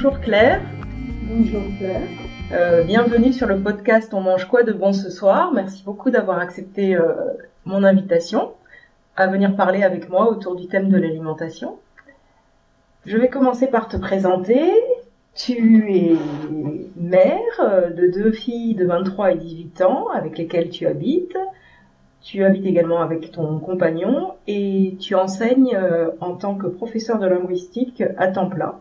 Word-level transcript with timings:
Bonjour 0.00 0.20
Claire. 0.20 0.60
Bonjour 1.24 1.62
Claire. 1.76 2.06
Euh, 2.52 2.84
bienvenue 2.84 3.32
sur 3.32 3.48
le 3.48 3.58
podcast 3.58 4.14
On 4.14 4.20
mange 4.20 4.44
quoi 4.44 4.62
de 4.62 4.72
bon 4.72 4.92
ce 4.92 5.10
soir. 5.10 5.50
Merci 5.52 5.82
beaucoup 5.82 6.10
d'avoir 6.10 6.38
accepté 6.38 6.94
euh, 6.94 7.14
mon 7.64 7.82
invitation 7.82 8.52
à 9.16 9.26
venir 9.26 9.56
parler 9.56 9.82
avec 9.82 10.08
moi 10.08 10.30
autour 10.30 10.54
du 10.54 10.68
thème 10.68 10.88
de 10.88 10.96
l'alimentation. 10.96 11.78
Je 13.06 13.16
vais 13.18 13.28
commencer 13.28 13.66
par 13.66 13.88
te 13.88 13.96
présenter. 13.96 14.70
Tu 15.34 15.92
es 15.92 16.16
mère 16.94 17.40
euh, 17.58 17.90
de 17.90 18.06
deux 18.06 18.30
filles 18.30 18.76
de 18.76 18.86
23 18.86 19.32
et 19.32 19.34
18 19.34 19.82
ans 19.82 20.10
avec 20.14 20.38
lesquelles 20.38 20.70
tu 20.70 20.86
habites. 20.86 21.36
Tu 22.22 22.44
habites 22.44 22.66
également 22.66 23.00
avec 23.00 23.32
ton 23.32 23.58
compagnon 23.58 24.34
et 24.46 24.96
tu 25.00 25.16
enseignes 25.16 25.74
euh, 25.74 26.10
en 26.20 26.36
tant 26.36 26.54
que 26.54 26.68
professeur 26.68 27.18
de 27.18 27.26
linguistique 27.26 28.04
à 28.16 28.28
temps 28.28 28.48
plein. 28.48 28.76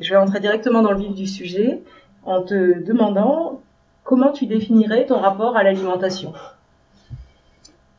Je 0.00 0.10
vais 0.10 0.16
entrer 0.16 0.40
directement 0.40 0.82
dans 0.82 0.92
le 0.92 0.98
vif 0.98 1.14
du 1.14 1.26
sujet 1.26 1.82
en 2.24 2.42
te 2.42 2.82
demandant 2.82 3.60
comment 4.04 4.32
tu 4.32 4.46
définirais 4.46 5.06
ton 5.06 5.18
rapport 5.18 5.56
à 5.56 5.62
l'alimentation. 5.62 6.32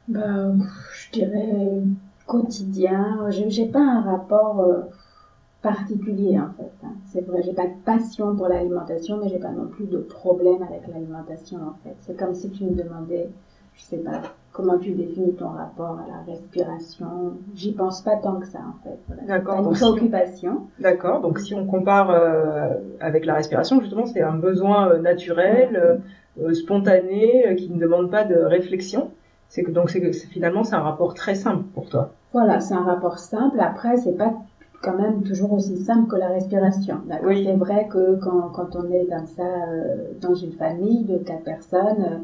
Bah, 0.07 0.51
je 0.93 1.11
dirais 1.11 1.81
quotidien. 2.25 3.29
J'ai 3.29 3.65
pas 3.65 3.79
un 3.79 4.01
rapport 4.01 4.61
euh, 4.61 4.81
particulier 5.61 6.39
en 6.39 6.51
fait. 6.57 6.71
Hein. 6.83 6.93
C'est 7.11 7.21
vrai, 7.25 7.41
j'ai 7.43 7.53
pas 7.53 7.67
de 7.67 7.75
passion 7.85 8.35
pour 8.35 8.47
l'alimentation, 8.47 9.17
mais 9.21 9.29
j'ai 9.29 9.39
pas 9.39 9.51
non 9.51 9.67
plus 9.67 9.85
de 9.85 9.97
problème 9.97 10.63
avec 10.63 10.87
l'alimentation 10.87 11.57
en 11.57 11.75
fait. 11.83 11.95
C'est 12.01 12.17
comme 12.17 12.35
si 12.35 12.49
tu 12.49 12.63
me 12.63 12.75
demandais 12.75 13.29
je 13.75 13.83
sais 13.83 13.97
pas, 13.97 14.21
comment 14.51 14.77
tu 14.77 14.91
définis 14.91 15.33
ton 15.33 15.49
rapport 15.49 15.99
à 15.99 16.07
la 16.07 16.33
respiration? 16.33 17.33
J'y 17.55 17.71
pense 17.73 18.01
pas 18.01 18.17
tant 18.17 18.35
que 18.35 18.47
ça 18.47 18.59
en 18.59 18.83
fait. 18.83 19.25
D'accord. 19.27 19.59
Une 19.59 19.71
préoccupation. 19.71 20.67
D'accord. 20.79 21.21
Donc 21.21 21.39
si 21.39 21.53
on 21.53 21.65
compare 21.65 22.09
euh, 22.09 22.73
avec 22.99 23.25
la 23.25 23.35
respiration, 23.35 23.79
justement, 23.81 24.05
c'est 24.05 24.21
un 24.21 24.35
besoin 24.35 24.89
euh, 24.89 24.99
naturel, 24.99 26.01
euh, 26.39 26.53
spontané, 26.53 27.55
qui 27.57 27.69
ne 27.69 27.79
demande 27.79 28.11
pas 28.11 28.23
de 28.23 28.35
réflexion. 28.35 29.11
C'est 29.49 29.63
que 29.63 29.71
donc 29.71 29.89
c'est 29.89 30.11
finalement 30.29 30.63
c'est 30.63 30.75
un 30.75 30.81
rapport 30.81 31.13
très 31.13 31.35
simple 31.35 31.63
pour 31.73 31.89
toi. 31.89 32.11
Voilà, 32.33 32.59
c'est 32.61 32.73
un 32.73 32.83
rapport 32.83 33.19
simple. 33.19 33.59
Après, 33.59 33.97
c'est 33.97 34.17
pas 34.17 34.33
quand 34.81 34.97
même 34.97 35.21
toujours 35.23 35.51
aussi 35.53 35.77
simple 35.77 36.09
que 36.09 36.15
la 36.15 36.29
respiration. 36.29 37.01
Oui. 37.23 37.43
C'est 37.45 37.55
vrai 37.55 37.87
que 37.87 38.15
quand, 38.15 38.49
quand 38.53 38.75
on 38.75 38.89
est 38.91 39.05
comme 39.05 39.27
ça 39.27 39.43
dans 40.21 40.33
une 40.33 40.53
famille 40.53 41.03
de 41.03 41.17
quatre 41.17 41.43
personnes 41.43 42.21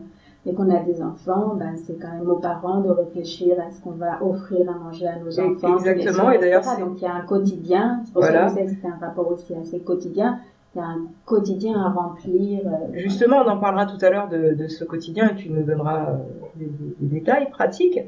et 0.48 0.54
qu'on 0.54 0.70
a 0.70 0.80
des 0.80 1.02
enfants, 1.02 1.56
ben, 1.56 1.76
c'est 1.76 2.00
quand 2.00 2.12
même 2.14 2.30
aux 2.30 2.38
parents 2.40 2.80
de 2.80 2.90
réfléchir 2.90 3.58
à 3.60 3.70
ce 3.70 3.82
qu'on 3.82 3.92
va 3.92 4.24
offrir 4.24 4.70
à 4.70 4.78
manger 4.78 5.08
à 5.08 5.20
nos 5.20 5.40
enfants. 5.40 5.78
Exactement, 5.78 6.32
et 6.32 6.40
d'ailleurs, 6.40 6.64
donc 6.80 7.02
il 7.02 7.04
y 7.04 7.08
a 7.08 7.14
un 7.14 7.22
quotidien, 7.22 8.02
c'est 8.06 8.14
pour 8.14 8.24
ça 8.24 8.48
que 8.48 8.68
c'est 8.68 8.88
un 8.88 8.98
rapport 9.06 9.30
aussi 9.30 9.54
assez 9.56 9.80
quotidien. 9.80 10.40
Il 10.76 10.80
y 10.80 10.82
a 10.82 10.86
un 10.86 11.08
quotidien 11.26 11.74
à 11.82 11.90
remplir. 11.90 12.62
Euh, 12.66 12.94
Justement, 12.94 13.38
on 13.46 13.50
en 13.50 13.58
parlera 13.58 13.86
tout 13.88 13.98
à 14.06 14.10
l'heure 14.10 14.28
de, 14.30 14.54
de, 14.54 14.68
ce 14.68 14.84
quotidien 14.84 15.30
et 15.32 15.36
tu 15.36 15.50
nous 15.50 15.64
donneras 15.64 16.12
euh, 16.12 16.18
des, 16.56 16.66
des, 16.66 17.20
détails 17.20 17.50
pratiques. 17.50 18.00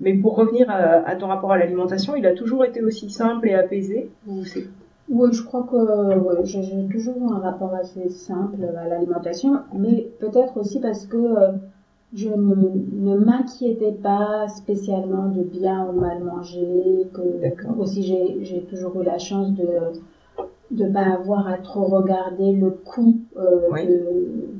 Mais 0.00 0.14
pour 0.14 0.34
revenir 0.34 0.68
à, 0.70 1.06
à 1.06 1.14
ton 1.14 1.28
rapport 1.28 1.52
à 1.52 1.58
l'alimentation, 1.58 2.16
il 2.16 2.26
a 2.26 2.34
toujours 2.34 2.64
été 2.64 2.82
aussi 2.82 3.10
simple 3.10 3.48
et 3.48 3.54
apaisé 3.54 4.10
ou 4.26 4.44
c'est 4.44 4.66
oui, 5.10 5.32
je 5.32 5.42
crois 5.42 5.64
que 5.64 6.44
j'ai 6.44 6.86
toujours 6.90 7.32
un 7.32 7.40
rapport 7.40 7.74
assez 7.74 8.08
simple 8.10 8.64
à 8.76 8.86
l'alimentation, 8.86 9.58
mais 9.74 10.08
peut-être 10.20 10.56
aussi 10.56 10.78
parce 10.78 11.04
que 11.06 11.16
euh, 11.16 11.52
je 12.14 12.28
ne, 12.28 13.16
m'inquiétais 13.16 13.90
pas 13.90 14.46
spécialement 14.48 15.28
de 15.28 15.42
bien 15.42 15.88
ou 15.88 15.98
mal 15.98 16.22
manger, 16.22 17.08
que 17.12 17.80
aussi 17.80 18.02
j'ai 18.42 18.62
toujours 18.70 19.00
eu 19.00 19.04
la 19.04 19.18
chance 19.18 19.52
de 19.52 19.66
de 20.70 20.86
pas 20.86 21.02
avoir 21.02 21.48
à 21.48 21.58
trop 21.58 21.86
regarder 21.86 22.52
le 22.52 22.70
coût 22.70 23.16
euh, 23.36 23.68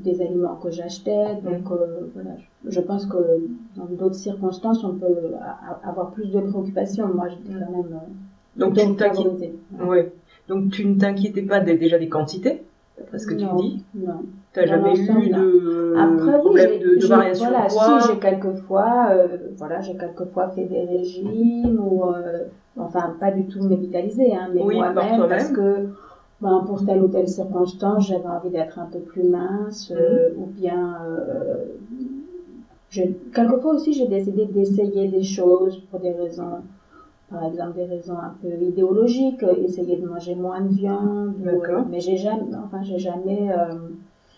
des 0.03 0.21
aliments 0.21 0.57
que 0.57 0.69
j'achetais. 0.69 1.35
Donc 1.35 1.71
euh, 1.71 2.09
voilà, 2.13 2.31
je, 2.67 2.81
pense 2.81 3.05
que 3.05 3.47
dans 3.77 3.85
d'autres 3.85 4.15
circonstances, 4.15 4.83
on 4.83 4.95
peut 4.95 5.31
avoir 5.85 6.11
plus 6.11 6.29
de 6.29 6.41
préoccupations. 6.41 7.07
Moi, 7.13 7.29
j'étais 7.29 7.57
quand 7.57 7.71
même 7.71 7.99
donc 8.55 8.75
tu 8.75 8.81
ouais. 9.85 10.11
Donc 10.47 10.71
tu 10.71 10.85
ne 10.85 10.99
t'inquiétais 10.99 11.43
pas 11.43 11.59
déjà 11.59 11.97
des 11.97 12.09
quantités, 12.09 12.63
d'après 12.97 13.19
ce 13.19 13.27
que 13.27 13.35
tu 13.35 13.45
dis 13.57 13.83
Non. 13.95 14.23
Tu 14.53 14.59
n'as 14.59 14.65
jamais 14.65 14.99
eu 14.99 15.29
de 15.29 15.95
Après, 15.97 16.39
problème 16.39 16.79
de, 16.79 16.95
de 16.99 17.05
variation 17.07 17.47
voilà, 17.49 17.67
de 17.67 17.73
poids 17.73 18.01
si 18.01 18.07
j'ai 18.07 18.19
quelquefois, 18.19 19.07
euh, 19.11 19.37
voilà, 19.57 19.79
j'ai 19.81 19.95
quelquefois 19.95 20.49
fait 20.49 20.65
des 20.65 20.83
régimes 20.83 21.79
ou, 21.79 22.03
euh, 22.05 22.45
enfin 22.77 23.15
pas 23.19 23.31
du 23.31 23.45
tout 23.45 23.63
médicalisé, 23.63 24.35
hein, 24.35 24.49
mais 24.53 24.61
moi-même 24.61 25.27
parce 25.29 25.51
que 25.51 25.87
ben, 26.41 26.63
pour 26.65 26.83
telle 26.85 27.01
ou 27.01 27.07
telle 27.07 27.29
circonstance, 27.29 28.07
j'avais 28.07 28.27
envie 28.27 28.49
d'être 28.49 28.79
un 28.79 28.87
peu 28.87 28.99
plus 28.99 29.23
mince, 29.23 29.93
euh, 29.95 30.29
mhm. 30.35 30.41
ou 30.41 30.45
bien 30.47 30.97
euh, 31.07 31.65
quelquefois 33.33 33.75
aussi 33.75 33.93
j'ai 33.93 34.07
décidé 34.07 34.45
d'essayer 34.45 35.07
des 35.07 35.23
choses 35.23 35.81
pour 35.89 35.99
des 35.99 36.11
raisons 36.11 36.61
par 37.31 37.45
exemple 37.45 37.75
des 37.75 37.85
raisons 37.85 38.17
un 38.17 38.35
peu 38.41 38.49
idéologiques, 38.61 39.43
essayer 39.63 39.95
de 39.97 40.07
manger 40.07 40.35
moins 40.35 40.61
de 40.61 40.67
viande, 40.67 41.35
euh, 41.45 41.83
mais 41.89 42.01
j'ai 42.01 42.17
jamais, 42.17 42.43
enfin 42.63 42.83
j'ai 42.83 42.99
jamais, 42.99 43.49
euh, 43.51 43.73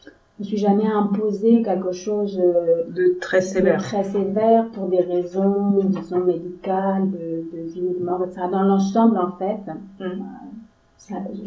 je 0.06 0.40
me 0.40 0.44
suis 0.44 0.58
jamais 0.58 0.86
imposé 0.86 1.64
quelque 1.64 1.92
chose 1.92 2.40
euh, 2.40 2.84
de 2.90 3.16
très 3.20 3.42
sévère, 3.42 3.82
très 3.82 4.04
sévère 4.04 4.70
pour 4.72 4.88
des 4.88 5.02
raisons, 5.02 5.84
disons 5.86 6.20
médicales, 6.20 7.10
de, 7.10 7.44
de 7.52 7.64
vie 7.64 7.82
ou 7.82 8.00
de 8.00 8.06
mort, 8.06 8.24
etc. 8.24 8.42
Dans 8.52 8.64
l'ensemble, 8.64 9.18
en 9.18 9.32
fait, 9.32 9.60
hum. 10.00 10.24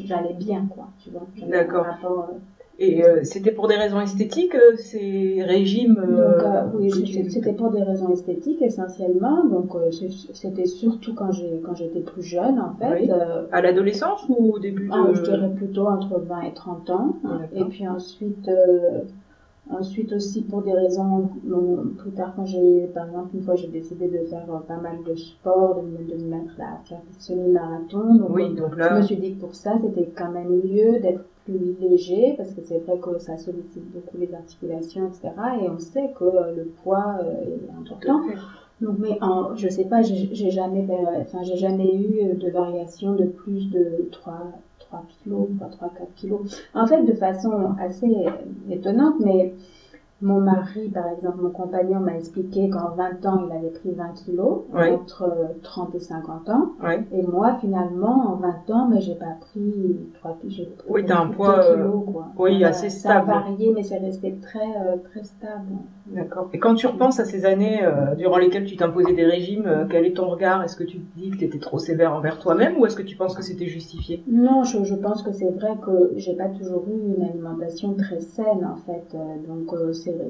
j'allais 0.04 0.34
bien, 0.34 0.66
quoi, 0.68 0.88
tu 0.98 1.10
vois. 1.10 1.26
D'accord. 1.46 1.86
Et 2.78 3.02
euh, 3.02 3.24
c'était 3.24 3.52
pour 3.52 3.68
des 3.68 3.76
raisons 3.76 4.00
esthétiques, 4.00 4.54
euh, 4.54 4.76
ces 4.76 5.42
régimes 5.42 5.98
euh, 5.98 6.64
donc, 6.64 6.74
Oui, 6.74 6.90
c'était 7.30 7.54
pour 7.54 7.70
des 7.70 7.82
raisons 7.82 8.10
esthétiques 8.12 8.60
essentiellement. 8.60 9.44
Donc 9.44 9.70
c'était 10.34 10.66
surtout 10.66 11.14
quand 11.14 11.32
j'ai 11.32 11.60
quand 11.64 11.74
j'étais 11.74 12.00
plus 12.00 12.22
jeune 12.22 12.60
en 12.60 12.74
fait. 12.74 13.10
à 13.50 13.62
l'adolescence 13.62 14.26
ou 14.28 14.52
au 14.52 14.58
début 14.58 14.90
ah, 14.92 15.06
Je 15.14 15.22
dirais 15.22 15.50
plutôt 15.56 15.86
entre 15.86 16.18
20 16.18 16.42
et 16.42 16.52
30 16.52 16.90
ans. 16.90 17.16
Ah, 17.24 17.40
et 17.54 17.64
puis 17.64 17.88
ensuite 17.88 18.50
Ensuite 19.68 20.12
aussi 20.12 20.42
pour 20.42 20.62
des 20.62 20.72
raisons, 20.72 21.28
plus 21.98 22.12
tard 22.12 22.34
quand 22.36 22.46
j'ai, 22.46 22.88
par 22.94 23.08
exemple, 23.08 23.30
une 23.34 23.42
fois 23.42 23.56
j'ai 23.56 23.66
décidé 23.66 24.06
de 24.06 24.18
faire 24.26 24.46
pas 24.68 24.76
mal 24.76 24.98
de 25.04 25.16
sport, 25.16 25.82
de 25.82 25.88
me, 25.88 26.08
de 26.08 26.22
me 26.22 26.30
mettre 26.30 26.52
à 26.60 26.78
faire 26.84 27.00
des 27.00 27.18
semi-marathons. 27.20 28.14
Donc, 28.14 28.30
oui, 28.30 28.54
donc 28.54 28.76
là... 28.76 28.90
je 28.90 28.94
me 28.94 29.02
suis 29.02 29.16
dit 29.16 29.34
que 29.34 29.40
pour 29.40 29.56
ça 29.56 29.72
c'était 29.82 30.08
quand 30.14 30.30
même 30.30 30.60
mieux 30.64 31.00
d'être 31.00 31.24
plus 31.46 31.76
léger 31.80 32.34
parce 32.36 32.52
que 32.52 32.60
c'est 32.62 32.78
vrai 32.78 32.98
que 32.98 33.18
ça 33.18 33.38
sollicite 33.38 33.90
beaucoup 33.92 34.18
les 34.18 34.34
articulations, 34.34 35.08
etc. 35.08 35.30
Et 35.62 35.68
on 35.70 35.78
sait 35.78 36.10
que 36.18 36.24
le 36.24 36.64
poids 36.82 37.16
euh, 37.20 37.44
est 37.44 37.78
important. 37.78 38.20
Donc, 38.82 38.98
mais 38.98 39.16
en, 39.22 39.56
je 39.56 39.68
sais 39.68 39.84
pas, 39.84 40.02
j'ai 40.02 40.50
jamais, 40.50 40.86
enfin, 41.20 41.42
j'ai 41.42 41.56
jamais 41.56 41.94
eu 41.94 42.34
de 42.34 42.50
variation 42.50 43.14
de 43.14 43.24
plus 43.24 43.70
de 43.70 44.06
3, 44.12 44.52
3 44.80 45.04
kilos, 45.22 45.48
3, 45.58 45.90
4 45.96 46.14
kilos. 46.16 46.62
En 46.74 46.86
fait, 46.86 47.02
de 47.02 47.14
façon 47.14 47.74
assez 47.80 48.12
étonnante, 48.70 49.14
mais 49.24 49.54
mon 50.22 50.40
mari, 50.40 50.88
par 50.88 51.08
exemple, 51.08 51.42
mon 51.42 51.50
compagnon 51.50 52.00
m'a 52.00 52.16
expliqué 52.16 52.70
qu'en 52.70 52.94
20 52.96 53.26
ans, 53.26 53.46
il 53.46 53.54
avait 53.54 53.68
pris 53.68 53.90
20 53.92 54.12
kilos, 54.24 54.62
entre 54.72 55.30
30 55.62 55.94
et 55.94 56.00
50 56.00 56.48
ans. 56.48 56.70
Et 57.12 57.22
moi, 57.22 57.58
finalement, 57.60 58.32
en 58.32 58.36
20 58.36 58.70
ans, 58.70 58.88
mais 58.90 59.02
j'ai 59.02 59.14
pas 59.14 59.36
pris 59.40 59.98
3 60.14 60.38
kilos. 60.40 60.68
Oui, 60.88 61.04
t'as 61.04 61.20
un 61.20 61.28
poids, 61.28 61.60
kilos, 61.60 62.04
quoi. 62.10 62.28
oui, 62.38 62.64
assez 62.64 62.88
stable. 62.88 63.26
Ça 63.26 63.36
a 63.36 63.40
varié, 63.40 63.72
mais 63.74 63.82
c'est 63.82 63.98
resté 63.98 64.34
très, 64.40 64.58
euh, 64.60 64.96
très 65.10 65.22
stable. 65.22 65.72
D'accord. 66.06 66.48
Et 66.54 66.58
quand 66.58 66.74
tu 66.74 66.86
repenses 66.86 67.20
à 67.20 67.26
ces 67.26 67.44
années 67.44 67.84
euh, 67.84 68.14
durant 68.14 68.38
lesquelles 68.38 68.64
tu 68.64 68.76
t'imposais 68.76 69.12
des 69.12 69.26
régimes, 69.26 69.66
euh, 69.66 69.84
quel 69.90 70.06
est 70.06 70.16
ton 70.16 70.28
regard? 70.28 70.62
Est-ce 70.62 70.76
que 70.76 70.84
tu 70.84 70.98
te 70.98 71.18
dis 71.18 71.30
que 71.30 71.36
tu 71.36 71.44
étais 71.44 71.58
trop 71.58 71.78
sévère 71.78 72.14
envers 72.14 72.38
toi-même 72.38 72.78
ou 72.78 72.86
est-ce 72.86 72.96
que 72.96 73.02
tu 73.02 73.16
penses 73.16 73.34
que 73.34 73.42
c'était 73.42 73.66
justifié? 73.66 74.22
Non, 74.26 74.64
je, 74.64 74.82
je, 74.84 74.94
pense 74.94 75.22
que 75.22 75.32
c'est 75.32 75.50
vrai 75.50 75.72
que 75.84 76.12
j'ai 76.16 76.34
pas 76.34 76.48
toujours 76.48 76.84
eu 76.88 77.16
une 77.18 77.24
alimentation 77.24 77.94
très 77.94 78.20
saine, 78.20 78.64
en 78.64 78.76
fait. 78.86 79.14
donc, 79.46 79.74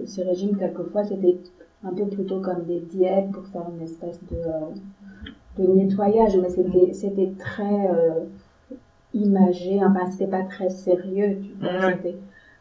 ces, 0.06 0.22
régimes, 0.22 0.56
quelquefois, 0.56 1.04
c'était 1.04 1.36
un 1.84 1.92
peu 1.92 2.06
plutôt 2.06 2.40
comme 2.40 2.64
des 2.64 2.80
diètes 2.80 3.30
pour 3.32 3.46
faire 3.46 3.66
une 3.76 3.82
espèce 3.82 4.18
de, 4.30 4.36
euh, 4.36 5.62
de 5.62 5.72
nettoyage, 5.72 6.36
mais 6.36 6.48
c'était, 6.48 6.92
c'était 6.92 7.32
très 7.38 7.90
euh, 7.90 8.24
imagé, 9.14 9.80
enfin, 9.84 10.10
c'était 10.10 10.30
pas 10.30 10.42
très 10.42 10.70
sérieux, 10.70 11.38
tu 11.42 11.52
vois, 11.60 11.92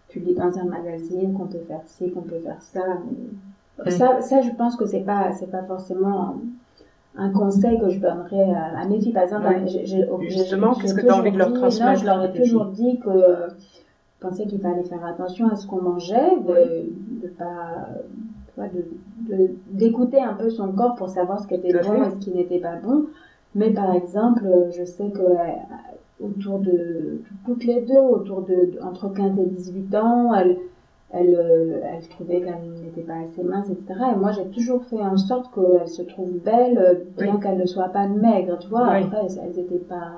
tu 0.09 0.19
lis 0.19 0.35
dans 0.35 0.57
un 0.57 0.65
magazine 0.65 1.33
qu'on 1.33 1.47
peut 1.47 1.63
faire 1.67 1.81
ci, 1.85 2.11
qu'on 2.11 2.21
peut 2.21 2.39
faire 2.39 2.61
ça, 2.61 2.83
ça, 3.87 4.21
ça, 4.21 4.41
je 4.41 4.51
pense 4.51 4.75
que 4.75 4.85
c'est 4.85 5.01
pas, 5.01 5.33
c'est 5.33 5.51
pas 5.51 5.63
forcément 5.63 6.37
un 7.17 7.29
conseil 7.29 7.79
que 7.79 7.89
je 7.89 7.99
donnerais 7.99 8.53
à, 8.53 8.85
mes 8.85 8.99
filles. 8.99 9.13
Par 9.13 9.23
exemple, 9.23 9.47
justement, 10.27 10.73
qu'est-ce 10.75 10.93
que 10.93 11.01
tu 11.01 11.09
as 11.09 11.17
envie 11.17 11.31
de 11.31 11.37
leur 11.37 11.53
transmettre 11.53 12.01
Je 12.01 12.05
leur 12.05 12.23
ai 12.23 12.33
toujours 12.33 12.65
dit 12.65 12.99
que 12.99 13.47
pensais 14.27 14.45
qu'il 14.45 14.59
fallait 14.59 14.83
faire 14.83 15.05
attention 15.05 15.47
à 15.49 15.55
ce 15.55 15.67
qu'on 15.67 15.81
mangeait, 15.81 16.37
de, 16.37 17.23
de 17.23 17.27
pas, 17.27 17.87
d'écouter 19.71 20.21
un 20.21 20.33
peu 20.33 20.49
son 20.49 20.71
corps 20.71 20.95
pour 20.95 21.09
savoir 21.09 21.41
ce 21.41 21.47
qui 21.47 21.55
était 21.55 21.73
bon 21.73 22.03
et 22.03 22.09
ce 22.11 22.15
qui 22.17 22.31
n'était 22.31 22.59
pas 22.59 22.75
bon. 22.75 23.05
Mais 23.53 23.71
par 23.71 23.93
exemple, 23.93 24.45
je 24.77 24.83
sais 24.83 25.09
que 25.09 25.21
autour 26.19 26.59
de 26.59 27.21
toutes 27.45 27.65
les 27.65 27.81
deux, 27.81 27.99
autour 27.99 28.41
de, 28.41 28.71
entre 28.81 29.09
15 29.09 29.39
et 29.39 29.45
18 29.45 29.95
ans, 29.95 30.33
elle, 30.33 30.57
elle, 31.11 31.35
euh, 31.35 31.79
elle 31.83 32.07
trouvait 32.07 32.41
qu'elle 32.41 32.71
n'était 32.83 33.01
pas 33.01 33.15
assez 33.15 33.43
mince, 33.43 33.69
etc. 33.69 33.99
Et 34.13 34.17
moi, 34.17 34.31
j'ai 34.31 34.45
toujours 34.47 34.83
fait 34.85 35.01
en 35.01 35.17
sorte 35.17 35.53
qu'elle 35.53 35.87
se 35.87 36.01
trouve 36.03 36.31
belle, 36.43 37.05
bien 37.17 37.37
qu'elle 37.37 37.57
ne 37.57 37.65
soit 37.65 37.89
pas 37.89 38.07
maigre, 38.07 38.57
tu 38.59 38.69
vois. 38.69 38.87
Après, 38.87 39.27
elles 39.43 39.55
n'étaient 39.55 39.75
pas 39.75 40.11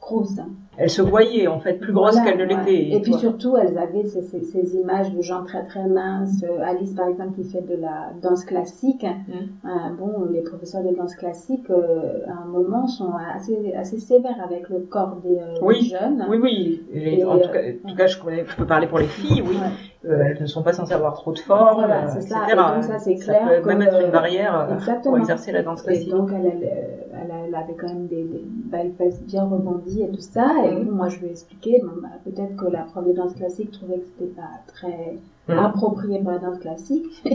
grosses. 0.00 0.38
Hein. 0.38 0.48
Elle 0.78 0.88
se 0.88 1.02
voyait 1.02 1.48
en 1.48 1.60
fait 1.60 1.74
plus 1.74 1.92
grosse 1.92 2.18
qu'elle 2.20 2.38
ne 2.38 2.44
l'était. 2.44 2.96
Et, 2.96 3.00
puis 3.00 3.12
surtout, 3.14 3.58
elles 3.58 3.76
avaient 3.76 4.06
ces, 4.06 4.22
ces, 4.22 4.42
ces, 4.42 4.74
images 4.74 5.12
de 5.12 5.20
gens 5.20 5.44
très 5.44 5.64
très 5.66 5.86
minces. 5.86 6.42
Euh, 6.44 6.64
Alice, 6.64 6.94
par 6.94 7.08
exemple, 7.08 7.34
qui 7.34 7.44
fait 7.44 7.60
de 7.60 7.76
la 7.76 8.10
danse 8.22 8.46
classique. 8.46 9.04
Mm. 9.04 9.68
Euh, 9.68 9.68
bon, 9.98 10.24
les 10.32 10.40
professeurs 10.40 10.82
de 10.82 10.94
danse 10.96 11.14
classique, 11.14 11.68
euh, 11.68 12.20
à 12.26 12.44
un 12.44 12.46
moment, 12.46 12.86
sont 12.86 13.12
assez, 13.34 13.74
assez 13.74 13.98
sévères 13.98 14.42
avec 14.42 14.70
le 14.70 14.80
corps 14.80 15.16
des, 15.22 15.38
oui. 15.60 15.82
jeunes. 15.82 16.24
Oui, 16.30 16.38
oui. 16.42 17.22
en, 17.22 17.38
tout 17.38 17.50
cas, 17.50 17.60
en, 17.84 17.88
tout 17.90 17.96
cas, 17.96 18.06
je, 18.06 18.18
connais, 18.18 18.44
je 18.46 18.56
peux 18.56 18.66
parler 18.66 18.86
pour 18.86 18.98
les 18.98 19.06
filles, 19.06 19.42
oui. 19.46 19.56
elles 20.04 20.38
ne 20.40 20.46
sont 20.46 20.62
pas 20.62 20.72
censées 20.72 20.94
avoir 20.94 21.12
trop 21.12 21.32
de 21.32 21.38
forme, 21.38 21.80
voilà, 21.80 22.08
c'est 22.08 22.22
ça. 22.22 22.46
Et 22.50 22.56
donc 22.56 22.82
ça, 22.82 22.98
c'est 22.98 23.16
clair. 23.16 23.46
Ça 23.46 23.60
peut 23.60 23.68
même 23.68 23.82
être 23.82 24.00
une 24.00 24.10
barrière 24.10 24.68
pour 25.02 25.18
exercer 25.18 25.52
la 25.52 25.62
danse 25.62 25.82
classique. 25.82 26.08
Et 26.08 26.10
donc, 26.10 26.30
elle, 26.32 26.46
elle, 26.46 27.32
elle, 27.46 27.54
avait 27.54 27.74
quand 27.74 27.88
même 27.88 28.06
des, 28.06 28.24
des 28.24 28.42
belles 28.46 28.92
fesses 28.96 29.22
bien 29.24 29.44
rebondies 29.44 30.02
et 30.02 30.08
tout 30.08 30.20
ça. 30.20 30.46
Et 30.64 30.71
moi, 30.80 31.08
je 31.08 31.18
lui 31.18 31.26
ai 31.26 31.30
expliqué, 31.30 31.82
bah, 32.02 32.08
peut-être 32.24 32.56
que 32.56 32.66
la 32.66 32.82
prof 32.82 33.06
de 33.06 33.12
danse 33.12 33.34
classique 33.34 33.70
trouvait 33.70 33.98
que 33.98 34.06
c'était 34.06 34.32
pas 34.32 34.50
très 34.66 35.16
mm. 35.48 35.58
approprié 35.58 36.18
pour 36.20 36.32
la 36.32 36.38
danse 36.38 36.58
classique. 36.58 37.06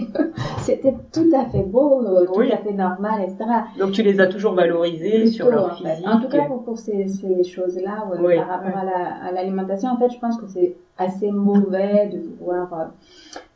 c'était 0.60 0.96
tout 1.12 1.32
à 1.36 1.46
fait 1.46 1.64
beau, 1.64 2.04
euh, 2.06 2.26
tout 2.26 2.42
à 2.42 2.58
fait 2.58 2.74
normal, 2.74 3.22
etc. 3.22 3.46
Donc 3.80 3.92
tu 3.92 4.04
les 4.04 4.20
as 4.20 4.28
toujours 4.28 4.54
valorisés 4.54 5.28
sur 5.28 5.50
leur 5.50 5.78
physique. 5.78 6.08
En 6.08 6.20
tout 6.20 6.30
cas, 6.30 6.46
pour, 6.46 6.78
ces, 6.78 7.08
ces 7.08 7.44
choses-là, 7.44 8.06
par 8.10 8.48
rapport 8.48 8.78
à 8.78 9.32
l'alimentation, 9.32 9.90
en 9.90 9.98
fait, 9.98 10.10
je 10.10 10.20
pense 10.20 10.38
que 10.38 10.48
c'est 10.48 10.76
assez 10.98 11.32
mauvais 11.32 12.08
de 12.08 12.18
pouvoir 12.18 12.74
euh, 12.74 12.86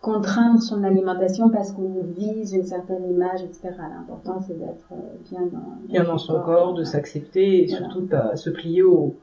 contraindre 0.01 0.61
son 0.61 0.83
alimentation 0.83 1.49
parce 1.49 1.71
qu'on 1.71 2.03
vise 2.15 2.53
une 2.53 2.63
certaine 2.65 3.09
image, 3.09 3.41
etc. 3.43 3.69
L'important, 3.77 4.39
c'est 4.45 4.57
d'être 4.57 4.87
euh, 4.91 4.95
bien 5.29 5.41
dans, 5.51 5.77
bien 5.87 6.03
dans 6.03 6.17
son 6.17 6.39
corps, 6.41 6.73
de 6.73 6.83
s'accepter 6.83 7.63
et 7.63 7.67
surtout 7.67 8.01
de 8.01 8.35
se 8.35 8.49
plier 8.49 8.83
au, 8.83 9.15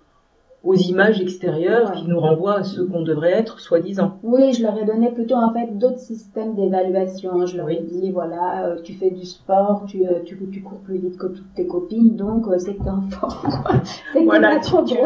aux 0.64 0.75
images 0.75 1.20
extérieures 1.20 1.93
qui 1.93 2.08
nous 2.08 2.19
renvoient 2.19 2.58
à 2.58 2.64
ce 2.64 2.81
qu'on 2.81 3.02
devrait 3.02 3.31
être, 3.31 3.60
soi-disant. 3.60 4.19
Oui, 4.25 4.52
je 4.52 4.62
leur 4.62 4.76
ai 4.76 4.84
donné 4.84 5.12
plutôt 5.12 5.37
en 5.37 5.52
fait 5.52 5.78
d'autres 5.78 6.00
systèmes 6.00 6.56
d'évaluation. 6.56 7.46
Je 7.46 7.56
leur 7.56 7.70
ai 7.70 7.81
dit, 7.81 8.10
voilà, 8.10 8.66
euh, 8.66 8.76
tu 8.82 8.94
fais 8.94 9.10
du 9.10 9.25
sport, 9.25 9.84
tu, 9.87 10.05
euh, 10.05 10.20
tu, 10.25 10.37
tu, 10.50 10.60
cours 10.60 10.81
plus 10.81 10.99
vite 10.99 11.16
que 11.16 11.28
toutes 11.28 11.55
tes 11.55 11.66
copines, 11.66 12.16
donc 12.16 12.49
euh, 12.49 12.58
c'est 12.58 12.75
que 12.75 12.82
t'es 12.82 12.90
en 12.90 13.02
forme. 13.02 13.81
c'est 14.12 14.25
voilà, 14.25 14.56
pas 14.56 14.60
trop 14.60 14.84
tu, 14.84 14.96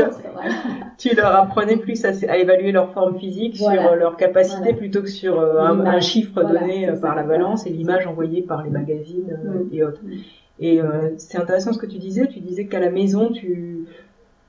tu, 0.97 1.15
leur 1.15 1.35
apprenais 1.37 1.77
plus 1.77 2.03
à, 2.07 2.13
à, 2.29 2.39
évaluer 2.39 2.73
leur 2.73 2.91
forme 2.93 3.19
physique 3.19 3.57
sur 3.57 3.95
leur 3.95 4.17
capacité 4.17 4.73
plutôt 4.73 5.03
que 5.03 5.11
sur 5.11 5.39
un, 5.39 6.01
chiffre 6.01 6.43
donné 6.43 6.91
par 7.01 7.15
la 7.15 7.23
balance 7.23 7.67
et 7.67 7.71
l'image 7.71 8.07
envoyée 8.07 8.43
par 8.43 8.63
les 8.63 8.71
magazines 8.71 9.39
mm. 9.45 9.75
et 9.75 9.85
autres. 9.85 10.01
Mm. 10.03 10.13
Et 10.61 10.81
c'est 11.17 11.39
intéressant 11.39 11.73
ce 11.73 11.79
que 11.79 11.87
tu 11.87 11.99
disais, 11.99 12.29
tu 12.29 12.39
disais 12.39 12.67
qu'à 12.67 12.79
la 12.79 12.91
maison, 12.91 13.31
tu 13.33 13.87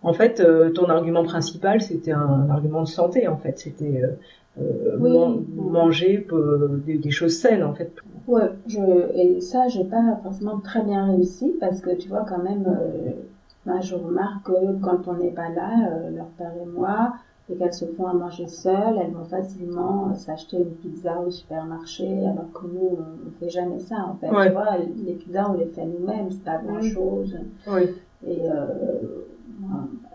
en 0.04 0.14
fait, 0.14 0.42
euh, 0.42 0.70
ton 0.70 0.90
argument 0.90 1.24
principal, 1.24 1.82
c'était 1.82 2.12
un, 2.12 2.50
argument 2.50 2.82
de 2.82 2.88
santé, 2.88 3.28
en 3.28 3.38
fait. 3.38 3.58
C'était 3.58 4.04
euh, 4.04 4.62
euh 4.62 5.40
manger 5.56 6.28
des, 6.86 7.12
choses 7.12 7.38
saines, 7.38 7.64
en 7.64 7.74
fait. 7.74 7.92
Ouais, 8.28 8.50
je, 8.68 8.80
et 9.16 9.42
ça, 9.42 9.68
j'ai 9.70 9.86
pas 9.86 10.20
forcément 10.22 10.60
très 10.60 10.84
bien 10.84 11.06
réussi 11.06 11.56
parce 11.60 11.82
que 11.82 11.96
tu 11.96 12.10
vois, 12.10 12.26
quand 12.28 12.44
même, 12.44 12.66
bah, 13.66 13.80
je 13.80 13.96
remarque 13.96 14.46
que 14.46 14.82
quand 14.82 15.08
on 15.08 15.14
n'est 15.14 15.32
pas 15.32 15.50
là, 15.50 15.72
leur 16.14 16.28
père 16.38 16.52
et 16.62 16.66
moi, 16.66 17.14
et 17.50 17.56
qu'elles 17.56 17.74
se 17.74 17.86
font 17.86 18.08
à 18.08 18.14
manger 18.14 18.48
seules, 18.48 19.00
elles 19.02 19.12
vont 19.12 19.26
facilement 19.26 20.14
s'acheter 20.16 20.58
une 20.58 20.72
pizza 20.72 21.20
au 21.20 21.32
supermarché, 21.32 22.08
alors 22.26 22.52
que 22.54 22.68
nous, 22.68 22.98
on, 22.98 23.26
ne 23.26 23.32
fait 23.40 23.50
jamais 23.50 23.80
ça, 23.80 24.06
en 24.08 24.16
fait. 24.16 24.28
Tu 24.28 24.52
vois, 24.52 24.78
les 24.78 25.14
pizzas, 25.14 25.50
on 25.50 25.58
les 25.58 25.66
fait 25.66 25.86
nous-mêmes, 25.86 26.30
c'est 26.30 26.44
pas 26.44 26.58
grand 26.58 26.82
chose. 26.82 27.38
Oui. 27.68 27.84
Et 28.28 28.40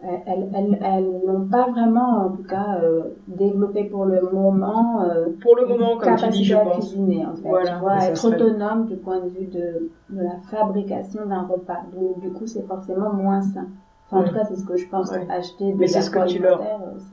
elles, 0.02 0.48
elles, 0.54 0.78
elles 0.82 1.20
n'ont 1.26 1.48
pas 1.48 1.70
vraiment, 1.70 2.26
en 2.26 2.30
tout 2.30 2.44
cas, 2.44 2.80
euh, 2.82 3.02
développé 3.26 3.84
pour 3.84 4.04
le 4.04 4.20
moment. 4.32 5.02
Euh, 5.02 5.26
pour 5.40 5.56
le 5.56 5.66
moment, 5.66 5.96
comme 5.98 6.16
tu 6.16 6.28
dis, 6.28 6.44
je 6.44 6.54
à 6.54 6.60
pense. 6.60 6.90
cuisiner, 6.90 7.26
en 7.26 7.34
fait. 7.34 7.48
Voilà, 7.48 7.72
tu 7.72 7.80
vois, 7.80 8.04
être 8.04 8.24
autonome 8.28 8.86
du 8.86 8.96
point 8.96 9.20
de 9.20 9.28
vue 9.28 9.46
de, 9.46 9.90
de 10.10 10.22
la 10.22 10.36
fabrication 10.50 11.26
d'un 11.26 11.42
repas. 11.42 11.82
Donc, 11.94 12.20
du 12.20 12.30
coup, 12.30 12.46
c'est 12.46 12.66
forcément 12.66 13.12
moins 13.12 13.42
sain. 13.42 13.66
Enfin, 14.10 14.22
en 14.22 14.28
tout 14.28 14.34
cas, 14.34 14.44
c'est 14.44 14.56
ce 14.56 14.64
que 14.64 14.76
je 14.76 14.88
pense. 14.88 15.12
Acheter 15.12 15.74
Mais 15.76 15.86
c'est 15.86 16.02
ce 16.02 16.10
que 16.10 16.26
tu 16.26 16.38
leur. 16.38 16.62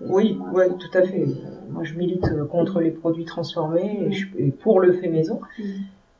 Oui, 0.08 0.40
oui, 0.54 0.64
tout 0.80 0.98
à 0.98 1.02
fait. 1.02 1.26
Moi, 1.70 1.84
je 1.84 1.96
milite 1.96 2.26
contre 2.48 2.80
les 2.80 2.92
produits 2.92 3.26
transformés 3.26 4.10
et, 4.38 4.52
pour 4.52 4.80
le 4.80 4.94
fait 4.94 5.10
maison. 5.10 5.40
Mm. 5.60 5.64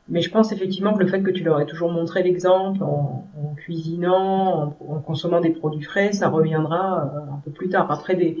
Mais 0.08 0.20
je 0.20 0.30
pense 0.30 0.52
effectivement 0.52 0.94
que 0.94 1.00
le 1.02 1.08
fait 1.08 1.20
que 1.20 1.30
tu 1.30 1.42
leur 1.42 1.60
aies 1.60 1.66
toujours 1.66 1.90
montré 1.90 2.22
l'exemple 2.22 2.82
en, 2.82 3.26
en, 3.36 3.54
cuisinant, 3.56 4.74
en, 4.88 5.00
consommant 5.00 5.40
des 5.40 5.50
produits 5.50 5.82
frais, 5.82 6.12
ça 6.12 6.28
reviendra 6.28 7.10
euh, 7.12 7.32
un 7.34 7.40
peu 7.44 7.50
plus 7.50 7.68
tard. 7.68 7.90
Après 7.90 8.14
des, 8.14 8.40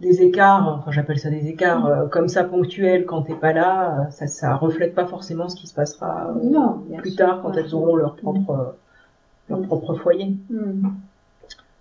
des 0.00 0.22
écarts, 0.22 0.68
enfin 0.68 0.90
j'appelle 0.90 1.18
ça 1.18 1.30
des 1.30 1.46
écarts 1.46 1.86
euh, 1.86 2.06
comme 2.06 2.28
ça 2.28 2.42
ponctuels 2.42 3.06
quand 3.06 3.22
t'es 3.22 3.34
pas 3.34 3.52
là, 3.52 4.08
ça, 4.10 4.26
ça 4.26 4.56
reflète 4.56 4.94
pas 4.94 5.06
forcément 5.06 5.48
ce 5.48 5.54
qui 5.54 5.68
se 5.68 5.74
passera 5.74 6.34
euh, 6.34 6.96
plus 6.98 7.14
tard 7.14 7.40
quand 7.42 7.56
elles 7.56 7.72
auront 7.72 7.94
leur 7.94 8.16
propre, 8.16 8.74
leur 9.48 9.62
propre 9.62 9.94
foyer. 9.94 10.36
Mm. 10.50 10.88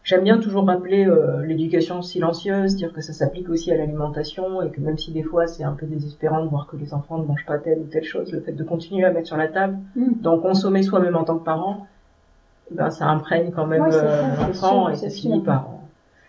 J'aime 0.04 0.24
bien 0.24 0.38
toujours 0.38 0.66
rappeler 0.66 1.08
euh, 1.08 1.46
l'éducation 1.46 2.02
silencieuse, 2.02 2.76
dire 2.76 2.92
que 2.92 3.00
ça 3.00 3.14
s'applique 3.14 3.48
aussi 3.50 3.72
à 3.72 3.78
l'alimentation 3.78 4.62
et 4.62 4.70
que 4.70 4.82
même 4.82 4.98
si 4.98 5.12
des 5.12 5.24
fois 5.24 5.48
c'est 5.48 5.64
un 5.64 5.72
peu 5.72 5.86
désespérant 5.86 6.44
de 6.44 6.50
voir 6.50 6.68
que 6.68 6.76
les 6.76 6.94
enfants 6.94 7.18
ne 7.18 7.26
mangent 7.26 7.46
pas 7.46 7.58
telle 7.58 7.80
ou 7.80 7.86
telle 7.86 8.04
chose, 8.04 8.32
le 8.34 8.42
fait 8.42 8.52
de 8.52 8.64
continuer 8.64 9.06
à 9.06 9.14
mettre 9.14 9.28
sur 9.28 9.38
la 9.38 9.48
table, 9.48 9.78
mm. 9.96 10.22
d'en 10.22 10.40
consommer 10.40 10.84
soi-même 10.84 11.16
en 11.16 11.24
tant 11.24 11.38
que 11.38 11.46
parent, 11.46 11.88
ben 12.70 12.90
ça 12.90 13.06
imprègne 13.08 13.52
quand 13.52 13.66
même 13.66 13.86
euh, 13.92 14.36
l'enfant 14.42 14.90
et 14.90 14.96
ça 14.96 15.10
finit 15.10 15.42
par. 15.42 15.70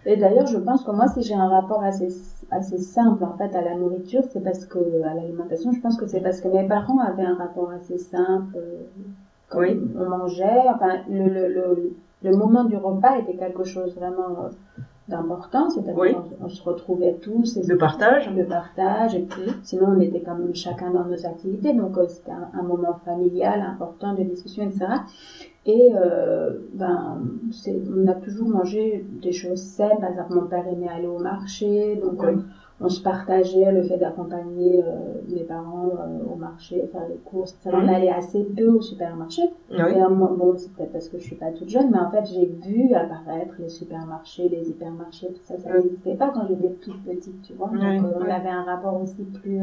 Et 0.07 0.17
d'ailleurs, 0.17 0.47
je 0.47 0.59
pense 0.59 0.85
que 0.85 0.91
moi, 0.91 1.09
si 1.09 1.23
j'ai 1.23 1.35
un 1.35 1.49
rapport 1.49 1.83
assez 1.83 2.09
assez 2.51 2.79
simple 2.79 3.25
en 3.25 3.37
fait 3.37 3.57
à 3.57 3.63
la 3.63 3.75
nourriture, 3.75 4.23
c'est 4.31 4.43
parce 4.43 4.67
que 4.67 4.79
à 5.03 5.15
l'alimentation, 5.15 5.73
je 5.73 5.81
pense 5.81 5.97
que 5.97 6.07
c'est 6.07 6.21
parce 6.21 6.41
que 6.41 6.49
mes 6.49 6.69
parents 6.69 7.01
avaient 7.01 7.25
un 7.25 7.35
rapport 7.35 7.71
assez 7.71 7.99
simple. 7.99 8.57
Euh, 8.57 9.57
oui. 9.57 9.81
On 9.99 10.09
mangeait, 10.09 10.63
enfin 10.69 10.99
le, 11.09 11.29
le, 11.29 11.49
le 11.49 11.97
le 12.25 12.37
moment 12.37 12.65
du 12.65 12.77
repas 12.77 13.19
était 13.19 13.37
quelque 13.37 13.65
chose 13.65 13.95
vraiment 13.95 14.45
euh, 14.45 14.49
d'important, 15.09 15.69
c'est-à-dire 15.69 16.17
qu'on 16.41 16.49
se 16.49 16.63
retrouvait 16.63 17.19
tous. 17.21 17.59
Et 17.59 17.67
le 17.67 17.77
partage. 17.77 18.35
Le 18.35 18.47
partage, 18.47 19.15
et 19.15 19.23
puis, 19.23 19.53
sinon 19.63 19.89
on 19.97 20.01
était 20.01 20.23
quand 20.23 20.35
même 20.35 20.55
chacun 20.55 20.91
dans 20.91 21.05
nos 21.05 21.27
activités, 21.27 21.75
donc 21.75 21.99
euh, 21.99 22.07
c'était 22.09 22.33
un, 22.33 22.63
moment 22.63 22.99
familial 23.05 23.61
important 23.61 24.15
de 24.15 24.23
discussion, 24.23 24.65
etc. 24.65 24.87
Et 25.67 25.93
euh, 25.95 26.59
ben, 26.73 27.21
on 27.95 28.07
a 28.09 28.15
toujours 28.15 28.49
mangé 28.49 29.07
des 29.23 29.33
choses 29.33 29.61
saines, 29.61 29.99
par 30.01 30.11
exemple 30.11 30.35
mon 30.35 30.47
père 30.47 30.67
aimait 30.67 30.89
aller 30.89 31.07
au 31.07 31.19
marché, 31.19 32.01
donc 32.03 32.23
on 32.81 32.89
se 32.89 33.01
partageait 33.01 33.71
le 33.71 33.83
fait 33.83 33.99
d'accompagner 33.99 34.83
euh, 34.83 35.21
mes 35.29 35.45
parents 35.45 35.91
euh, 35.91 36.33
au 36.33 36.35
marché, 36.35 36.89
faire 36.91 37.07
les 37.09 37.19
courses. 37.25 37.57
Ça, 37.61 37.71
on 37.73 37.87
allait 37.87 38.11
assez 38.11 38.43
peu 38.43 38.67
au 38.67 38.81
supermarché. 38.81 39.43
Et, 39.71 39.81
euh, 39.81 40.09
bon, 40.09 40.55
c'est 40.57 40.73
peut-être 40.73 40.93
parce 40.93 41.09
que 41.09 41.19
je 41.19 41.23
suis 41.23 41.37
pas 41.37 41.53
toute 41.53 41.69
jeune, 41.69 41.91
mais 41.91 41.99
en 41.99 42.11
fait, 42.11 42.27
j'ai 42.27 42.47
vu 42.47 42.93
apparaître 42.95 43.55
les 43.61 43.69
supermarchés, 43.69 44.49
les 44.49 44.69
hypermarchés, 44.69 45.29
tout 45.29 45.43
ça. 45.45 45.57
Ça 45.59 45.73
n'existait 45.73 46.17
pas 46.17 46.31
quand 46.35 46.47
j'étais 46.49 46.75
toute 46.81 47.03
petite, 47.05 47.43
tu 47.43 47.53
vois. 47.55 47.69
Donc, 47.69 48.05
on 48.17 48.29
avait 48.29 48.49
un 48.49 48.65
rapport 48.65 49.01
aussi 49.01 49.23
plus 49.23 49.61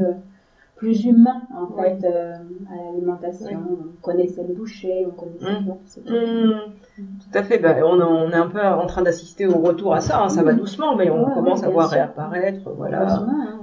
plus 0.82 1.06
humain 1.06 1.44
en 1.56 1.68
fait 1.80 2.04
à 2.04 2.76
l'alimentation. 2.86 3.60
On 3.70 4.02
connaissait 4.02 4.44
le 4.48 4.56
boucher, 4.56 5.06
on 5.08 5.12
connaissait 5.12 6.02
mmh. 6.08 6.16
Mmh. 6.98 7.04
Tout 7.20 7.38
à 7.38 7.44
fait. 7.44 7.60
Ben, 7.60 7.84
on, 7.84 8.02
on, 8.02 8.32
est 8.32 8.36
un 8.36 8.48
peu 8.48 8.60
en 8.60 8.88
train 8.88 9.04
d'assister 9.04 9.46
au 9.46 9.60
retour 9.60 9.94
à 9.94 10.02
ça. 10.02 10.24
Hein. 10.24 10.30
Ça 10.30 10.42
va 10.42 10.54
doucement, 10.54 10.96
mais 10.96 11.12
on 11.12 11.30
commence 11.36 11.64
à 11.64 11.70
voir 11.70 11.90
réapparaître. 11.90 12.68
Voilà. 12.76 13.14
Hein, 13.14 13.28
euh, 13.30 13.61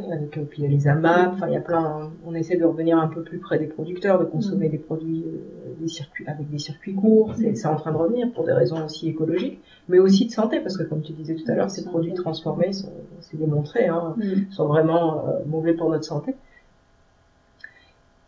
ouais, 0.00 0.12
avec 0.12 0.30
puis 0.30 0.62
il 0.62 0.64
y 0.64 0.66
a 0.66 0.70
les 0.70 0.88
AMAP. 0.88 1.34
Enfin, 1.34 1.48
il 1.48 1.54
y 1.54 1.56
a 1.56 1.60
plein. 1.60 2.10
On 2.26 2.34
essaie 2.34 2.56
de 2.56 2.64
revenir 2.64 2.98
un 2.98 3.08
peu 3.08 3.22
plus 3.22 3.38
près 3.38 3.58
des 3.58 3.66
producteurs, 3.66 4.18
de 4.18 4.24
consommer 4.24 4.68
des 4.68 4.78
produits 4.78 5.24
euh, 5.26 5.64
des 5.80 5.88
circuits 5.88 6.26
avec 6.26 6.50
des 6.50 6.58
circuits 6.58 6.94
courts. 6.94 7.34
C'est 7.36 7.66
en 7.66 7.76
train 7.76 7.92
de 7.92 7.96
revenir 7.96 8.32
pour 8.32 8.44
des 8.44 8.52
raisons 8.52 8.84
aussi 8.84 9.08
écologiques, 9.08 9.60
mais 9.88 9.98
aussi 9.98 10.26
de 10.26 10.32
santé, 10.32 10.60
parce 10.60 10.76
que 10.76 10.82
comme 10.82 11.02
tu 11.02 11.12
disais 11.12 11.34
tout 11.34 11.50
à 11.50 11.54
l'heure, 11.54 11.70
ces 11.70 11.84
produits 11.84 12.14
transformés, 12.14 12.70
c'est 12.72 13.36
démontré, 13.36 13.86
hein, 13.86 14.14
sont 14.50 14.66
vraiment 14.66 15.26
euh, 15.28 15.40
mauvais 15.46 15.74
pour 15.74 15.90
notre 15.90 16.04
santé. 16.04 16.34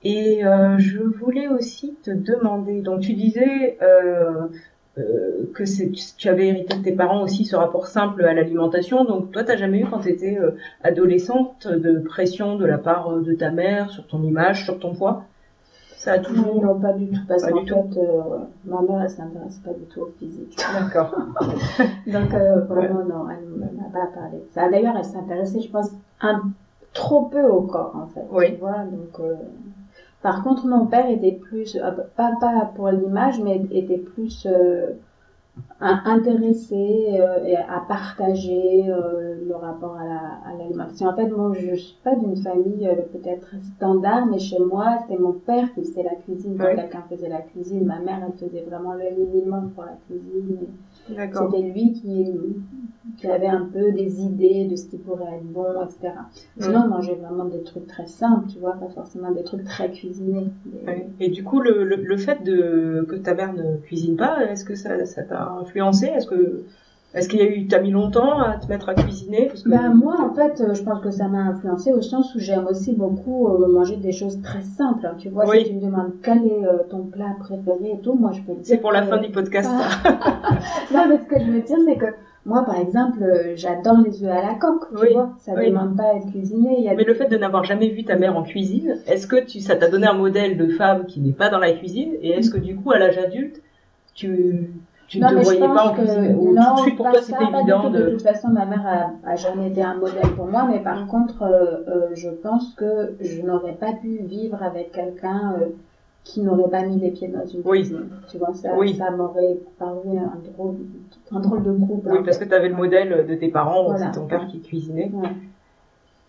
Et 0.03 0.45
euh, 0.45 0.79
je 0.79 1.01
voulais 1.01 1.49
aussi 1.49 1.97
te 2.03 2.11
demander, 2.11 2.81
donc 2.81 3.01
tu 3.01 3.15
disais 3.15 3.77
euh, 3.83 4.47
euh, 4.99 5.51
que 5.55 5.65
tu 6.17 6.29
avais 6.29 6.49
hérité 6.49 6.77
de 6.79 6.83
tes 6.83 6.93
parents 6.93 7.23
aussi 7.23 7.45
ce 7.45 7.57
rapport 7.57 7.87
simple 7.87 8.25
à 8.25 8.35
l'alimentation. 8.35 9.05
Donc 9.05 9.33
toi, 9.33 9.45
t'as 9.45 9.57
jamais 9.57 9.81
eu 9.81 9.87
quand 9.87 10.01
tu 10.01 10.11
étais 10.11 10.39
adolescente 10.83 11.67
de 11.69 11.99
pression 11.99 12.57
de 12.57 12.65
la 12.67 12.79
part 12.79 13.17
de 13.19 13.33
ta 13.35 13.51
mère 13.51 13.91
sur 13.91 14.07
ton 14.07 14.23
image, 14.23 14.65
sur 14.65 14.79
ton 14.79 14.95
poids? 14.95 15.25
Ça 16.07 16.13
a 16.13 16.19
toujours. 16.21 16.63
Non, 16.63 16.79
pas 16.79 16.93
du 16.93 17.09
tout, 17.09 17.21
parce 17.27 17.43
Pas 17.43 17.51
qu'en 17.51 17.63
du 17.63 17.67
tout. 17.67 17.75
fait, 17.93 17.99
euh, 17.99 18.23
ouais, 18.23 18.39
ma 18.65 18.81
mère, 18.83 19.03
elle 19.03 19.11
s'intéresse 19.11 19.59
pas 19.65 19.73
du 19.73 19.85
tout 19.87 20.03
au 20.03 20.13
physique. 20.21 20.57
D'accord. 20.57 21.13
Donc, 22.07 22.33
euh, 22.33 22.61
vraiment, 22.61 23.05
non, 23.05 23.27
elle 23.29 23.75
m'a 23.77 23.89
pas 23.93 24.07
parlé 24.15 24.39
de 24.39 24.47
ça. 24.53 24.69
D'ailleurs, 24.71 24.95
elle 24.97 25.05
s'intéressait, 25.05 25.61
je 25.63 25.69
pense, 25.69 25.91
un, 26.21 26.43
trop 26.93 27.23
peu 27.23 27.43
au 27.43 27.63
corps, 27.63 27.97
en 27.97 28.07
fait. 28.07 28.25
Oui. 28.31 28.53
Tu 28.53 28.61
vois, 28.61 28.85
donc, 28.85 29.19
euh, 29.19 29.35
par 30.23 30.43
contre, 30.43 30.67
mon 30.67 30.87
père 30.87 31.09
était 31.11 31.33
plus, 31.33 31.77
euh, 31.77 31.91
pas, 32.17 32.33
pas 32.41 32.71
pour 32.75 32.89
l'image, 32.89 33.41
mais 33.41 33.63
était 33.71 33.99
plus 33.99 34.47
euh, 34.47 34.93
intéressé 35.81 37.07
euh, 37.21 37.45
et 37.45 37.57
à 37.57 37.83
partager 37.87 38.91
euh, 38.91 39.37
le 39.47 39.55
rapport 39.55 39.97
à 39.97 40.05
la- 40.05 40.59
l'alimentation. 40.59 41.09
en 41.09 41.15
fait, 41.17 41.29
moi, 41.29 41.53
je 41.55 41.75
suis 41.77 41.97
pas 42.03 42.15
d'une 42.15 42.37
famille 42.37 42.89
peut-être 43.13 43.55
standard, 43.77 44.27
mais 44.27 44.39
chez 44.39 44.59
moi, 44.59 44.99
c'était 45.03 45.21
mon 45.21 45.33
père 45.33 45.73
qui 45.75 45.83
faisait 45.85 46.03
la 46.03 46.15
cuisine. 46.17 46.57
Oui. 46.59 46.77
quelqu'un 46.77 47.03
faisait 47.11 47.29
la 47.29 47.41
cuisine, 47.43 47.85
ma 47.87 47.99
mère, 48.01 48.21
elle 48.27 48.33
faisait 48.49 48.63
vraiment 48.63 48.95
le 48.95 49.05
minimum 49.17 49.71
pour 49.75 49.85
la 49.85 49.97
cuisine. 50.07 50.67
C'était 51.09 51.63
lui 51.63 51.93
qui, 51.93 52.33
qui 53.17 53.27
avait 53.29 53.47
un 53.47 53.65
peu 53.65 53.93
des 53.93 54.21
idées 54.23 54.67
de 54.67 54.77
ce 54.77 54.87
qui 54.87 54.99
pourrait 54.99 55.37
être 55.37 55.45
bon, 55.53 55.65
etc. 55.85 56.13
Sinon, 56.59 56.83
on 56.85 56.89
mangeait 56.89 57.15
vraiment 57.15 57.45
des 57.45 57.63
trucs 57.63 57.87
très 57.87 58.07
simples, 58.07 58.47
tu 58.49 58.59
vois, 58.59 58.75
pas 58.75 58.89
forcément 58.89 59.31
des 59.31 59.43
trucs 59.45 59.65
très 59.65 59.91
cuisinés. 59.91 60.47
Et 61.21 61.29
du 61.29 61.45
coup, 61.45 61.61
le, 61.61 61.85
le, 61.85 61.97
le 61.97 62.17
fait 62.17 62.43
de 62.43 63.07
que 63.09 63.17
ta 63.17 63.35
mère 63.35 63.53
ne 63.55 63.77
cuisine 63.79 64.17
pas, 64.17 64.45
est-ce 64.47 64.65
que 64.65 64.75
ça 64.75 65.05
ça 65.07 65.23
t'a 65.23 65.49
influencé? 65.51 66.07
Est-ce 66.07 66.27
que 66.27 66.65
est-ce 67.17 67.29
qu'il 67.29 67.41
y 67.41 67.43
a 67.43 67.47
eu 67.51 67.67
t'as 67.67 67.81
mis 67.81 67.91
longtemps 67.91 68.39
à 68.41 68.57
te 68.59 68.69
mettre 68.69 68.89
à 68.91 68.95
cuisiner? 68.95 69.47
Parce 69.47 69.63
que 69.65 69.69
Ben, 69.71 69.93
moi, 69.95 70.17
en 70.21 70.35
fait, 70.35 70.61
euh, 70.61 70.75
je 70.75 70.83
pense 70.83 71.01
que 71.01 71.11
ça 71.11 71.27
m'a 71.29 71.39
influencé 71.39 71.93
au 71.93 72.03
sens 72.03 72.35
où 72.35 72.39
j'aime 72.39 72.67
aussi 72.67 72.93
beaucoup 72.95 73.49
euh, 73.49 73.67
manger 73.69 73.97
des 73.97 74.13
choses 74.13 74.41
très 74.43 74.63
simples. 74.63 75.07
hein. 75.07 75.15
Tu 75.19 75.29
vois, 75.31 75.49
Oui. 75.49 75.61
si 75.65 75.71
tu 75.71 75.75
me 75.75 75.81
demandes 75.81 76.13
quel 76.23 76.47
est 76.47 76.65
euh, 76.65 76.79
ton 76.91 77.05
plat 77.05 77.35
préféré 77.41 77.93
et 77.95 78.01
tout, 78.03 78.15
moi, 78.15 78.31
je 78.33 78.41
peux 78.43 78.53
te 78.53 78.59
dire. 78.59 78.65
c'est 78.67 78.77
pour 78.81 78.93
la 78.93 79.01
que- 79.03 79.07
fin 79.09 79.19
du 79.19 79.31
podcast. 79.31 79.69
Non, 80.93 81.07
mais 81.09 81.19
ce 81.19 81.25
que 81.35 81.41
je 81.45 81.51
veux 81.51 81.61
dire, 81.63 81.77
c'est 81.87 81.97
que 81.97 82.07
moi, 82.45 82.63
par 82.65 82.77
exemple, 82.79 83.23
euh, 83.23 83.53
j'adore 83.57 83.99
les 84.05 84.23
œufs 84.23 84.31
à 84.31 84.43
la 84.43 84.55
coque, 84.55 84.89
tu 84.97 85.03
Oui, 85.03 85.13
vois. 85.15 85.31
Ça 85.41 85.53
oui. 85.57 85.69
demande 85.71 85.97
pas 85.97 86.05
à 86.13 86.15
être 86.17 86.31
cuisiné. 86.31 86.77
Il 86.79 86.85
y 86.85 86.89
a 86.89 86.95
Mais 86.95 87.03
le 87.05 87.15
fait 87.15 87.29
de 87.29 87.37
n'avoir 87.37 87.65
jamais 87.65 87.89
vu 87.89 88.05
ta 88.05 88.15
mère 88.17 88.37
en 88.37 88.43
cuisine, 88.45 88.99
est-ce 89.09 89.27
que 89.27 89.45
tu, 89.45 89.59
ça 89.61 89.75
t'a 89.75 89.89
donné 89.89 90.07
un 90.07 90.13
modèle 90.15 90.57
de 90.57 90.69
femme 90.69 91.07
qui 91.07 91.21
n'est 91.21 91.33
pas 91.33 91.49
dans 91.49 91.59
la 91.59 91.73
cuisine? 91.73 92.11
Et 92.23 92.31
est-ce 92.31 92.51
que 92.51 92.59
du 92.59 92.77
coup, 92.77 92.93
à 92.93 92.99
l'âge 92.99 93.19
adulte, 93.19 93.61
tu, 94.15 94.71
tu 95.09 95.21
ne 95.21 95.29
te 95.29 95.35
voyais 95.43 95.61
pas 95.61 95.89
en 95.89 95.93
que- 95.95 96.01
cuisine 96.03 96.37
Ou 96.39 96.53
non, 96.55 96.63
tout 96.71 96.75
de 96.77 96.81
suite, 96.83 96.97
pour 96.97 97.07
pas 97.07 97.13
toi, 97.13 97.23
c'était 97.23 97.45
évident 97.45 97.91
de... 97.91 97.99
De 98.03 98.11
toute 98.11 98.23
façon, 98.23 98.49
ma 98.49 98.65
mère 98.67 98.85
a, 98.87 99.31
a 99.31 99.37
jamais 99.37 99.69
été 99.69 99.83
un 99.83 99.95
modèle 99.95 100.31
pour 100.37 100.47
moi, 100.47 100.67
mais 100.71 100.81
par 100.81 101.07
contre, 101.07 101.43
euh, 101.43 101.85
euh, 101.89 102.09
je 102.15 102.29
pense 102.31 102.75
que 102.75 103.15
je 103.21 103.43
n'aurais 103.43 103.75
pas 103.75 103.93
pu 103.93 104.19
vivre 104.19 104.63
avec 104.63 104.93
quelqu'un 104.93 105.55
euh, 105.61 105.67
qui 106.25 106.41
n'aurait 106.43 106.69
pas 106.71 106.83
mis 106.83 106.99
les 106.99 107.11
pieds 107.13 107.29
dans 107.29 107.47
une 107.47 107.61
Oui. 107.65 107.81
cuisine. 107.83 108.09
Tu 108.29 108.39
vois, 108.39 108.53
ça, 108.55 108.71
Oui. 108.77 108.95
ça 108.97 109.11
m'aurait 109.13 109.59
paru 109.79 110.19
un 110.19 110.39
drôle, 110.53 110.75
un 111.31 111.41
drôle 111.41 111.63
de 111.63 111.73
couple. 111.73 112.09
Oui, 112.11 112.19
en 112.19 112.23
parce 112.25 112.39
fait. 112.39 112.45
que 112.45 112.49
tu 112.51 112.55
avais 112.57 112.69
le 112.69 112.75
modèle 112.75 113.27
de 113.29 113.35
tes 113.37 113.49
parents, 113.49 113.85
Voilà. 113.85 113.99
c'est 114.13 114.19
ton 114.19 114.27
père 114.27 114.47
qui 114.49 114.61
cuisinait. 114.61 115.11
Ouais. 115.15 115.29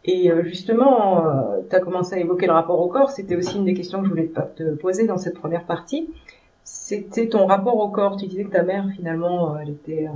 Et 0.05 0.31
euh, 0.31 0.43
justement, 0.43 1.23
tu 1.69 1.75
as 1.75 1.79
commencé 1.81 2.15
à 2.15 2.19
évoquer 2.19 2.45
le 2.45 2.53
rapport 2.53 2.79
au 2.79 2.87
corps. 2.87 3.09
C'était 3.09 3.35
aussi 3.35 3.57
une 3.57 3.65
des 3.65 3.73
questions 3.73 3.99
que 3.99 4.05
je 4.05 4.09
voulais 4.11 4.31
te 4.55 4.75
poser 4.75 5.05
dans 5.05 5.17
cette 5.17 5.37
première 5.37 5.63
partie. 5.65 6.09
C'était 6.69 7.27
ton 7.29 7.45
rapport 7.45 7.77
au 7.79 7.87
corps. 7.87 8.17
Tu 8.17 8.27
disais 8.27 8.43
que 8.43 8.51
ta 8.51 8.63
mère, 8.63 8.85
finalement, 8.93 9.53
euh, 9.55 9.59
elle 9.61 9.69
était 9.69 10.09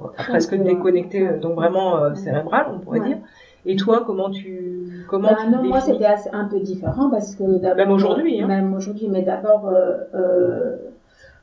euh, 0.00 0.04
presque 0.16 0.54
déconnectée, 0.54 1.26
euh, 1.28 1.38
donc 1.38 1.56
vraiment 1.56 1.98
euh, 1.98 2.14
cérébrale, 2.14 2.66
on 2.74 2.78
pourrait 2.78 3.00
Ouais. 3.00 3.06
dire. 3.08 3.18
Et 3.66 3.76
toi, 3.76 4.02
comment 4.06 4.30
tu 4.30 5.04
comment 5.10 5.28
Ben 5.28 5.36
tu 5.44 5.50
non, 5.50 5.62
moi 5.64 5.80
c'était 5.80 6.06
assez- 6.06 6.30
un 6.32 6.46
peu 6.46 6.60
différent 6.60 7.10
parce 7.10 7.34
que. 7.36 7.74
Même 7.74 7.90
aujourd'hui, 7.90 8.40
hein. 8.40 8.46
Même 8.46 8.72
aujourd'hui, 8.72 9.08
mais 9.08 9.22
d'abord, 9.22 9.68
euh, 9.68 10.76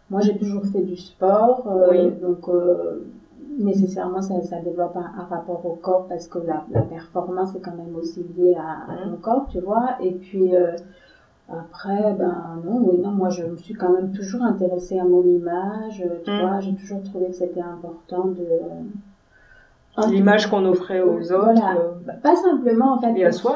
moi 0.09 0.21
j'ai 0.21 0.35
toujours 0.35 0.65
fait 0.65 0.81
du 0.81 0.95
sport, 0.97 1.67
Oui. 1.91 2.09
donc 2.19 2.49
nécessairement 3.59 4.21
ça, 4.21 4.41
ça 4.41 4.59
développe 4.59 4.95
un, 4.97 5.11
un 5.21 5.25
rapport 5.25 5.63
au 5.65 5.73
corps 5.75 6.07
parce 6.09 6.27
que 6.27 6.39
la, 6.39 6.65
la 6.71 6.81
performance 6.81 7.55
est 7.55 7.59
quand 7.59 7.75
même 7.75 7.95
aussi 7.95 8.25
liée 8.37 8.55
à, 8.57 8.91
à 8.91 9.05
Mhm. 9.05 9.11
ton 9.11 9.17
corps, 9.17 9.47
tu 9.51 9.59
vois. 9.59 9.95
Et 10.01 10.11
puis 10.11 10.51
après, 11.49 12.13
ben 12.13 12.61
non, 12.65 12.77
oui, 12.83 12.97
non, 12.99 13.11
moi 13.11 13.29
je 13.29 13.43
me 13.43 13.57
suis 13.57 13.73
quand 13.73 13.91
même 13.91 14.11
toujours 14.11 14.41
intéressée 14.43 14.97
à 14.99 15.03
mon 15.05 15.23
image, 15.23 16.01
euh, 16.01 16.19
tu 16.23 16.31
Mhm. 16.31 16.39
vois, 16.41 16.59
j'ai 16.59 16.73
toujours 16.75 17.01
trouvé 17.03 17.29
que 17.29 17.35
c'était 17.35 17.61
important 17.61 18.25
de. 18.25 18.47
tout 19.95 20.09
l'image 20.09 20.47
qu'on 20.47 20.65
offrait 20.65 21.01
aux 21.01 21.31
autres 21.31 21.43
voilà. 21.53 21.77
euh, 21.77 21.91
Bah, 22.05 22.13
Pas 22.21 22.35
simplement 22.35 22.93
en 22.93 22.99
fait 22.99 23.13
pour 23.23 23.33
soi. 23.33 23.55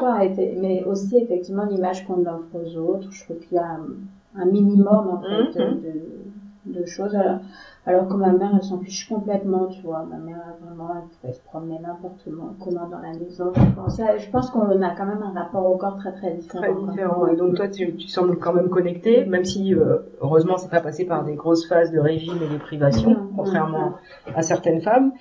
mais 0.56 0.82
aussi 0.84 1.16
effectivement 1.18 1.64
l'image 1.66 2.04
qu'on 2.06 2.20
offre 2.26 2.46
aux 2.54 2.76
autres. 2.78 3.08
Je 3.12 3.24
trouve 3.24 3.38
qu'il 3.38 3.56
y 3.56 3.58
a 3.60 3.64
un, 3.66 4.40
un 4.42 4.46
minimum 4.46 5.08
en 5.08 5.20
fait 5.20 5.58
Mhm. 5.58 5.80
de, 5.82 6.80
de 6.80 6.86
choses. 6.86 7.14
Alors, 7.14 7.38
alors 7.86 8.08
que 8.08 8.14
ma 8.14 8.32
mère, 8.32 8.50
elle 8.54 8.62
s'en 8.62 8.78
fiche 8.78 9.08
complètement, 9.08 9.66
tu 9.66 9.82
vois. 9.82 10.04
Ma 10.04 10.18
mère, 10.18 10.54
vraiment, 10.62 10.90
elle 10.96 11.08
pouvait 11.20 11.32
se 11.32 11.40
promener 11.40 11.78
n'importe 11.78 12.28
comment 12.62 12.88
dans 12.88 12.98
la 12.98 13.12
maison. 13.12 13.52
Je 13.54 13.74
pense, 13.74 14.00
je 14.18 14.30
pense 14.30 14.50
qu'on 14.50 14.82
a 14.82 14.94
quand 14.94 15.06
même 15.06 15.22
un 15.22 15.32
rapport 15.32 15.64
au 15.66 15.76
corps 15.76 15.96
très 15.96 16.12
très 16.12 16.34
différent. 16.34 16.62
très 16.62 16.74
différent. 16.74 17.26
Et 17.28 17.36
donc 17.36 17.54
toi, 17.54 17.68
tu, 17.68 17.94
tu 17.96 18.08
sembles 18.08 18.38
quand 18.38 18.52
même 18.52 18.68
connecté, 18.68 19.24
même 19.24 19.44
si 19.44 19.74
euh, 19.74 19.98
heureusement, 20.20 20.58
c'est 20.58 20.70
pas 20.70 20.80
passé 20.80 21.06
par 21.06 21.24
des 21.24 21.34
grosses 21.34 21.66
phases 21.66 21.90
de 21.90 21.98
régime 21.98 22.38
et 22.42 22.52
de 22.52 22.58
privation, 22.58 23.10
Non, 23.10 23.30
contrairement 23.34 23.94
à 24.34 24.42
certaines 24.42 24.82
femmes. 24.82 25.12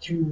Tu 0.00 0.24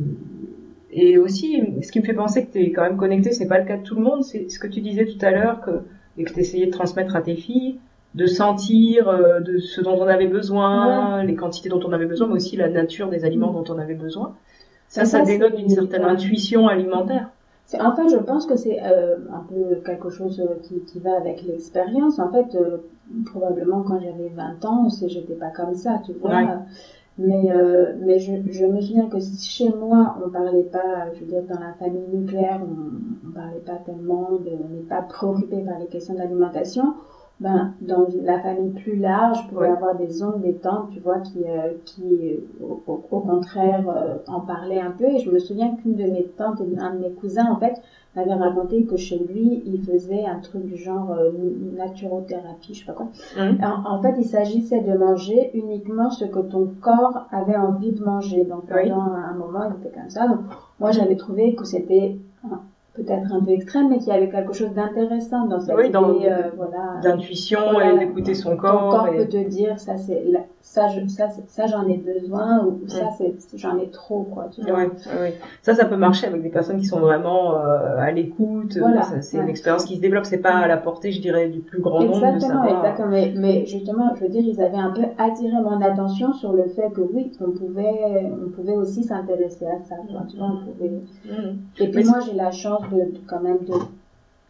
et 0.91 1.19
aussi, 1.19 1.83
ce 1.83 1.93
qui 1.93 2.01
me 2.01 2.05
fait 2.05 2.15
penser 2.15 2.47
que 2.47 2.53
tu 2.53 2.59
es 2.61 2.73
quand 2.73 2.83
même 2.83 2.97
connecté, 2.97 3.33
c'est 3.33 3.49
pas 3.49 3.59
le 3.59 3.67
cas 3.67 3.77
de 3.77 3.83
tout 3.83 3.97
le 3.97 4.03
monde. 4.03 4.25
C'est 4.25 4.49
ce 4.49 4.59
que 4.59 4.67
tu 4.67 4.81
disais 4.81 5.05
tout 5.05 5.19
à 5.21 5.31
l'heure 5.31 5.61
que 5.61 5.83
et 6.17 6.25
que 6.25 6.33
tu 6.33 6.41
essayais 6.41 6.67
de 6.67 6.71
transmettre 6.71 7.15
à 7.17 7.21
tes 7.21 7.37
filles, 7.37 7.79
de 8.17 8.27
sentir 8.27 9.09
euh, 9.09 9.41
de 9.41 9.59
ce 9.59 9.81
dont 9.83 9.97
on 10.01 10.09
avait 10.09 10.29
besoin, 10.29 11.23
les 11.25 11.37
quantités 11.37 11.69
dont 11.71 11.83
on 11.87 11.93
avait 11.93 12.07
besoin, 12.07 12.29
mais 12.29 12.35
aussi 12.35 12.57
la 12.57 12.71
nature 12.71 13.11
des 13.11 13.25
aliments 13.25 13.53
Mhm. 13.53 13.65
dont 13.65 13.65
on 13.75 13.79
avait 13.79 13.95
besoin. 13.95 14.37
Ça, 14.89 15.05
ça 15.05 15.21
ça, 15.21 15.23
dénote 15.23 15.59
une 15.59 15.69
certaine 15.71 16.05
ouais. 16.05 16.11
intuition 16.13 16.69
alimentaire. 16.69 17.31
C'est- 17.65 17.81
En 17.81 17.95
fait, 17.97 18.09
je 18.09 18.17
pense 18.17 18.47
que 18.47 18.57
c'est 18.57 18.79
euh, 18.83 19.17
un 19.33 19.41
peu 19.49 19.81
quelque 19.85 20.09
chose 20.11 20.41
euh, 20.41 20.55
qui, 20.63 20.81
qui 20.85 21.01
va 21.01 21.17
avec 21.17 21.43
l'expérience. 21.43 22.19
En 22.19 22.31
fait, 22.31 22.55
euh, 22.55 22.79
probablement 23.27 23.83
quand 23.83 24.01
j'avais 24.01 24.29
20 24.31 24.65
ans, 24.65 24.89
c'est 24.89 25.09
j'étais 25.09 25.35
pas 25.35 25.51
comme 25.51 25.75
ça, 25.75 26.01
tu 26.05 26.13
vois. 26.15 26.37
Ouais. 26.37 26.47
Mais, 27.19 27.51
euh, 27.51 27.95
mais 28.01 28.19
je, 28.19 28.33
je 28.51 28.67
me 28.67 28.81
souviens 28.81 29.09
que 29.09 29.19
si 29.21 29.49
chez 29.49 29.71
moi, 29.71 30.17
on 30.25 30.31
parlait 30.31 30.65
pas, 30.65 31.13
je 31.15 31.21
veux 31.21 31.27
dire, 31.27 31.43
dans 31.45 31.59
la 31.61 31.73
famille 31.75 32.07
nucléaire, 32.13 32.61
on, 32.63 33.29
on 33.29 33.33
parlait 33.33 33.61
pas 33.61 33.77
tellement, 33.87 34.33
de, 34.33 34.51
on 34.51 34.69
n'est 34.75 34.83
pas 34.89 35.03
préoccupé 35.03 35.63
par 35.63 35.79
les 35.79 35.87
questions 35.87 36.15
d'alimentation. 36.15 36.95
Ben, 37.39 37.75
dans 37.83 38.09
la 38.23 38.39
famille 38.41 38.71
plus 38.71 38.97
large, 38.97 39.47
pouvais 39.49 39.67
Ouais. 39.67 39.73
avoir 39.73 39.95
des 39.95 40.23
oncles, 40.23 40.41
des 40.41 40.55
tantes, 40.55 40.89
tu 40.91 41.01
vois, 41.01 41.19
qui, 41.19 41.45
euh, 41.47 41.73
qui 41.85 42.33
euh, 42.33 42.39
au, 42.65 42.81
au- 43.11 43.21
contraire, 43.21 43.87
euh, 43.91 44.17
en 44.27 44.41
parlaient 44.41 44.81
un 44.81 44.91
peu. 44.91 45.05
Et 45.05 45.19
je 45.19 45.31
me 45.31 45.39
souviens 45.39 45.75
qu'une 45.77 45.97
de 45.97 46.05
mes 46.05 46.25
tantes 46.39 46.63
et 46.63 46.79
un 46.79 46.93
de 46.95 46.99
mes 46.99 47.11
cousins, 47.11 47.47
en 47.51 47.59
fait, 47.59 47.75
m'avait 48.15 48.33
raconté 48.35 48.85
que 48.85 48.97
chez 48.97 49.19
lui, 49.19 49.63
il 49.67 49.83
faisait 49.83 50.25
un 50.25 50.39
truc 50.39 50.65
du 50.65 50.77
genre 50.79 51.11
euh, 51.13 51.31
naturothérapie, 51.77 52.73
je 52.73 52.79
sais 52.81 52.87
pas 52.87 52.95
quoi. 52.95 53.09
Mhm. 53.37 53.59
En, 53.63 53.97
en 53.97 54.01
fait, 54.01 54.15
il 54.17 54.25
s'agissait 54.25 54.81
de 54.81 54.95
manger 54.95 55.51
uniquement 55.53 56.11
ce 56.11 56.25
que 56.25 56.39
ton 56.39 56.67
corps 56.81 57.27
avait 57.31 57.57
envie 57.57 57.93
de 57.93 58.03
manger. 58.03 58.45
Donc, 58.45 58.65
Oui. 58.75 58.89
pendant 58.89 59.03
un 59.03 59.35
moment, 59.35 59.65
il 59.65 59.77
était 59.77 59.91
comme 59.91 60.09
ça. 60.09 60.27
Donc, 60.27 60.41
moi, 60.81 60.91
j'avais 60.91 61.17
trouvé 61.17 61.55
que 61.55 61.65
c'était 61.65 62.17
peut-être 62.97 63.33
un 63.33 63.41
peu 63.41 63.51
extrême, 63.51 63.91
mais 63.91 63.99
qu'il 63.99 64.09
y 64.09 64.13
avait 64.13 64.29
quelque 64.31 64.53
chose 64.53 64.73
d'intéressant 64.73 65.45
dans 65.47 65.61
cette 65.61 65.77
Oui, 65.77 65.91
dans- 65.91 66.15
idée, 66.15 66.27
euh, 66.29 66.51
voilà. 66.57 67.01
D'intuition 67.03 67.61
Voilà. 67.73 67.93
et 67.93 67.99
d'écouter 68.07 68.35
son 68.35 68.51
Ton 68.51 68.57
corps. 68.57 68.91
corps 68.91 69.09
et- 69.09 69.17
peut 69.19 69.29
te 69.29 69.37
dire, 69.49 69.79
ça, 69.79 69.97
c'est, 69.97 70.23
ça, 70.69 70.89
je, 70.89 71.07
ça, 71.07 71.29
c'est- 71.31 71.49
ça, 71.49 71.67
j'en 71.67 71.87
ai 71.89 71.97
besoin, 71.97 72.65
ou 72.67 72.81
ça, 72.89 73.09
j'en 73.55 73.79
ai 73.79 73.89
trop, 73.91 74.25
quoi, 74.25 74.49
tu 74.53 74.61
vois. 74.63 74.73
Ouais, 74.75 74.87
ouais, 75.07 75.19
ouais. 75.21 75.39
Ça, 75.63 75.75
ça 75.75 75.85
peut 75.85 75.97
marcher 75.97 76.27
avec 76.27 76.43
des 76.43 76.51
personnes 76.51 76.79
qui 76.79 76.85
sont 76.87 76.99
vraiment 77.01 77.57
euh, 77.57 77.97
à 77.99 78.11
l'écoute. 78.11 78.77
Voilà, 78.77 79.03
Ça, 79.05 79.23
c'est 79.23 79.37
ouais. 79.37 79.45
une 79.45 79.49
expérience 79.49 79.85
qui 79.85 79.97
se 79.97 80.01
développe. 80.01 80.27
C'est 80.27 80.39
pas 80.39 80.57
à 80.57 80.67
la 80.67 80.77
portée, 80.77 81.13
je 81.13 81.21
dirais, 81.21 81.49
du 81.49 81.61
plus 81.61 81.81
grand 81.81 82.01
nombre 82.05 82.21
de 82.21 82.35
Exactement, 82.35 82.63
savoir. 82.65 82.85
exactement. 82.85 83.09
Mais, 83.11 83.33
mais 83.37 83.65
justement, 83.67 84.13
je 84.17 84.25
veux 84.25 84.29
dire, 84.29 84.43
ils 84.45 84.61
avaient 84.61 84.77
un 84.77 84.91
peu 84.91 85.05
attiré 85.19 85.55
mon 85.63 85.81
attention 85.81 86.33
sur 86.35 86.53
le 86.53 86.67
fait 86.69 86.91
que 86.91 87.01
oui, 87.01 87.33
on 87.41 87.53
pouvait, 87.53 88.31
on 88.45 88.49
pouvait 88.51 88.75
aussi 88.75 89.05
s'intéresser 89.05 89.67
à 89.67 89.79
ça. 89.89 89.97
quoi, 90.11 90.25
Tu 90.29 90.37
vois, 90.37 90.49
on 90.49 90.65
pouvait... 90.67 90.91
Mhm. 90.91 91.59
Et 91.79 91.89
puis 91.89 91.99
Mais 91.99 92.05
moi, 92.05 92.19
j'ai 92.27 92.35
la 92.35 92.51
chance 92.51 92.83
de, 92.91 92.97
de- 93.13 93.21
quand 93.27 93.41
même 93.41 93.59
de, 93.61 93.73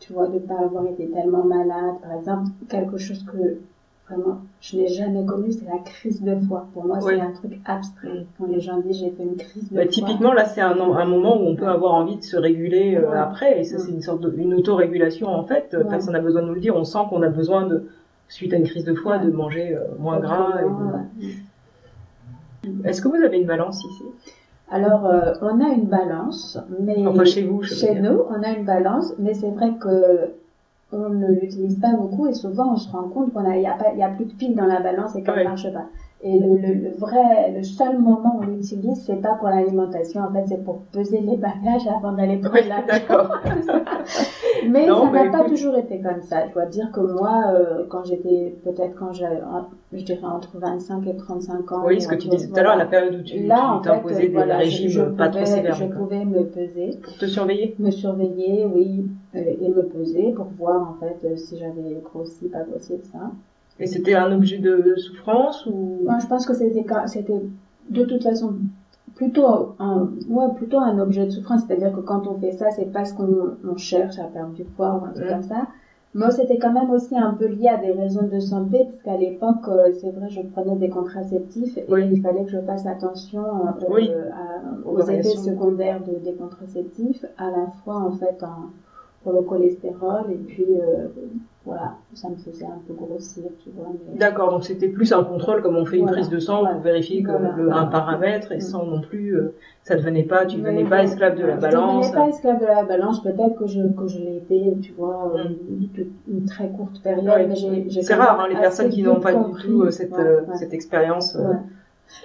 tu 0.00 0.12
vois, 0.12 0.28
de 0.28 0.38
pas 0.38 0.58
avoir 0.60 0.86
été 0.86 1.08
tellement 1.10 1.44
malade. 1.44 1.96
Par 2.02 2.14
exemple, 2.14 2.50
quelque 2.68 2.96
chose 2.98 3.24
que 3.24 3.58
vraiment 4.08 4.38
je 4.60 4.76
n'ai 4.76 4.88
jamais 4.88 5.24
connu, 5.24 5.52
c'est 5.52 5.64
la 5.66 5.78
crise 5.78 6.22
de 6.22 6.34
foie. 6.46 6.66
Pour 6.72 6.84
moi, 6.86 7.00
c'est 7.00 7.20
un 7.20 7.32
truc 7.32 7.58
abstrait. 7.64 8.26
Quand 8.38 8.46
les 8.46 8.60
gens 8.60 8.78
disent 8.78 8.98
j'ai 8.98 9.10
fait 9.10 9.22
une 9.22 9.36
crise 9.36 9.70
de 9.70 9.76
Bah, 9.76 9.82
foie. 9.82 9.90
typiquement, 9.90 10.32
là, 10.32 10.44
c'est 10.44 10.60
un, 10.60 10.78
un 10.80 11.04
moment 11.04 11.36
où 11.36 11.46
on 11.46 11.54
peut 11.56 11.68
avoir 11.68 11.94
envie 11.94 12.16
de 12.16 12.22
se 12.22 12.36
réguler 12.36 12.96
euh, 12.96 13.10
Ouais. 13.10 13.16
après. 13.16 13.60
Et 13.60 13.64
ça, 13.64 13.76
Ouais. 13.76 13.82
c'est 13.86 13.92
une 13.92 14.02
sorte 14.02 14.20
de, 14.20 14.32
une 14.36 14.54
autorégulation, 14.54 15.28
en 15.28 15.44
fait. 15.44 15.76
Personne 15.88 16.12
n'a 16.14 16.20
besoin 16.20 16.42
de 16.42 16.46
nous 16.48 16.54
le 16.54 16.60
dire. 16.60 16.74
On 16.76 16.84
sent 16.84 16.98
qu'on 17.10 17.22
a 17.22 17.28
besoin 17.28 17.66
de, 17.66 17.88
suite 18.28 18.52
à 18.52 18.56
une 18.56 18.64
crise 18.64 18.84
de 18.84 18.94
foie, 18.94 19.18
Ouais. 19.18 19.24
de 19.26 19.30
manger 19.30 19.74
euh, 19.76 19.80
moins 19.98 20.18
gras. 20.18 20.52
de- 20.62 20.64
ouais. 21.24 21.34
Est-ce 22.84 23.00
que 23.00 23.08
vous 23.08 23.14
avez 23.16 23.38
une 23.38 23.46
balance 23.46 23.84
ici? 23.84 24.04
Alors, 24.70 25.06
euh, 25.06 25.32
on 25.42 25.60
a 25.64 25.68
une 25.72 25.86
balance, 25.86 26.58
mais 26.80 27.06
Enfin, 27.06 27.24
chez 27.24 27.44
vous, 27.44 27.62
nous, 28.02 28.22
on 28.28 28.42
a 28.42 28.50
une 28.50 28.64
balance, 28.64 29.12
mais 29.18 29.32
c'est 29.34 29.50
vrai 29.50 29.70
que 29.80 30.30
on 30.92 31.08
ne 31.10 31.28
l'utilise 31.40 31.78
pas 31.80 31.92
beaucoup 31.92 32.26
et 32.26 32.34
souvent 32.34 32.72
on 32.72 32.76
se 32.76 32.90
rend 32.90 33.08
compte 33.08 33.32
qu'on 33.32 33.44
a, 33.44 33.56
il 33.56 33.62
y 33.62 33.66
a 33.66 33.74
pas, 33.74 33.92
il 33.92 33.98
y 33.98 34.02
a 34.02 34.08
plus 34.08 34.24
de 34.26 34.32
pile 34.32 34.54
dans 34.54 34.66
la 34.66 34.80
balance 34.80 35.16
et 35.16 35.22
qu'elle 35.22 35.38
ne 35.38 35.44
marche 35.44 35.72
pas. 35.72 35.86
Et 36.22 36.38
le, 36.38 36.56
le, 36.56 36.90
vrai, 36.96 37.52
le 37.54 37.62
seul 37.62 37.98
moment 37.98 38.38
où 38.38 38.42
on 38.42 38.46
l'utilise, 38.46 39.04
c'est 39.04 39.20
pas 39.20 39.34
pour 39.34 39.48
l'alimentation. 39.48 40.22
En 40.22 40.32
fait, 40.32 40.44
c'est 40.48 40.64
pour 40.64 40.78
peser 40.90 41.20
les 41.20 41.36
bagages 41.36 41.86
avant 41.94 42.12
d'aller 42.12 42.38
prendre 42.38 42.56
oui, 42.56 42.68
D'accord. 42.88 43.36
mais 44.68 44.86
ça 44.86 45.10
n'a 45.10 45.30
pas 45.30 45.44
toujours 45.44 45.76
été 45.76 46.00
comme 46.00 46.22
ça. 46.22 46.48
Je 46.48 46.54
dois 46.54 46.64
dire 46.66 46.90
que 46.90 47.00
moi, 47.00 47.52
euh, 47.52 47.84
quand 47.90 48.04
j'étais, 48.04 48.56
peut-être 48.64 48.94
quand 48.98 49.12
j'avais, 49.12 49.40
je 49.92 50.04
dirais 50.04 50.24
entre 50.24 50.56
25 50.58 51.06
et 51.06 51.16
35 51.16 51.72
ans. 51.72 51.82
Oui, 51.84 52.00
ce 52.00 52.08
que 52.08 52.14
tu 52.14 52.28
disais 52.28 52.48
tout 52.48 52.56
à 52.56 52.62
l'heure, 52.62 52.76
la 52.76 52.86
période 52.86 53.14
où 53.14 53.22
tu 53.22 53.46
t'imposais 53.82 54.28
des 54.28 54.42
régimes 54.42 55.14
pas 55.16 55.28
trop 55.28 55.44
sévères. 55.44 55.74
Je 55.74 55.84
pouvais 55.84 56.24
me 56.24 56.44
peser. 56.44 56.98
Pour 57.02 57.14
te 57.18 57.26
surveiller 57.26 57.74
Me 57.78 57.90
surveiller, 57.90 58.64
oui, 58.64 59.04
euh, 59.34 59.38
et 59.60 59.68
me 59.68 59.82
peser 59.82 60.32
pour 60.32 60.46
voir 60.58 60.90
en 60.90 60.94
fait 60.94 61.18
euh, 61.26 61.36
si 61.36 61.58
j'avais 61.58 62.00
grossi, 62.02 62.48
pas 62.48 62.62
grossi, 62.62 62.94
ça. 63.12 63.18
Et 63.78 63.86
c'était 63.86 64.14
un 64.14 64.32
objet 64.32 64.58
de 64.58 64.94
souffrance 64.96 65.66
ou? 65.66 66.00
Moi, 66.04 66.18
je 66.18 66.26
pense 66.26 66.46
que 66.46 66.54
c'était 66.54 66.84
c'était 67.06 67.40
de 67.90 68.04
toute 68.04 68.22
façon 68.22 68.54
plutôt 69.14 69.74
un 69.78 70.10
ouais, 70.28 70.54
plutôt 70.54 70.78
un 70.78 70.98
objet 70.98 71.26
de 71.26 71.30
souffrance, 71.30 71.62
c'est-à-dire 71.66 71.92
que 71.92 72.00
quand 72.00 72.26
on 72.26 72.38
fait 72.38 72.52
ça, 72.52 72.70
c'est 72.70 72.90
parce 72.92 73.12
qu'on 73.12 73.56
on 73.64 73.76
cherche 73.76 74.18
à 74.18 74.24
perdre 74.24 74.52
du 74.52 74.64
poids 74.64 74.94
ou 74.94 75.04
un 75.04 75.12
truc 75.12 75.28
comme 75.28 75.42
ça. 75.42 75.68
Moi, 76.14 76.30
c'était 76.30 76.56
quand 76.56 76.72
même 76.72 76.90
aussi 76.90 77.14
un 77.18 77.34
peu 77.34 77.46
lié 77.46 77.68
à 77.68 77.76
des 77.76 77.90
raisons 77.90 78.26
de 78.26 78.40
santé, 78.40 78.84
parce 78.84 79.02
qu'à 79.02 79.18
l'époque, 79.18 79.68
euh, 79.68 79.92
c'est 80.00 80.10
vrai, 80.12 80.30
je 80.30 80.40
prenais 80.40 80.76
des 80.76 80.88
contraceptifs 80.88 81.76
et 81.76 81.84
il 82.10 82.22
fallait 82.22 82.44
que 82.44 82.50
je 82.50 82.60
fasse 82.60 82.86
attention 82.86 83.44
euh, 83.66 84.06
aux 84.86 85.02
effets 85.02 85.36
secondaires 85.36 86.02
de, 86.02 86.18
des 86.24 86.34
contraceptifs, 86.34 87.22
à 87.36 87.50
la 87.50 87.66
fois 87.84 87.96
en 87.96 88.12
fait 88.12 88.42
en, 88.42 88.70
pour 89.26 89.34
le 89.34 89.42
cholestérol 89.42 90.30
et 90.30 90.36
puis 90.36 90.66
euh, 90.70 91.08
voilà, 91.64 91.94
ça 92.14 92.28
me 92.28 92.36
faisait 92.36 92.64
un 92.64 92.78
peu 92.86 92.94
grossir, 92.94 93.42
tu 93.58 93.70
vois. 93.70 93.88
D'accord, 94.14 94.52
donc 94.52 94.62
c'était 94.62 94.86
plus 94.86 95.12
un 95.12 95.24
contrôle 95.24 95.62
comme 95.62 95.74
on 95.74 95.84
fait 95.84 95.98
une 95.98 96.06
prise 96.06 96.28
de 96.28 96.38
sang 96.38 96.64
pour 96.64 96.80
vérifier 96.80 97.22
le, 97.22 97.72
un 97.72 97.86
paramètre 97.86 98.52
et 98.52 98.58
mm. 98.58 98.60
sans 98.60 98.86
non 98.86 99.00
plus, 99.00 99.36
euh, 99.36 99.56
ça 99.82 99.94
ne 99.94 99.98
devenait 99.98 100.22
pas, 100.22 100.46
tu 100.46 100.58
ne 100.58 100.62
devenais 100.62 100.84
pas 100.84 101.02
esclave 101.02 101.36
de 101.36 101.44
la 101.44 101.56
balance. 101.56 102.04
Je 102.04 102.08
ne 102.08 102.12
devenais 102.12 102.24
pas 102.24 102.28
esclave 102.28 102.60
de 102.60 102.66
la 102.66 102.84
balance, 102.84 103.20
peut-être 103.20 103.56
que 103.56 103.66
je, 103.66 103.80
que 103.80 104.06
je 104.06 104.18
l'ai 104.18 104.36
été, 104.36 104.76
tu 104.80 104.92
vois, 104.92 105.32
euh, 105.34 105.48
mm. 105.48 105.88
une, 106.28 106.44
très 106.44 106.68
courte 106.68 107.02
période. 107.02 107.52
C'est 108.00 108.14
rare, 108.14 108.38
hein, 108.38 108.46
les 108.48 108.54
personnes 108.60 108.90
qui 108.90 109.02
n'ont 109.02 109.18
pas 109.18 109.34
du 109.34 109.52
tout 109.60 109.82
euh, 109.82 109.90
cette, 109.90 110.14
cette 110.54 110.72
expérience. 110.72 111.36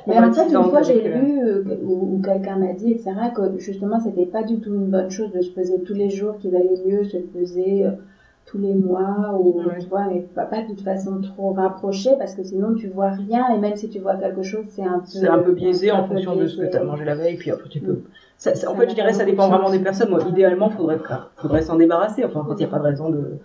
Mais 0.07 0.17
en 0.17 0.31
fait, 0.31 0.51
une 0.51 0.63
fois, 0.69 0.81
j'ai 0.81 1.01
lu, 1.01 1.41
ou, 1.83 2.21
quelqu'un 2.23 2.57
m'a 2.57 2.73
dit, 2.73 2.91
etc., 2.91 3.11
que 3.35 3.59
justement, 3.59 3.99
c'était 3.99 4.25
pas 4.25 4.43
du 4.43 4.59
tout 4.59 4.73
une 4.73 4.87
bonne 4.87 5.09
chose 5.09 5.31
de 5.31 5.41
se 5.41 5.51
peser 5.51 5.81
tous 5.83 5.93
les 5.93 6.09
jours, 6.09 6.37
qu'il 6.37 6.55
allait 6.55 6.81
mieux 6.85 7.03
se 7.03 7.17
peser 7.17 7.85
tous 8.45 8.57
les 8.57 8.73
mois 8.73 9.37
ou 9.39 9.63
tu 9.79 9.87
vois 9.87 10.07
mais 10.07 10.21
pas, 10.35 10.45
pas 10.45 10.61
de 10.61 10.81
façon 10.81 11.21
trop 11.21 11.53
rapprochée 11.53 12.11
parce 12.17 12.35
que 12.35 12.43
sinon 12.43 12.73
tu 12.73 12.87
vois 12.87 13.11
rien 13.11 13.45
et 13.55 13.59
même 13.59 13.75
si 13.75 13.89
tu 13.89 13.99
vois 13.99 14.15
quelque 14.15 14.41
chose 14.41 14.65
c'est 14.67 14.83
un 14.83 14.99
peu 14.99 15.05
c'est 15.05 15.27
un 15.27 15.39
peu 15.39 15.53
biaisé 15.53 15.91
en 15.91 16.05
fonction 16.05 16.35
de 16.35 16.47
ce 16.47 16.57
que 16.57 16.69
tu 16.69 16.75
as 16.75 16.83
mangé 16.83 17.05
la 17.05 17.15
veille 17.15 17.37
puis 17.37 17.51
après 17.51 17.69
tu 17.69 17.79
peux 17.79 17.93
mm. 17.93 18.03
ça, 18.37 18.51
en 18.69 18.75
fait 18.75 18.89
je 18.89 18.95
dirais 18.95 19.13
ça 19.13 19.25
dépend 19.25 19.47
vraiment 19.47 19.69
des 19.69 19.79
personnes 19.79 20.09
moi 20.09 20.19
idéalement 20.27 20.69
faudrait 20.69 20.97
faudrait 21.37 21.61
s'en 21.61 21.77
débarrasser 21.77 22.25
enfin 22.25 22.43
quand 22.45 22.55
il 22.55 22.59
n'y 22.59 22.65
a 22.65 22.67
pas 22.67 22.79
de 22.79 22.83
raison 22.83 23.09
de 23.09 23.37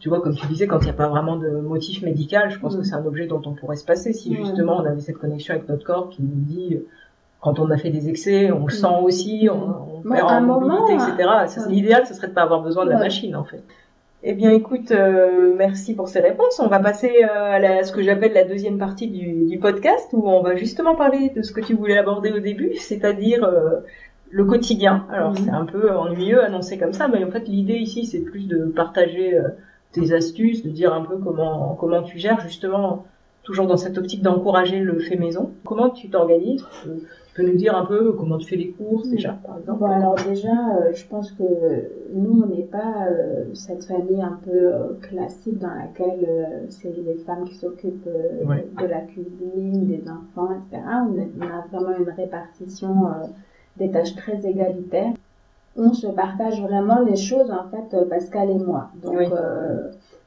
tu 0.00 0.08
vois 0.08 0.20
comme 0.20 0.34
tu 0.34 0.46
disais 0.46 0.66
quand 0.66 0.80
il 0.80 0.84
n'y 0.84 0.90
a 0.90 0.94
pas 0.94 1.08
vraiment 1.08 1.36
de 1.36 1.48
motif 1.48 2.02
médical 2.02 2.50
je 2.50 2.58
pense 2.58 2.74
que 2.74 2.80
mm. 2.80 2.84
c'est 2.84 2.94
un 2.94 3.06
objet 3.06 3.26
dont 3.26 3.42
on 3.46 3.52
pourrait 3.52 3.76
se 3.76 3.84
passer 3.84 4.12
si 4.12 4.34
justement 4.34 4.76
on 4.76 4.84
avait 4.84 5.00
cette 5.00 5.18
connexion 5.18 5.54
avec 5.54 5.68
notre 5.68 5.84
corps 5.84 6.10
qui 6.10 6.22
nous 6.22 6.34
dit 6.34 6.78
quand 7.44 7.58
on 7.58 7.70
a 7.70 7.76
fait 7.76 7.90
des 7.90 8.08
excès, 8.08 8.50
on 8.52 8.64
le 8.66 8.72
sent 8.72 8.86
mm. 8.86 9.04
aussi, 9.04 9.48
on, 9.52 9.98
on 9.98 10.10
perd 10.10 10.30
en 10.30 10.40
mobilité, 10.40 10.94
etc. 10.94 11.28
L'idéal, 11.68 12.06
ce 12.06 12.14
serait 12.14 12.28
de 12.28 12.32
pas 12.32 12.40
avoir 12.40 12.62
besoin 12.62 12.86
de 12.86 12.90
la 12.90 12.98
machine, 12.98 13.36
en 13.36 13.44
fait. 13.44 13.62
Eh 14.22 14.32
bien, 14.32 14.50
écoute, 14.52 14.90
euh, 14.92 15.52
merci 15.54 15.94
pour 15.94 16.08
ces 16.08 16.20
réponses. 16.20 16.58
On 16.58 16.68
va 16.68 16.78
passer 16.78 17.12
euh, 17.22 17.80
à, 17.80 17.82
ce 17.82 17.92
que 17.92 18.00
j'appelle 18.00 18.32
la 18.32 18.44
deuxième 18.44 18.78
partie 18.78 19.08
du, 19.08 19.58
podcast, 19.58 20.08
où 20.14 20.26
on 20.26 20.40
va 20.40 20.56
justement 20.56 20.94
parler 20.94 21.28
de 21.36 21.42
ce 21.42 21.52
que 21.52 21.60
tu 21.60 21.74
voulais 21.74 21.98
aborder 21.98 22.32
au 22.32 22.38
début, 22.38 22.74
c'est-à-dire 22.76 23.44
euh, 23.44 23.80
le 24.30 24.46
quotidien. 24.46 25.06
Alors, 25.12 25.32
mhm. 25.32 25.36
c'est 25.44 25.50
un 25.50 25.66
peu 25.66 25.94
ennuyeux 25.94 26.42
annoncé 26.42 26.78
comme 26.78 26.94
ça, 26.94 27.08
mais 27.08 27.22
en 27.22 27.30
fait, 27.30 27.46
l'idée 27.46 27.74
ici, 27.74 28.06
c'est 28.06 28.20
plus 28.20 28.48
de 28.48 28.64
partager 28.64 29.38
tes 29.94 30.12
astuces, 30.12 30.62
de 30.62 30.70
dire 30.70 30.92
un 30.92 31.02
peu 31.02 31.16
comment 31.18 31.76
comment 31.78 32.02
tu 32.02 32.18
gères 32.18 32.40
justement, 32.40 33.04
toujours 33.44 33.66
dans 33.66 33.76
cette 33.76 33.96
optique 33.98 34.22
d'encourager 34.22 34.80
le 34.80 34.98
fait 34.98 35.16
maison. 35.16 35.52
Comment 35.64 35.90
tu 35.90 36.08
t'organises? 36.08 36.64
Tu 36.84 37.34
peux 37.34 37.42
nous 37.46 37.56
dire 37.56 37.76
un 37.76 37.84
peu 37.84 38.12
comment 38.12 38.38
tu 38.38 38.48
fais 38.48 38.56
les 38.56 38.70
courses 38.70 39.08
déjà, 39.08 39.38
par 39.46 39.58
exemple? 39.58 39.80
Bon, 39.80 39.90
alors 39.90 40.14
déjà, 40.28 40.48
euh, 40.48 40.92
je 40.92 41.04
pense 41.06 41.32
que 41.32 41.44
nous, 42.12 42.42
on 42.42 42.46
n'est 42.46 42.62
pas 42.62 43.06
euh, 43.08 43.44
cette 43.54 43.84
famille 43.84 44.22
un 44.22 44.38
peu 44.44 44.50
euh, 44.50 44.94
classique 45.02 45.58
dans 45.58 45.74
laquelle 45.74 46.66
c'est 46.70 46.94
les 46.96 47.16
femmes 47.26 47.44
qui 47.44 47.54
s'occupent 47.56 48.08
de 48.08 48.86
la 48.86 49.00
cuisine, 49.00 49.86
des 49.86 50.04
enfants, 50.08 50.54
etc. 50.54 50.82
On 50.86 51.42
a, 51.42 51.66
vraiment 51.70 51.96
une 51.98 52.10
répartition 52.10 52.94
des 53.76 53.90
tâches 53.90 54.14
très 54.16 54.44
égalitaire. 54.46 55.12
On 55.76 55.92
se 55.92 56.06
partage 56.06 56.60
vraiment 56.62 57.00
les 57.00 57.16
choses, 57.16 57.50
en 57.50 57.68
fait, 57.68 58.08
Pascal 58.08 58.50
et 58.50 58.58
moi. 58.58 58.90
Donc, 59.02 59.32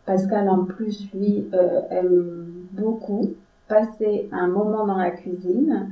Pascal, 0.05 0.49
en 0.49 0.65
plus, 0.65 1.07
lui, 1.13 1.47
aime 1.89 2.67
beaucoup 2.71 3.33
passer 3.67 4.29
un 4.31 4.47
moment 4.47 4.85
dans 4.85 4.97
la 4.97 5.11
cuisine 5.11 5.89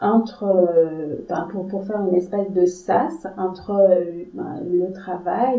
entre, 0.00 0.44
euh, 0.44 1.24
ben, 1.28 1.48
pour, 1.50 1.66
pour 1.66 1.84
faire 1.84 2.00
une 2.00 2.14
espèce 2.14 2.50
de 2.50 2.66
sas 2.66 3.26
entre 3.36 3.70
euh, 3.70 4.24
ben, 4.34 4.60
le 4.70 4.92
travail, 4.92 5.58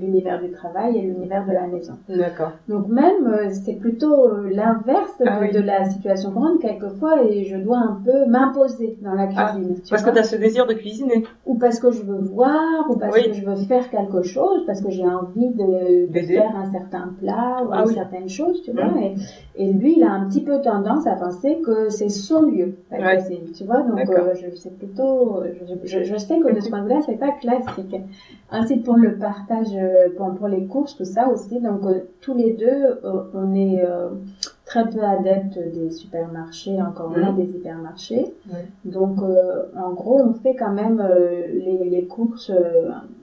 l'univers 0.00 0.40
du 0.40 0.50
travail 0.50 0.98
et 0.98 1.02
l'univers 1.02 1.46
de 1.46 1.52
la 1.52 1.66
maison. 1.66 1.94
D'accord. 2.08 2.52
Donc 2.68 2.88
même, 2.88 3.26
euh, 3.26 3.50
c'est 3.50 3.74
plutôt 3.74 4.28
l'inverse 4.44 5.22
ah 5.26 5.40
de, 5.52 5.58
la 5.58 5.84
situation 5.84 6.30
grande 6.30 6.60
quelquefois 6.60 7.24
et 7.24 7.44
je 7.44 7.56
dois 7.56 7.78
un 7.78 8.00
peu 8.04 8.26
m'imposer 8.26 8.98
dans 9.02 9.14
la 9.14 9.28
ah, 9.36 9.52
cuisine. 9.52 9.76
parce 9.90 10.02
que 10.02 10.10
tu 10.10 10.18
as 10.18 10.24
ce 10.24 10.36
désir 10.36 10.66
de 10.66 10.74
cuisiner. 10.74 11.24
Ou 11.46 11.56
parce 11.56 11.80
que 11.80 11.90
je 11.90 12.02
veux 12.02 12.18
voir, 12.18 12.90
ou 12.90 12.96
parce 12.96 13.16
que 13.16 13.32
je 13.32 13.44
veux 13.44 13.56
faire 13.56 13.90
quelque 13.90 14.22
chose, 14.22 14.64
parce 14.66 14.80
que 14.80 14.90
j'ai 14.90 15.06
envie 15.06 15.50
de, 15.50 16.12
de 16.12 16.26
faire 16.26 16.56
un 16.56 16.70
certain 16.70 17.14
plat 17.20 17.62
ou 17.64 17.70
ah 17.72 17.82
une 17.82 17.94
certaine 17.94 18.28
chose, 18.28 18.62
tu 18.62 18.72
vois. 18.72 18.92
Et, 19.00 19.14
et, 19.56 19.72
lui, 19.72 19.96
il 19.96 20.04
a 20.04 20.12
un 20.12 20.28
petit 20.28 20.42
peu 20.42 20.60
tendance 20.60 21.06
à 21.06 21.14
penser 21.14 21.58
que 21.64 21.88
c'est 21.88 22.08
son 22.08 22.42
lieu, 22.42 22.76
cuisine 22.90 23.41
tu 23.56 23.64
vois. 23.64 23.82
Donc, 23.82 24.08
euh, 24.10 24.34
je 24.34 24.54
sais 24.56 24.70
plutôt, 24.70 25.42
je, 25.84 26.02
je, 26.02 26.16
sais 26.16 26.38
que 26.38 26.52
de 26.52 26.60
ce 26.60 26.68
point 26.68 26.82
de 26.82 26.88
vue-là, 26.88 27.00
c'est 27.04 27.18
pas 27.18 27.32
classique. 27.32 27.96
Ainsi 28.50 28.78
pour 28.78 28.96
le 28.96 29.18
partage, 29.18 29.74
euh, 29.74 30.08
pour, 30.16 30.34
pour 30.34 30.48
les 30.48 30.66
courses, 30.66 30.96
tout 30.96 31.04
ça 31.04 31.28
aussi. 31.28 31.60
Donc, 31.60 31.84
euh, 31.84 32.00
tous 32.20 32.34
les 32.34 32.52
deux, 32.52 33.00
on 33.34 33.54
est 33.54 33.84
très 34.72 34.88
peu 34.88 35.02
adeptes 35.02 35.58
des 35.74 35.90
supermarchés, 35.90 36.80
encore 36.80 37.10
moins 37.10 37.32
des 37.32 37.44
hypermarchés. 37.44 38.32
Donc, 38.84 39.18
en 39.76 39.92
gros, 39.92 40.18
on 40.18 40.32
fait 40.32 40.54
quand 40.54 40.72
même 40.72 41.02
les, 41.52 41.90
les, 41.90 42.04
courses 42.06 42.50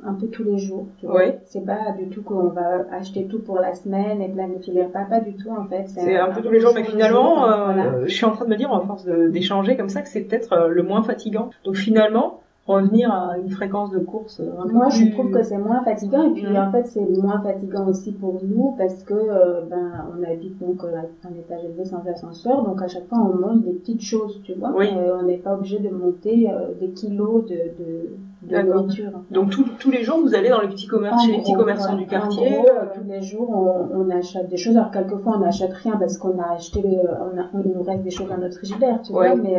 un 0.06 0.14
peu 0.14 0.28
tous 0.28 0.44
les 0.44 0.60
jours. 0.60 0.86
Tu 1.00 1.08
vois. 1.08 1.22
C'est 1.46 1.66
pas 1.66 1.92
du 1.98 2.10
tout 2.10 2.22
qu'on 2.22 2.50
va 2.50 2.86
acheter 2.92 3.26
tout 3.26 3.40
pour 3.40 3.60
la 3.60 3.74
semaine 3.74 4.22
et 4.22 4.30
planifier 4.30 4.74
les 4.74 4.84
repas, 4.84 5.06
pas 5.06 5.22
du 5.22 5.34
tout 5.34 5.50
en 5.50 5.66
fait. 5.66 5.86
C'est 5.88 6.18
un, 6.18 6.32
peu 6.32 6.42
tous 6.42 6.52
les 6.52 6.60
jours, 6.60 6.74
mais 6.76 6.84
finalement, 6.84 7.74
je 8.06 8.14
suis 8.14 8.26
en 8.26 8.32
train 8.32 8.46
de 8.46 8.52
me 8.52 8.56
dire, 8.56 8.72
en 8.72 8.82
force 8.82 9.06
d'échanger 9.06 9.76
comme 9.76 9.90
ça, 9.90 10.02
que 10.02 10.10
c'est 10.10 10.22
peut-être 10.22 10.54
euh, 10.54 10.68
le 10.68 10.84
moins 10.84 11.04
fatigant. 11.04 11.50
Donc 11.66 11.76
finalement, 11.76 12.42
revenir 12.70 13.12
à 13.12 13.38
une 13.38 13.50
fréquence 13.50 13.92
de 13.92 14.00
course 14.00 14.42
un 14.42 14.68
peu 14.68 14.74
Moi, 14.74 14.90
je 14.90 15.12
trouve 15.12 15.32
que 15.32 15.44
c'est 15.44 15.58
moins 15.58 15.84
fatigant 15.84 16.30
et 16.30 16.34
puis 16.34 16.58
en 16.58 16.72
fait, 16.72 16.86
c'est 16.88 17.06
moins 17.22 17.42
fatigant 17.42 17.88
aussi 17.88 18.12
pour 18.12 18.42
nous 18.44 18.76
parce 18.78 19.04
que 19.04 19.14
euh, 19.14 19.62
ben 19.70 20.06
on 20.14 20.24
habite 20.24 20.60
donc 20.60 20.84
euh, 20.84 21.02
un 21.24 21.40
étage 21.40 21.64
élevé 21.66 21.86
sans 21.86 22.06
ascenseur, 22.08 22.64
donc 22.64 22.82
à 22.82 22.88
chaque 22.88 23.08
fois 23.08 23.20
on 23.20 23.38
monte 23.38 23.64
des 23.64 23.74
petites 23.74 24.02
choses, 24.02 24.42
tu 24.44 24.54
vois. 24.54 24.74
on 24.76 25.24
n'est 25.24 25.38
pas 25.38 25.56
obligé 25.56 25.80
de 25.80 25.90
monter 25.90 26.50
des 26.80 26.90
kilos 26.90 27.46
de, 27.46 27.56
de, 27.56 28.56
de 28.56 28.62
nourriture. 28.62 29.12
Donc 29.32 29.52
tous 29.80 29.92
les 29.92 30.04
jours, 30.04 30.20
vous 30.22 30.36
allez 30.36 30.50
dans 30.50 30.62
les 30.62 30.70
petits 30.70 30.88
commerces, 30.88 31.26
chez 31.26 31.32
les 31.32 31.40
petits 31.40 31.54
commerçants 31.54 31.96
du 31.96 32.06
quartier. 32.06 32.58
En 32.58 32.62
gros, 32.62 32.70
tous 32.94 33.10
les 33.10 33.22
jours, 33.22 33.50
on, 33.50 34.02
on, 34.02 34.10
achète 34.10 34.50
des 34.50 34.58
choses. 34.58 34.78
Alors 34.78 34.92
quelquefois, 34.92 35.38
on 35.38 35.40
n'achète 35.40 35.74
rien 35.74 35.98
parce 35.98 36.18
qu'on 36.18 36.40
a 36.40 36.54
acheté, 36.54 36.82
on, 36.84 37.40
a, 37.40 37.46
il 37.66 37.72
nous 37.72 37.84
reste 37.84 38.04
des 38.04 38.12
choses 38.12 38.30
dans 38.30 38.38
notre 38.38 38.58
frigidaire, 38.58 39.02
tu 39.02 39.12
vois. 39.12 39.36
Mais 39.36 39.58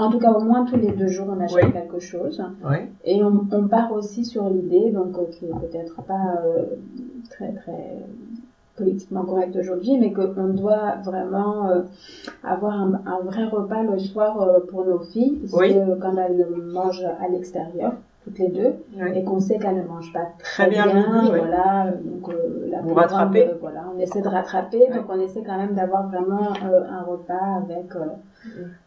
en 0.00 0.10
tout 0.10 0.18
cas, 0.18 0.32
au 0.32 0.40
moins 0.40 0.64
tous 0.64 0.76
les 0.76 0.92
deux 0.92 1.08
jours, 1.08 1.26
on 1.28 1.40
achète 1.40 1.72
quelque 1.72 1.98
chose. 1.98 2.42
Et 3.04 3.22
on, 3.22 3.46
on, 3.52 3.68
part 3.68 3.92
aussi 3.92 4.24
sur 4.24 4.48
l'idée, 4.48 4.90
donc 4.90 5.16
euh, 5.18 5.26
qui 5.30 5.44
est 5.44 5.48
peut-être 5.48 6.02
pas 6.02 6.40
euh, 6.44 6.64
très 7.28 7.52
très 7.52 7.98
politiquement 8.76 9.24
correct 9.24 9.54
aujourd'hui, 9.56 9.98
mais 9.98 10.12
qu'on 10.12 10.54
doit 10.54 10.96
vraiment 11.04 11.68
euh, 11.68 11.82
avoir 12.42 12.80
un, 12.80 12.94
un, 13.04 13.20
vrai 13.22 13.44
repas 13.44 13.82
le 13.82 13.98
soir 13.98 14.62
pour 14.70 14.86
nos 14.86 15.00
filles, 15.00 15.38
puisque 15.38 15.98
quand 16.00 16.16
elles 16.16 16.46
mangent 16.72 17.04
à 17.04 17.28
l'extérieur, 17.28 17.92
toutes 18.24 18.38
les 18.38 18.48
deux, 18.48 18.72
et 19.14 19.22
qu'on 19.22 19.38
sait 19.38 19.58
qu'elles 19.58 19.76
ne 19.76 19.86
mangent 19.86 20.14
pas 20.14 20.28
très, 20.38 20.70
bien, 20.70 20.86
voilà, 21.28 21.92
donc 22.02 22.32
la 22.70 22.80
Vous 22.80 22.94
rattrapez. 22.94 23.50
voilà, 23.60 23.84
on 23.94 24.00
essaie 24.00 24.22
de 24.22 24.28
rattraper, 24.28 24.88
donc 24.94 25.04
on 25.10 25.20
essaie 25.20 25.42
quand 25.42 25.58
même 25.58 25.74
d'avoir 25.74 26.08
vraiment 26.08 26.52
un 26.62 27.02
repas 27.02 27.58
avec 27.62 27.92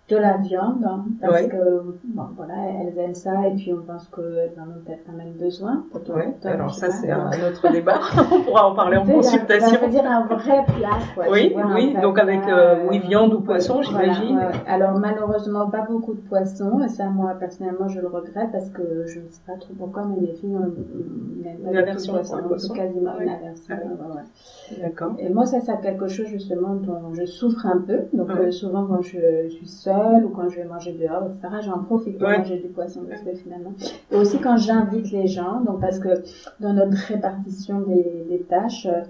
de 0.10 0.18
la 0.18 0.36
viande, 0.38 0.84
hein, 0.86 1.06
parce 1.22 1.34
Ouais. 1.44 1.48
que 1.48 1.82
bon, 2.04 2.24
voilà, 2.36 2.56
elles 2.82 2.98
aiment 3.00 3.16
ça 3.16 3.48
et 3.48 3.52
puis 3.56 3.74
on 3.74 3.82
pense 3.84 4.06
qu'elles 4.13 4.52
en 4.60 4.63
ont 4.70 4.82
peut-être 4.86 5.00
quand 5.06 5.13
même 5.13 5.32
besoin. 5.39 5.86
Ouais, 6.10 6.34
alors 6.44 6.74
ça 6.74 6.89
c'est 6.92 7.10
un 7.10 7.30
autre 7.30 7.72
débat. 7.72 8.00
On 8.32 8.42
pourra 8.42 8.70
en 8.70 8.76
parler 8.76 8.98
en 8.98 9.06
De 9.06 9.13
consultation. 9.13 9.70
Ça 9.70 9.78
veut 9.78 9.88
dire 9.89 10.06
un 10.06 10.26
vrai 10.26 10.66
plat, 10.78 10.89
quoi. 11.16 11.26
Oui, 11.32 11.54
vois, 11.54 11.72
oui, 11.74 11.96
donc 12.02 12.20
avec, 12.20 12.42
euh, 12.50 12.86
oui, 12.89 13.00
viande 13.00 13.34
ou 13.34 13.39
poisson, 13.39 13.80
voilà, 13.92 14.12
j'imagine. 14.13 14.39
Alors 14.68 15.00
malheureusement 15.00 15.70
pas 15.70 15.82
beaucoup 15.89 16.13
de 16.16 16.20
poissons 16.28 16.84
et 16.84 16.89
ça 16.89 17.06
moi 17.06 17.34
personnellement 17.39 17.88
je 17.88 18.02
le 18.02 18.08
regrette 18.08 18.52
parce 18.52 18.70
que 18.72 19.06
je 19.08 19.20
ne 19.20 19.30
sais 19.30 19.42
pas 19.48 19.54
trop 19.58 19.74
pourquoi 19.78 20.04
mais 20.06 20.20
mes 20.20 20.34
filles 20.34 20.56
ont 20.58 20.63
ont- 20.63 21.44
n'aiment 21.44 21.60
pas 21.63 21.70
Une 21.70 21.78
aversion 21.78 22.13
poisson, 22.13 22.38
poisson. 22.46 22.74
c'est 22.74 22.80
quasiment 22.80 23.18
une 23.20 23.30
aversion. 23.30 23.76
Ah. 23.80 24.76
D'accord. 24.82 25.13
Et 25.20 25.30
moi, 25.30 25.46
ça, 25.46 25.60
c'est 25.62 25.80
quelque 25.82 26.08
chose 26.08 26.28
justement 26.28 26.76
dont 26.76 27.13
je 27.13 27.26
souffre 27.26 27.66
un 27.66 27.80
peu. 27.80 28.00
Donc, 28.13 28.30
euh, 28.32 28.50
souvent, 28.52 28.86
quand 28.86 29.02
je 29.02 29.43
suis 29.50 29.68
seule 29.68 30.26
ou 30.26 30.30
quand 30.30 30.50
je 30.50 30.58
vais 30.58 30.66
manger 30.66 30.94
dehors, 30.94 31.24
etc., 31.26 31.56
j'en 31.66 31.80
profite 31.84 32.18
pour 32.18 32.28
Ouais. 32.28 32.38
manger 32.40 32.58
du 32.60 32.68
poisson 32.70 33.02
parce 33.10 33.22
que 33.22 33.34
finalement. 33.36 33.74
Et 34.12 34.16
aussi 34.16 34.40
quand 34.40 34.58
j'invite 34.58 35.12
les 35.12 35.28
gens, 35.28 35.62
donc 35.62 35.80
parce 35.82 36.00
que 36.00 36.24
dans 36.60 36.74
notre 36.74 36.98
répartition 37.08 37.82
des, 37.82 38.26
des 38.30 38.40
tâches, 38.42 38.86
euh, 38.86 39.02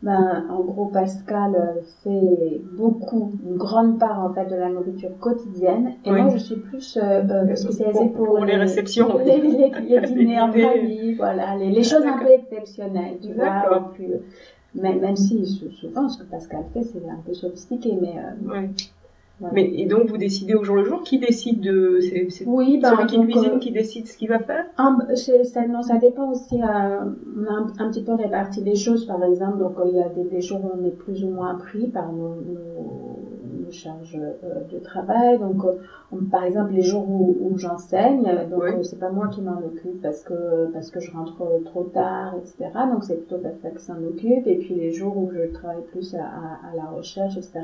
ben, 0.00 0.44
en 0.48 0.60
gros, 0.60 0.86
Pascal 0.86 1.56
euh, 1.56 1.80
fait 2.04 2.60
beaucoup, 2.76 3.32
une 3.44 3.56
grande 3.56 3.98
part 3.98 4.20
en 4.24 4.32
fait 4.32 4.44
de 4.46 4.54
la 4.54 4.68
nourriture 4.68 5.10
quotidienne. 5.18 5.94
Et 6.04 6.12
Oui. 6.12 6.22
moi, 6.22 6.30
je 6.32 6.38
suis 6.38 6.54
plus 6.56 6.96
euh, 6.96 7.20
euh, 7.28 7.56
spécialisée 7.56 8.06
Pour- 8.06 8.26
pour, 8.26 8.34
pour 8.36 8.44
les 8.44 8.54
réceptions, 8.54 9.18
les, 9.18 9.40
les, 9.40 9.70
les 10.00 10.00
dîners 10.06 10.38
amis, 10.38 11.14
voilà, 11.14 11.56
les, 11.56 11.70
les 11.70 11.82
choses 11.82 12.04
un 12.04 12.16
peu 12.18 12.30
exceptionnelles, 12.30 13.18
tu 13.20 13.32
vois. 13.32 13.90
Plus- 13.94 14.06
même, 14.74 15.00
même 15.00 15.16
si 15.16 15.44
sou- 15.46 15.70
souvent 15.72 16.08
ce 16.08 16.18
que 16.18 16.24
Pascal 16.30 16.62
fait, 16.72 16.82
c'est 16.84 16.98
un 17.08 17.18
peu 17.26 17.34
sophistiqué, 17.34 17.98
mais. 18.00 18.14
euh, 18.18 18.66
Ouais. 19.40 19.50
Mais 19.52 19.70
et 19.72 19.86
donc 19.86 20.08
vous 20.08 20.16
décidez 20.16 20.54
au 20.54 20.64
jour 20.64 20.74
le 20.74 20.84
jour 20.84 21.02
qui 21.02 21.18
décide 21.18 21.60
de 21.60 22.00
c'est 22.00 22.26
c'est 22.28 22.44
oui, 22.44 22.78
ben, 22.82 22.90
celui 22.90 23.06
qui 23.06 23.16
donc, 23.16 23.26
cuisine 23.26 23.52
euh, 23.54 23.58
qui 23.58 23.70
décide 23.70 24.06
ce 24.08 24.16
qu'il 24.16 24.28
va 24.28 24.38
faire 24.40 24.64
un- 24.78 24.98
ça, 25.44 25.64
non, 25.66 25.82
ça 25.82 25.96
dépend 25.98 26.30
aussi. 26.30 26.60
euh, 26.60 27.04
on 27.36 27.46
a 27.46 27.52
un, 27.52 27.66
un 27.78 27.88
petit 27.90 28.02
peu 28.02 28.14
réparti 28.14 28.60
les 28.62 28.74
choses, 28.74 29.04
par 29.04 29.22
exemple. 29.22 29.58
Donc, 29.58 29.74
il 29.86 29.94
y 29.94 30.00
a 30.00 30.08
des, 30.08 30.24
des 30.24 30.40
jours 30.40 30.60
où 30.64 30.70
on 30.80 30.84
est 30.84 30.90
plus 30.90 31.22
ou 31.24 31.28
moins 31.28 31.54
pris 31.54 31.86
par 31.86 32.10
nos, 32.12 32.34
nos, 32.34 33.18
nos 33.64 33.70
charges 33.70 34.18
euh, 34.18 34.64
de 34.72 34.78
travail. 34.78 35.38
Donc, 35.38 35.64
euh, 35.64 35.72
on- 36.10 36.24
par 36.24 36.42
exemple, 36.44 36.72
les 36.72 36.82
jours 36.82 37.08
où, 37.08 37.36
où 37.40 37.56
j'enseigne, 37.58 38.24
donc 38.50 38.62
c'est 38.82 38.98
pas 38.98 39.10
moi 39.10 39.28
qui 39.28 39.40
m'en 39.40 39.58
occupe 39.58 40.00
parce 40.02 40.22
que 40.22 40.66
parce 40.72 40.90
que 40.90 40.98
je 41.00 41.12
rentre 41.12 41.36
trop 41.64 41.84
tard, 41.84 42.34
etc. 42.36 42.70
Donc, 42.92 43.04
c'est 43.04 43.14
plutôt 43.16 43.38
Pascal 43.38 43.74
qui 43.74 43.84
s'en 43.84 44.02
occupe. 44.02 44.46
Et 44.46 44.56
puis 44.56 44.74
les 44.74 44.90
jours 44.92 45.16
où 45.16 45.30
je 45.30 45.52
travaille 45.52 45.82
plus 45.92 46.14
à, 46.14 46.24
à, 46.24 46.72
à 46.72 46.76
la 46.76 46.86
recherche, 46.86 47.36
etc. 47.36 47.60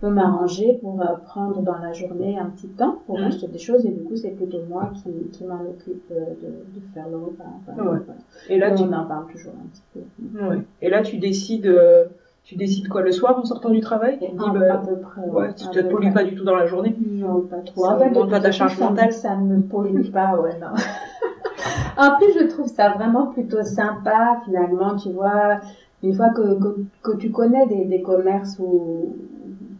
Peux 0.00 0.08
m'arranger 0.10 0.78
pour 0.80 1.00
euh, 1.02 1.14
prendre 1.26 1.60
dans 1.60 1.76
la 1.78 1.92
journée 1.92 2.38
un 2.38 2.46
petit 2.50 2.68
temps 2.68 3.02
pour 3.06 3.18
Mhm. 3.18 3.24
acheter 3.24 3.48
des 3.48 3.58
choses 3.58 3.84
et 3.84 3.90
du 3.90 4.02
coup 4.02 4.16
c'est 4.16 4.30
plutôt 4.30 4.62
moi 4.68 4.90
qui, 4.94 5.10
qui 5.30 5.44
m'en 5.44 5.60
occupe 5.60 6.02
euh, 6.10 6.24
de, 6.42 6.48
de 6.48 6.80
faire 6.94 7.06
le 7.08 7.18
repas. 7.18 7.44
Enfin, 7.58 7.72
Ouais. 7.82 7.98
voilà. 8.06 8.20
Et 8.48 8.58
là 8.58 8.70
tu 8.70 8.82
on 8.82 8.92
en 8.94 9.04
parle 9.04 9.26
toujours 9.30 9.52
un 9.62 9.66
petit 9.68 9.82
peu. 9.92 10.40
ouais. 10.48 10.62
Et 10.80 10.88
là 10.88 11.02
tu 11.02 11.18
décides 11.18 11.66
euh, 11.66 12.04
tu 12.44 12.56
décides 12.56 12.88
quoi 12.88 13.02
le 13.02 13.12
soir 13.12 13.38
en 13.38 13.44
sortant 13.44 13.68
du 13.68 13.80
travail? 13.80 14.18
Tu 14.18 14.24
dis 14.30 14.36
bah, 14.54 14.72
à 14.72 14.78
peu 14.78 14.96
près. 14.96 15.20
ouais, 15.28 15.54
tu 15.54 15.66
te 15.68 15.80
pollues 15.90 16.12
pas 16.12 16.24
du 16.24 16.34
tout 16.34 16.44
dans 16.44 16.56
la 16.56 16.66
journée. 16.66 16.96
Non, 16.98 17.42
pas 17.42 17.58
trop. 17.58 17.84
Ça 17.84 17.94
pas 17.96 18.08
toute 18.08 18.30
ta 18.30 18.50
charge 18.50 18.80
mentale 18.80 19.12
Ça 19.12 19.36
ne 19.36 19.56
me 19.56 19.60
pollue 19.60 20.10
pas, 20.10 20.40
ouais, 20.40 20.58
non. 20.58 20.68
en 21.98 22.16
plus, 22.16 22.32
je 22.40 22.46
trouve 22.46 22.66
ça 22.66 22.90
vraiment 22.94 23.26
plutôt 23.26 23.62
sympa, 23.62 24.40
finalement, 24.46 24.96
tu 24.96 25.10
vois. 25.10 25.60
Une 26.02 26.14
fois 26.14 26.30
que, 26.30 26.58
que, 26.58 26.84
que 27.02 27.16
tu 27.18 27.30
connais 27.30 27.66
des, 27.66 27.84
des 27.84 28.00
commerces 28.00 28.58
où 28.58 29.14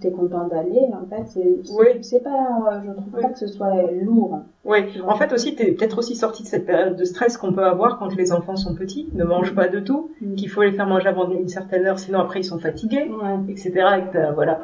tu 0.00 0.06
es 0.06 0.10
content 0.10 0.46
d'aller, 0.48 0.88
en 0.92 1.06
fait, 1.08 1.22
c'est 1.26 1.58
Oui. 1.78 1.86
c'est 2.02 2.20
pas, 2.22 2.82
je 2.84 2.90
trouve 2.92 3.04
Oui. 3.14 3.22
pas 3.22 3.28
que 3.28 3.38
ce 3.38 3.46
soit 3.46 3.72
lourd. 4.02 4.40
Oui, 4.64 4.78
en 5.06 5.14
fait 5.16 5.32
aussi, 5.32 5.54
tu 5.54 5.62
es 5.62 5.72
peut-être 5.72 5.98
aussi 5.98 6.14
sorti 6.14 6.42
de 6.42 6.48
cette 6.48 6.66
période 6.66 6.96
de 6.96 7.04
stress 7.04 7.36
qu'on 7.36 7.52
peut 7.52 7.64
avoir 7.64 7.98
quand 7.98 8.14
les 8.14 8.32
enfants 8.32 8.56
sont 8.56 8.74
petits, 8.74 9.08
ne 9.14 9.24
mangent 9.24 9.54
pas 9.54 9.68
de 9.68 9.80
tout, 9.80 10.10
Mm. 10.20 10.34
qu'il 10.34 10.48
faut 10.50 10.62
les 10.62 10.72
faire 10.72 10.86
manger 10.86 11.08
avant 11.08 11.30
une 11.30 11.48
certaine 11.48 11.86
heure, 11.86 11.98
sinon 11.98 12.18
après 12.20 12.40
ils 12.40 12.44
sont 12.44 12.58
fatigués, 12.58 13.10
Ouais. 13.10 13.52
etc. 13.52 13.72
Et 13.98 14.32
voilà, 14.34 14.60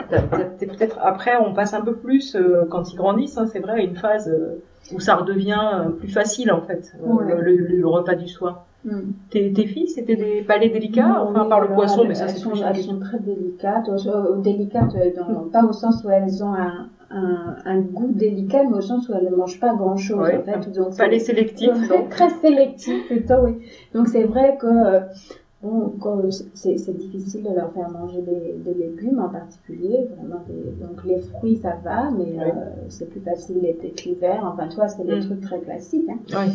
t'es 0.59 0.66
peut-être 0.66 0.99
après 1.03 1.37
on 1.37 1.53
passe 1.55 1.72
un 1.75 1.81
peu 1.81 1.94
plus 1.94 2.37
euh, 2.37 2.64
quand 2.70 2.92
ils 2.92 2.96
grandissent, 2.96 3.38
hein, 3.38 3.46
c'est 3.46 3.61
vrai, 3.61 3.72
à 3.72 3.83
une 3.83 3.96
phase 3.96 4.29
euh, 4.29 4.62
où 4.94 5.01
ça 5.01 5.16
redevient 5.16 5.59
euh, 5.75 5.88
plus 5.90 6.09
facile 6.09 6.53
en 6.53 6.61
fait, 6.61 6.92
euh, 7.03 7.12
Ouais. 7.12 7.35
le, 7.35 7.40
le- 7.40 7.66
le 7.77 7.87
repas 7.88 8.14
du 8.14 8.29
soir. 8.29 8.66
Mm. 8.87 9.01
Tes, 9.31 9.53
tes 9.53 9.66
filles, 9.66 9.88
c'était 9.88 10.14
des 10.16 10.42
palais 10.42 10.68
délicats, 10.68 11.20
enfin 11.20 11.42
oui, 11.42 11.49
par 11.49 11.61
le 11.61 11.68
poisson, 11.75 12.05
mais 12.07 12.14
ça 12.14 12.29
c'est 12.29 12.38
sont, 12.38 12.51
plus 12.51 12.62
elles 12.62 12.79
sont 12.83 12.99
très 13.01 13.18
délicates, 13.18 13.88
au- 13.88 14.09
au- 14.09 14.37
délicates 14.37 14.94
euh, 14.94 15.11
dans- 15.14 15.49
pas 15.49 15.64
au 15.64 15.72
sens 15.72 16.05
où 16.05 16.11
elles 16.11 16.42
ont 16.44 16.55
un, 16.55 16.87
un, 17.11 17.57
un 17.64 17.79
goût 17.81 18.12
délicat, 18.12 18.62
mais 18.62 18.77
au 18.77 18.81
sens 18.81 19.09
où 19.09 19.14
elles 19.14 19.25
ne 19.25 19.35
mangent 19.35 19.59
pas 19.61 19.72
grand 19.75 19.96
chose 19.96 20.20
Ouais, 20.20 20.37
en 20.37 20.42
fait. 20.42 20.68
Donc 20.72 20.96
Palais 20.96 21.18
sélectif, 21.18 21.72
très, 21.72 21.88
donc. 21.88 22.09
très 22.11 22.29
sélectif 22.29 23.05
plutôt, 23.07 23.40
oui. 23.42 23.57
Donc 23.92 24.07
c'est 24.09 24.25
vrai 24.25 24.57
que 24.57 24.66
euh, 24.66 25.01
bon, 25.62 25.90
c'est 26.55 26.96
difficile 26.96 27.42
de 27.42 27.51
leur 27.51 27.70
faire 27.72 27.88
manger 27.88 28.20
des, 28.20 28.55
des 28.64 28.75
légumes 28.75 29.18
en 29.18 29.29
particulier, 29.29 30.07
vraiment 30.16 30.40
des- 30.46 30.85
donc 30.85 31.03
les 31.05 31.18
fruits 31.18 31.57
ça 31.57 31.75
va, 31.83 32.09
mais 32.16 32.38
euh, 32.38 32.53
c'est 32.88 33.09
plus 33.09 33.20
facile 33.20 33.61
l'été 33.62 33.90
que 33.90 34.05
l'hiver. 34.05 34.44
Enfin 34.44 34.68
tu 34.68 34.77
vois, 34.77 34.87
c'est 34.88 35.03
des 35.05 35.16
Mm. 35.16 35.20
trucs 35.20 35.40
très 35.40 35.59
classiques. 35.59 36.09
Hein. 36.09 36.18
Ouais, 36.33 36.51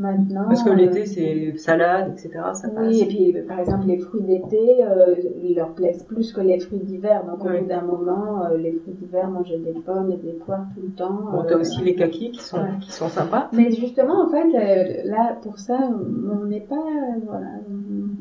Maintenant. 0.00 0.44
parce 0.48 0.62
que 0.62 0.70
euh, 0.70 0.74
l'été 0.74 1.04
c'est 1.04 1.58
salade, 1.58 2.12
etc. 2.12 2.30
Ça 2.54 2.68
passe. 2.70 2.86
oui, 2.88 3.02
et 3.02 3.06
puis 3.06 3.36
euh, 3.36 3.46
par 3.46 3.60
exemple 3.60 3.86
les 3.86 3.98
fruits 3.98 4.22
d'été, 4.22 4.82
euh, 4.82 5.14
ils 5.42 5.54
leur 5.54 5.74
plaisent 5.74 6.04
plus 6.04 6.32
que 6.32 6.40
les 6.40 6.58
fruits 6.58 6.78
d'hiver. 6.78 7.22
Donc 7.26 7.44
au 7.44 7.48
bout 7.48 7.66
d'un 7.66 7.82
moment, 7.82 8.46
euh, 8.46 8.56
les 8.56 8.72
fruits 8.72 8.94
d'hiver, 8.94 9.28
manger 9.28 9.58
des 9.58 9.72
pommes 9.72 10.10
et 10.10 10.16
des 10.16 10.32
poires 10.32 10.64
tout 10.74 10.80
le 10.82 10.92
temps. 10.92 11.20
Bon, 11.30 11.40
euh, 11.40 11.44
t'as 11.46 11.56
aussi 11.58 11.82
les 11.84 11.94
kakis 11.94 12.30
qui 12.30 12.42
sont, 12.42 12.56
Ouais. 12.56 12.78
qui 12.80 12.90
sont 12.92 13.08
sympas. 13.10 13.50
Mais 13.52 13.70
justement, 13.72 14.24
en 14.24 14.28
fait, 14.30 14.48
euh, 14.54 15.02
là 15.04 15.36
pour 15.42 15.58
ça, 15.58 15.78
on 15.78 16.46
n'est 16.46 16.60
pas, 16.60 16.76
euh, 16.76 17.20
voilà, 17.26 17.46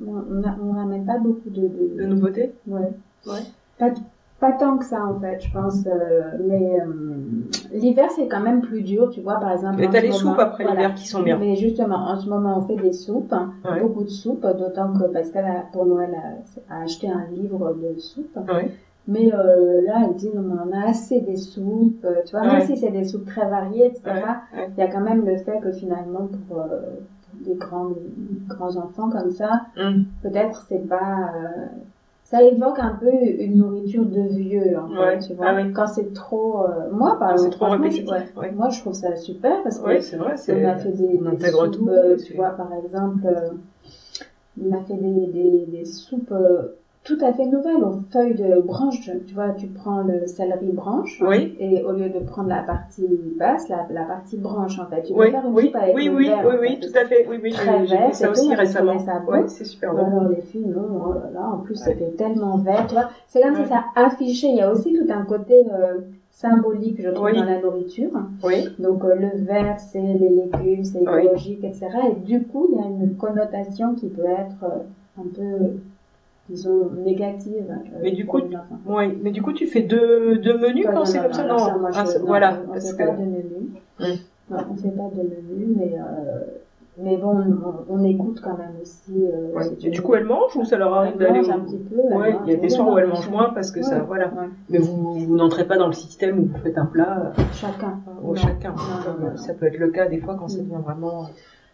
on, 0.06 0.68
on, 0.68 0.72
ramène 0.74 1.06
pas 1.06 1.18
beaucoup 1.18 1.50
de, 1.50 1.62
de, 1.62 1.96
De 1.98 2.06
nouveautés 2.06 2.52
ouais. 2.68 2.92
Ouais. 3.26 3.40
Pas, 3.78 3.92
pas 4.40 4.54
tant 4.54 4.78
que 4.78 4.86
ça 4.86 5.06
en 5.06 5.20
fait, 5.20 5.40
je 5.42 5.52
pense. 5.52 5.86
euh, 5.88 6.22
mais 6.48 6.80
euh, 6.80 6.86
l'hiver 7.74 8.10
c'est 8.16 8.28
quand 8.28 8.40
même 8.40 8.62
plus 8.62 8.82
dur, 8.82 9.10
tu 9.10 9.22
vois, 9.22 9.40
par 9.40 9.52
exemple. 9.52 9.84
En 9.84 9.90
t'as 9.90 10.00
les 10.02 10.08
moment- 10.10 10.20
soupes 10.20 10.40
après 10.40 10.64
voilà. 10.64 10.80
l'hiver 10.82 10.96
qui 10.96 11.08
sont 11.08 11.22
bien. 11.22 11.38
Mais 11.38 11.56
justement, 11.56 11.98
en 12.10 12.18
ce 12.18 12.30
moment, 12.30 12.58
on 12.58 12.62
fait 12.62 12.76
des 12.82 12.94
soupes, 12.94 13.34
Ouais. 13.66 13.80
beaucoup 13.82 14.04
de 14.04 14.10
soupes, 14.10 14.42
d'autant 14.58 14.94
que 14.94 15.04
Pascal, 15.12 15.46
a, 15.46 15.64
pour 15.74 15.86
Noël, 15.86 16.12
a, 16.70 16.74
a 16.76 16.84
acheté 16.84 17.10
un 17.10 17.26
livre 17.32 17.74
de 17.74 18.00
soupes. 18.00 18.38
Ouais. 18.48 18.72
Mais 19.08 19.34
euh, 19.34 19.82
là, 19.88 20.02
elle 20.08 20.16
dit, 20.16 20.30
non, 20.36 20.44
mais 20.44 20.56
on 20.68 20.72
a 20.78 20.90
assez 20.90 21.20
des 21.22 21.36
soupes, 21.38 22.06
euh, 22.06 22.22
tu 22.26 22.32
vois, 22.38 22.46
même 22.46 22.62
si 22.62 22.78
c'est 22.78 22.92
des 22.92 23.06
soupes 23.06 23.26
très 23.26 23.48
variées, 23.50 23.88
etc., 23.88 24.04
il 24.78 24.80
y 24.80 24.84
a 24.84 24.88
quand 24.88 25.02
même 25.02 25.26
le 25.26 25.36
fait 25.38 25.60
que 25.62 25.72
finalement, 25.72 26.28
pour, 26.48 26.60
euh, 26.62 26.66
des 27.46 27.56
grands, 27.56 27.90
grands 28.48 28.76
enfants 28.78 29.10
comme 29.10 29.32
ça, 29.32 29.62
Hum. 29.78 30.06
peut-être 30.22 30.66
c'est 30.70 30.88
pas... 30.88 31.32
ça 32.30 32.44
évoque 32.44 32.78
un 32.78 32.96
peu 33.00 33.10
une 33.12 33.58
nourriture 33.58 34.06
de 34.06 34.22
vieux, 34.22 34.78
en 34.78 34.88
fait, 34.88 35.00
Ouais. 35.00 35.20
tu 35.20 35.34
vois. 35.34 35.46
Ah 35.50 35.56
oui. 35.56 35.74
Quand 35.74 35.88
c'est 35.88 36.14
trop... 36.14 36.64
euh, 36.68 36.92
moi, 36.92 37.18
par 37.18 37.30
c'est 37.30 37.46
exemple, 37.46 37.56
trop 37.56 37.66
franchement, 37.66 37.84
répétitif, 37.84 38.12
ouais, 38.12 38.26
ouais. 38.42 38.52
moi, 38.52 38.70
je 38.70 38.80
trouve 38.82 38.94
ça 38.94 39.16
super 39.16 39.64
parce 39.64 39.80
que 39.80 40.00
c'est 40.02 40.18
vrai. 40.18 40.36
on 40.50 40.66
a 40.68 40.76
fait 40.78 40.92
des, 40.92 41.20
on 41.26 41.32
des 41.34 41.46
soupes, 41.52 41.72
tout, 41.72 41.90
tu 42.28 42.34
vois, 42.36 42.50
par 42.50 42.72
exemple, 42.74 43.26
euh, 43.26 43.50
on 44.64 44.72
a 44.74 44.82
fait 44.84 44.94
des, 44.94 45.28
des, 45.28 45.66
des 45.66 45.86
soupes 45.86 46.32
euh, 46.32 46.76
tout 47.10 47.26
à 47.26 47.32
fait 47.34 47.46
nouvelles 47.46 47.84
aux 47.84 47.96
feuilles 48.12 48.36
de 48.36 48.60
branches. 48.60 49.10
Tu 49.26 49.34
vois, 49.34 49.52
tu 49.52 49.66
prends 49.68 50.02
le 50.04 50.28
céleri 50.28 50.70
branche 50.70 51.20
Oui. 51.26 51.50
et 51.58 51.82
au 51.82 51.92
lieu 51.92 52.08
de 52.08 52.20
prendre 52.20 52.50
la 52.50 52.62
partie 52.62 53.08
basse, 53.40 53.68
la, 53.68 53.84
la 53.90 54.04
partie 54.04 54.38
branche 54.38 54.78
en 54.78 54.86
fait. 54.86 55.02
Tu 55.02 55.14
peux 55.14 55.20
Oui, 55.20 55.32
faire 55.32 55.44
une 55.46 55.54
oui, 55.54 55.72
avec 55.74 55.96
oui, 55.96 56.08
oui, 56.08 56.26
vert, 56.28 56.46
oui, 56.48 56.56
oui, 56.60 56.78
tout 56.80 56.96
à 56.96 57.04
fait. 57.04 57.26
Oui, 57.28 57.40
oui, 57.42 57.50
Très 57.52 57.84
vert, 57.84 58.14
ça 58.14 58.26
c'est 58.26 58.28
aussi 58.28 58.54
récemment. 58.54 58.98
Ouais, 59.28 59.44
c'est 59.48 59.64
super 59.64 59.92
bon. 59.92 60.06
Alors 60.06 60.28
les 60.28 60.40
filles, 60.40 60.66
non, 60.68 61.02
oh 61.04 61.14
là 61.14 61.30
là, 61.34 61.48
en 61.50 61.58
plus 61.58 61.80
Ouais. 61.80 61.86
c'était 61.88 62.10
tellement 62.10 62.56
vert, 62.58 62.86
tu 62.86 62.94
vois. 62.94 63.08
C'est 63.28 63.42
comme 63.42 63.56
Ouais. 63.56 63.64
si 63.64 63.70
ça 63.70 63.82
affichait, 63.96 64.50
il 64.50 64.58
y 64.58 64.62
a 64.62 64.70
aussi 64.70 64.94
tout 64.94 65.06
un 65.10 65.24
côté 65.24 65.56
euh, 65.68 65.98
symbolique, 66.30 67.02
je 67.02 67.10
trouve, 67.10 67.26
Oui. 67.26 67.34
dans 67.34 67.44
la 67.44 67.58
nourriture. 67.58 68.12
Oui, 68.44 68.68
Donc 68.78 69.04
euh, 69.04 69.16
le 69.16 69.32
vert, 69.34 69.80
c'est 69.80 70.14
les 70.14 70.30
légumes, 70.30 70.84
c'est 70.84 71.00
Oui. 71.00 71.24
écologique, 71.24 71.64
etc. 71.64 71.88
Et 72.12 72.14
du 72.14 72.40
coup, 72.40 72.68
il 72.72 72.78
y 72.78 72.80
a 72.80 72.86
une 72.86 73.10
connotation 73.18 73.94
qui 73.94 74.08
peut 74.10 74.26
être 74.26 74.64
euh, 74.64 74.78
un 75.20 75.26
peu, 75.26 75.72
disons, 76.50 76.90
négative. 77.06 77.66
euh, 77.70 78.00
Mais 78.02 78.12
du 78.12 78.26
coup. 78.26 78.40
Mais 79.24 79.32
du 79.32 79.42
coup, 79.42 79.54
tu 79.54 79.68
fais 79.68 79.82
deux, 79.82 80.38
deux 80.38 80.58
menus 80.58 80.88
quand 80.94 81.06
c'est 81.06 81.20
comme 81.22 81.34
ça 81.34 81.44
Non, 81.46 81.58
voilà. 82.26 82.58
on 82.70 82.76
ne 82.76 82.80
fait 82.80 82.92
que... 82.92 82.98
pas 82.98 83.12
de 83.12 83.22
menu. 83.22 83.70
Non, 84.52 84.58
on 84.70 84.74
ne 84.74 84.80
fait 84.80 84.90
pas 84.90 85.10
de 85.16 85.22
menu, 85.22 85.76
mais, 85.78 85.94
euh, 85.96 86.42
mais 86.98 87.18
bon, 87.18 87.38
on, 87.88 87.94
on 88.00 88.04
écoute 88.04 88.42
quand 88.44 88.58
même 88.58 88.74
aussi. 88.82 89.12
euh, 89.26 89.56
Ouais. 89.56 89.66
Et 89.84 89.90
du 89.92 90.02
coup, 90.02 90.16
elles 90.16 90.24
mangent 90.26 90.56
ou 90.56 90.66
ça 90.66 90.78
leur 90.78 90.92
arrive 90.96 91.18
d'aller 91.18 91.42
au... 91.48 91.52
un 91.52 91.60
petit 91.60 91.78
peu. 91.78 91.98
elles 92.12 92.18
Ouais, 92.18 92.36
il 92.46 92.52
y 92.54 92.56
a 92.56 92.60
des 92.60 92.70
soirs 92.70 92.88
où 92.88 92.98
mangent 93.08 93.22
sûr. 93.22 93.32
moins 93.32 93.52
parce 93.54 93.70
que 93.72 93.82
ça, 93.84 94.00
voilà. 94.00 94.32
Mais 94.70 94.80
vous, 94.80 95.14
vous 95.20 95.36
n'entrez 95.36 95.66
pas 95.68 95.78
dans 95.78 95.86
le 95.88 95.94
système 95.94 96.40
où 96.40 96.46
vous 96.48 96.58
faites 96.64 96.78
un 96.80 96.86
plat 96.88 97.32
Chacun. 97.54 98.00
chacun. 98.36 98.70
Non, 98.70 98.76
Comme, 99.06 99.24
non, 99.24 99.30
non. 99.32 99.38
Ça 99.38 99.54
peut 99.54 99.68
être 99.68 99.78
le 99.78 99.90
cas 99.90 100.08
des 100.08 100.18
fois 100.20 100.36
quand 100.40 100.48
ça 100.48 100.58
Mm. 100.62 100.64
devient 100.64 100.84
vraiment. 100.84 101.30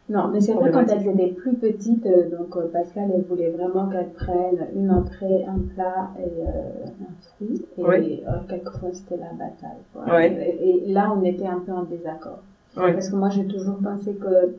Non, 0.08 0.28
mais 0.28 0.40
c'est 0.40 0.54
vrai 0.54 0.72
quand 0.72 0.86
elles 0.88 1.08
étaient 1.08 1.34
plus 1.34 1.56
petites, 1.56 2.06
euh, 2.06 2.30
donc 2.30 2.56
euh, 2.56 2.68
Pascal, 2.72 3.10
elle 3.14 3.24
voulait 3.24 3.50
vraiment 3.50 3.88
qu'elles 3.88 4.12
prennent 4.12 4.68
une 4.76 4.92
entrée, 4.92 5.46
un 5.46 5.58
plat 5.74 6.12
et 6.20 6.42
euh, 6.42 6.86
un 7.02 7.14
fruits 7.22 7.66
et 7.78 8.24
euh, 8.28 8.32
quelquefois 8.48 8.90
c'était 8.94 9.18
la 9.18 9.32
bataille. 9.34 10.52
Et, 10.62 10.92
là, 10.92 11.12
on 11.16 11.24
était 11.24 11.48
un 11.48 11.60
peu 11.60 11.72
en 11.72 11.84
désaccord. 11.84 12.44
Parce 12.76 13.10
que 13.10 13.16
moi, 13.16 13.30
j'ai 13.30 13.48
toujours 13.48 13.78
pensé 13.78 14.14
que 14.14 14.54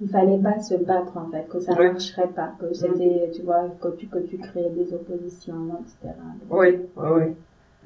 il 0.00 0.08
fallait 0.08 0.38
pas 0.38 0.60
se 0.60 0.74
battre 0.74 1.16
en 1.16 1.28
fait, 1.30 1.48
que 1.48 1.60
ça 1.60 1.72
ne 1.72 1.92
marcherait 1.92 2.28
pas, 2.28 2.52
que 2.60 2.72
c'était, 2.72 3.30
tu 3.34 3.42
vois, 3.42 3.68
que 3.80 3.88
tu, 3.96 4.06
que 4.06 4.18
tu 4.18 4.38
créais 4.38 4.70
des 4.70 4.92
oppositions, 4.92 5.70
etc. 5.80 6.14
oui, 6.50 6.80
oui, 6.96 7.08
oui. 7.16 7.22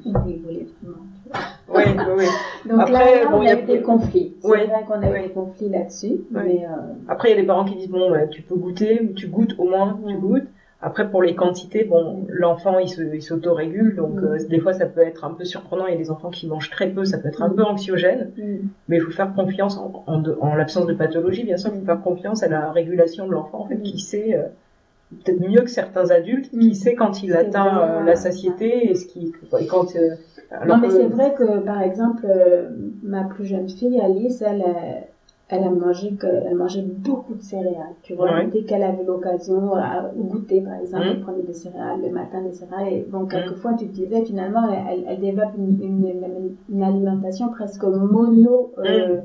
Vraiment. 0.04 0.24
Oui, 0.26 1.84
oui, 2.16 2.24
Donc 2.68 2.80
Après, 2.80 3.24
là, 3.24 3.30
on 3.32 3.40
a 3.40 3.54
eu 3.54 3.62
des 3.64 3.82
conflits. 3.82 4.34
C'est 4.40 4.48
vrai 4.48 4.84
qu'on 4.86 5.02
a 5.02 5.18
eu 5.18 5.22
des 5.22 5.30
conflits 5.30 5.68
là-dessus. 5.68 6.20
Mais 6.30 6.64
euh... 6.64 6.94
Après, 7.08 7.30
il 7.30 7.36
y 7.36 7.38
a 7.38 7.40
des 7.40 7.46
parents 7.46 7.64
qui 7.64 7.76
disent 7.76 7.90
bon, 7.90 8.10
bah, 8.10 8.26
tu 8.26 8.42
peux 8.42 8.56
goûter, 8.56 9.12
tu 9.14 9.28
goûtes 9.28 9.54
au 9.58 9.68
moins, 9.68 9.98
tu 10.06 10.14
goûtes. 10.16 10.48
Après, 10.80 11.10
pour 11.10 11.22
les 11.22 11.34
quantités, 11.34 11.82
bon, 11.82 12.24
l'enfant, 12.28 12.78
il, 12.78 12.88
se, 12.88 13.02
il 13.02 13.20
s'autorégule, 13.20 13.96
donc 13.96 14.14
mm. 14.14 14.24
euh, 14.24 14.48
des 14.48 14.60
fois, 14.60 14.72
ça 14.72 14.86
peut 14.86 15.00
être 15.00 15.24
un 15.24 15.32
peu 15.32 15.44
surprenant. 15.44 15.86
Il 15.86 15.92
y 15.92 15.96
a 15.96 15.98
des 15.98 16.10
enfants 16.10 16.30
qui 16.30 16.46
mangent 16.46 16.70
très 16.70 16.88
peu, 16.88 17.04
ça 17.04 17.18
peut 17.18 17.28
être 17.28 17.42
un 17.42 17.48
mm. 17.48 17.56
peu 17.56 17.64
anxiogène, 17.64 18.30
mm. 18.36 18.68
mais 18.86 18.98
il 18.98 19.02
faut 19.02 19.10
faire 19.10 19.34
confiance, 19.34 19.76
en, 19.76 20.04
en, 20.06 20.22
en 20.40 20.54
l'absence 20.54 20.86
de 20.86 20.94
pathologie, 20.94 21.42
bien 21.42 21.56
sûr, 21.56 21.72
il 21.74 21.80
faut 21.80 21.86
faire 21.86 22.00
confiance 22.00 22.44
à 22.44 22.48
la 22.48 22.70
régulation 22.70 23.26
de 23.26 23.32
l'enfant, 23.32 23.62
en 23.62 23.66
fait, 23.66 23.82
qui 23.82 23.98
sait, 23.98 24.36
euh, 24.36 24.46
peut-être 25.10 25.40
mieux 25.40 25.62
que 25.62 25.70
certains 25.70 26.10
adultes, 26.10 26.50
qui 26.50 26.74
sait 26.74 26.94
quand 26.94 27.22
il 27.22 27.34
atteint 27.34 27.78
euh, 27.80 28.04
la 28.04 28.16
satiété 28.16 28.90
et 28.90 28.94
ce 28.94 29.06
qui, 29.06 29.32
quand... 29.68 29.94
non, 30.66 30.78
mais 30.78 30.90
c'est 30.90 31.06
vrai 31.06 31.34
que, 31.34 31.60
par 31.60 31.82
exemple, 31.82 32.26
ma 33.02 33.24
plus 33.24 33.46
jeune 33.46 33.68
fille, 33.68 34.00
Alice, 34.00 34.42
elle 34.42 34.64
elle 35.50 35.64
a 35.64 35.70
mangé 35.70 36.12
que, 36.12 36.26
elle 36.26 36.56
mangeait 36.56 36.82
beaucoup 36.82 37.34
de 37.34 37.42
céréales, 37.42 37.94
tu 38.02 38.14
vois. 38.14 38.44
Dès 38.44 38.64
qu'elle 38.64 38.82
avait 38.82 39.04
l'occasion, 39.04 39.72
au 39.72 40.24
goûter, 40.24 40.60
par 40.60 40.74
exemple, 40.74 41.06
mmh. 41.06 41.10
elle 41.10 41.20
prenait 41.20 41.42
des 41.42 41.54
céréales, 41.54 42.00
le 42.02 42.10
matin 42.10 42.42
des 42.42 42.52
céréales. 42.52 42.92
Et 42.92 43.06
bon, 43.08 43.20
mmh. 43.20 43.28
quelquefois, 43.28 43.72
tu 43.74 43.86
te 43.86 43.94
disais, 43.94 44.24
finalement, 44.26 44.68
elle, 44.70 45.04
elle 45.08 45.20
développe 45.20 45.52
une, 45.56 45.82
une, 45.82 46.56
une, 46.70 46.82
alimentation 46.82 47.48
presque 47.48 47.82
mono, 47.82 48.72
euh, 48.76 49.16
mmh. 49.16 49.20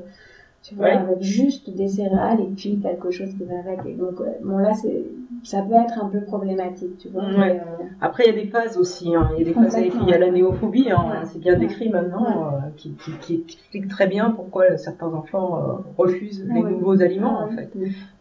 tu 0.62 0.74
vois, 0.76 0.86
avec 0.86 1.20
juste 1.20 1.68
des 1.68 1.88
céréales 1.88 2.40
et 2.40 2.54
puis 2.56 2.78
quelque 2.78 3.10
chose 3.10 3.28
qui 3.36 3.44
va 3.44 3.58
avec. 3.58 3.84
Et 3.84 3.94
donc, 3.94 4.18
euh, 4.20 4.30
bon, 4.42 4.56
là, 4.56 4.72
c'est, 4.72 5.04
ça 5.44 5.62
peut 5.62 5.74
être 5.74 6.02
un 6.02 6.08
peu 6.08 6.20
problématique, 6.22 6.98
tu 6.98 7.08
vois. 7.08 7.24
Euh, 7.24 7.58
Après, 8.00 8.24
il 8.26 8.34
y 8.34 8.38
a 8.38 8.44
des 8.44 8.50
phases 8.50 8.76
aussi. 8.76 9.14
Hein. 9.14 9.30
Il 9.34 9.38
y 9.38 9.42
a 9.42 9.44
des 9.44 9.54
phases 9.54 9.76
Il 9.78 10.08
y 10.08 10.12
a 10.12 10.18
la 10.18 10.30
néophobie, 10.30 10.90
hein. 10.90 11.22
c'est 11.24 11.38
bien 11.38 11.56
décrit 11.56 11.90
maintenant, 11.90 12.46
euh, 12.46 12.58
qui, 12.76 12.94
qui, 12.94 13.12
qui, 13.20 13.34
explique 13.42 13.88
très 13.88 14.06
bien 14.06 14.30
pourquoi 14.30 14.76
certains 14.76 15.12
enfants 15.12 15.58
euh, 15.58 15.72
refusent 15.98 16.44
les 16.52 16.62
nouveaux 16.62 17.02
aliments, 17.02 17.44
en 17.44 17.48
fait. 17.48 17.70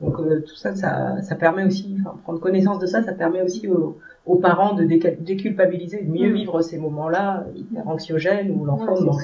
Donc 0.01 0.17
tout 0.17 0.55
ça, 0.55 0.75
ça, 0.75 1.21
ça 1.21 1.35
permet 1.35 1.63
aussi, 1.63 1.97
enfin, 2.01 2.15
prendre 2.23 2.39
connaissance 2.39 2.79
de 2.79 2.85
ça, 2.85 3.01
ça 3.01 3.13
permet 3.13 3.41
aussi 3.41 3.67
aux, 3.67 3.97
aux 4.25 4.37
parents 4.37 4.73
de 4.73 4.83
déculpabiliser, 4.83 6.03
de 6.03 6.11
mieux 6.11 6.31
vivre 6.31 6.61
ces 6.61 6.77
moments-là 6.77 7.45
hyper 7.55 7.87
anxiogènes 7.87 8.51
où 8.51 8.65
l'enfant 8.65 8.99
ne 8.99 9.05
mange 9.05 9.23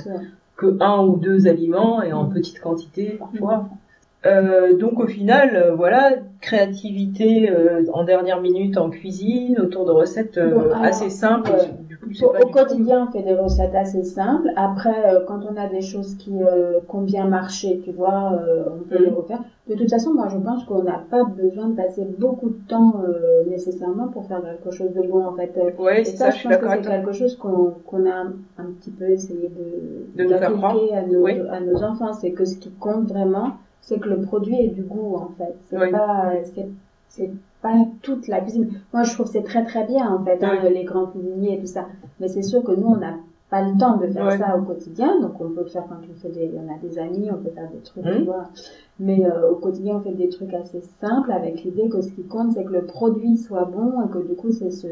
que 0.55 0.77
un 0.81 1.05
ou 1.05 1.15
deux 1.15 1.47
aliments 1.47 2.01
et 2.01 2.11
en 2.11 2.25
petite 2.25 2.59
quantité 2.59 3.17
parfois. 3.17 3.69
Euh, 4.25 4.77
donc 4.77 4.99
au 4.99 5.07
final, 5.07 5.55
euh, 5.55 5.73
voilà, 5.73 6.17
créativité 6.41 7.49
euh, 7.49 7.83
en 7.93 8.03
dernière 8.03 8.41
minute 8.41 8.77
en 8.77 8.89
cuisine, 8.89 9.59
autour 9.59 9.85
de 9.85 9.91
recettes 9.91 10.37
euh, 10.37 10.73
assez 10.73 11.09
simples. 11.09 11.51
au, 12.21 12.47
quotidien, 12.47 13.07
on 13.07 13.11
fait 13.11 13.23
des 13.23 13.33
recettes 13.33 13.75
assez 13.75 14.03
simples. 14.03 14.49
Après, 14.55 15.23
quand 15.27 15.41
on 15.49 15.57
a 15.57 15.67
des 15.67 15.81
choses 15.81 16.15
qui, 16.15 16.31
qui 16.31 16.95
ont 16.95 17.01
bien 17.01 17.25
marché, 17.25 17.81
tu 17.83 17.91
vois, 17.91 18.39
on 18.67 18.83
peut 18.83 19.03
les 19.03 19.11
mm. 19.11 19.15
refaire. 19.15 19.39
De 19.67 19.75
toute 19.75 19.89
façon, 19.89 20.13
moi, 20.13 20.27
je 20.29 20.37
pense 20.37 20.63
qu'on 20.63 20.83
n'a 20.83 21.03
pas 21.11 21.23
besoin 21.23 21.69
de 21.69 21.75
passer 21.75 22.07
beaucoup 22.17 22.49
de 22.49 22.59
temps 22.67 23.03
nécessairement 23.47 24.07
pour 24.07 24.25
faire 24.25 24.41
quelque 24.41 24.73
chose 24.73 24.93
de 24.93 25.01
bon, 25.01 25.25
en 25.25 25.35
fait. 25.35 25.51
Ouais, 25.77 26.03
c'est 26.03 26.15
ça, 26.15 26.31
je, 26.31 26.47
pense 26.47 26.57
que 26.57 26.69
c'est 26.69 26.89
quelque 26.89 27.11
chose 27.11 27.35
qu'on 27.35 27.73
qu'on 27.85 28.09
a 28.09 28.25
un, 28.57 28.65
petit 28.79 28.91
peu 28.91 29.09
essayé 29.09 29.49
de, 30.15 30.23
de, 30.23 30.29
faire 30.29 30.51
à 30.65 31.01
nos, 31.05 31.25
à 31.27 31.59
nos 31.59 31.83
enfants. 31.83 32.13
C'est 32.13 32.31
que 32.31 32.45
ce 32.45 32.55
qui 32.57 32.71
compte 32.71 33.09
vraiment, 33.09 33.51
c'est 33.81 33.99
que 33.99 34.09
le 34.09 34.21
produit 34.21 34.59
ait 34.59 34.69
du 34.69 34.83
goût 34.83 35.15
en 35.15 35.29
fait. 35.37 35.55
C'est 35.69 35.91
pas 35.91 36.33
c'est 37.07 37.31
pas 37.61 37.73
toute 38.01 38.27
la 38.27 38.41
cuisine. 38.41 38.69
Moi 38.93 39.03
je 39.03 39.13
trouve 39.13 39.27
c'est 39.27 39.43
très 39.43 39.63
très 39.65 39.85
bien 39.85 40.13
en 40.13 40.23
fait 40.23 40.43
hein, 40.43 40.59
les 40.69 40.83
grands 40.83 41.07
cuisiniers 41.07 41.55
et 41.55 41.59
tout 41.59 41.67
ça. 41.67 41.87
Mais 42.19 42.27
c'est 42.27 42.43
sûr 42.43 42.63
que 42.63 42.71
nous 42.71 42.87
on 42.87 42.97
n'a 42.97 43.15
pas 43.49 43.63
le 43.63 43.77
temps 43.77 43.97
de 43.97 44.07
faire 44.07 44.31
ça 44.37 44.57
au 44.57 44.61
quotidien, 44.61 45.19
donc 45.21 45.41
on 45.41 45.49
peut 45.49 45.63
le 45.63 45.69
faire 45.69 45.85
quand 45.89 45.95
on 45.95 46.19
fait 46.21 46.29
des, 46.29 46.51
on 46.55 46.71
a 46.71 46.77
des 46.77 46.99
amis, 46.99 47.29
on 47.31 47.37
peut 47.37 47.49
faire 47.49 47.69
des 47.69 47.79
trucs, 47.79 48.03
tu 48.03 48.21
mmh. 48.21 48.25
vois. 48.25 48.49
Mais 48.99 49.25
euh, 49.25 49.51
au 49.51 49.55
quotidien, 49.55 49.95
on 49.95 50.01
fait 50.01 50.11
des 50.11 50.29
trucs 50.29 50.53
assez 50.53 50.81
simples 51.01 51.31
avec 51.31 51.63
l'idée 51.63 51.89
que 51.89 52.01
ce 52.01 52.09
qui 52.11 52.23
compte, 52.23 52.53
c'est 52.53 52.63
que 52.63 52.73
le 52.73 52.85
produit 52.85 53.37
soit 53.37 53.65
bon 53.65 54.05
et 54.05 54.09
que 54.11 54.19
du 54.19 54.35
coup, 54.35 54.51
c'est 54.51 54.69
ce, 54.69 54.87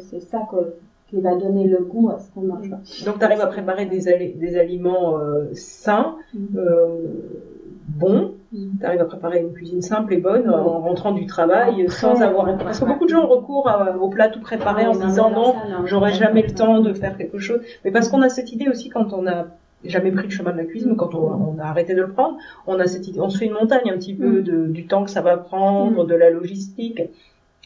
c'est 0.00 0.20
ça 0.20 0.46
que, 0.50 0.74
qui 1.08 1.20
va 1.20 1.34
donner 1.36 1.66
le 1.66 1.78
goût 1.78 2.10
à 2.10 2.18
ce 2.18 2.30
qu'on 2.32 2.42
mange. 2.42 2.68
Donc, 3.06 3.18
tu 3.18 3.24
arrives 3.24 3.40
à 3.40 3.46
préparer 3.46 3.86
des, 3.86 4.34
des 4.36 4.56
aliments 4.58 5.18
euh, 5.18 5.46
sains, 5.54 6.16
mmh. 6.34 6.58
euh, 6.58 6.88
bon, 7.88 8.34
tu 8.52 8.86
arrives 8.86 9.00
à 9.00 9.04
préparer 9.04 9.40
une 9.40 9.52
cuisine 9.52 9.82
simple 9.82 10.14
et 10.14 10.18
bonne 10.18 10.48
en 10.48 10.80
rentrant 10.80 11.12
du 11.12 11.26
travail 11.26 11.90
sans 11.90 12.22
avoir 12.22 12.56
parce 12.58 12.80
que 12.80 12.84
beaucoup 12.84 13.04
de 13.04 13.10
gens 13.10 13.24
ont 13.24 13.28
recours 13.28 13.70
au 14.00 14.08
plat 14.08 14.28
tout 14.28 14.40
préparé 14.40 14.86
en 14.86 14.94
se 14.94 15.04
disant 15.04 15.30
non, 15.30 15.54
j'aurai 15.84 16.12
jamais 16.12 16.42
le 16.42 16.54
temps 16.54 16.80
de 16.80 16.92
faire 16.92 17.16
quelque 17.16 17.38
chose 17.38 17.60
mais 17.84 17.90
parce 17.90 18.08
qu'on 18.08 18.22
a 18.22 18.28
cette 18.28 18.52
idée 18.52 18.68
aussi 18.68 18.88
quand 18.88 19.12
on 19.12 19.26
a 19.26 19.46
jamais 19.84 20.10
pris 20.10 20.24
le 20.24 20.30
chemin 20.30 20.52
de 20.52 20.56
la 20.56 20.64
cuisine 20.64 20.96
quand 20.96 21.14
on, 21.14 21.54
on, 21.56 21.58
a 21.58 21.64
arrêté 21.64 21.94
de 21.94 22.00
le 22.00 22.08
prendre 22.08 22.36
on 22.66 22.80
a 22.80 22.86
cette 22.86 23.06
idée 23.06 23.20
on 23.20 23.30
se 23.30 23.38
fait 23.38 23.46
une 23.46 23.52
montagne 23.52 23.90
un 23.90 23.96
petit 23.96 24.14
peu 24.14 24.40
mm. 24.40 24.42
de, 24.42 24.66
du 24.66 24.86
temps 24.86 25.04
que 25.04 25.10
ça 25.10 25.20
va 25.20 25.36
prendre 25.36 26.04
mm. 26.04 26.06
de 26.06 26.14
la 26.14 26.30
logistique 26.30 27.02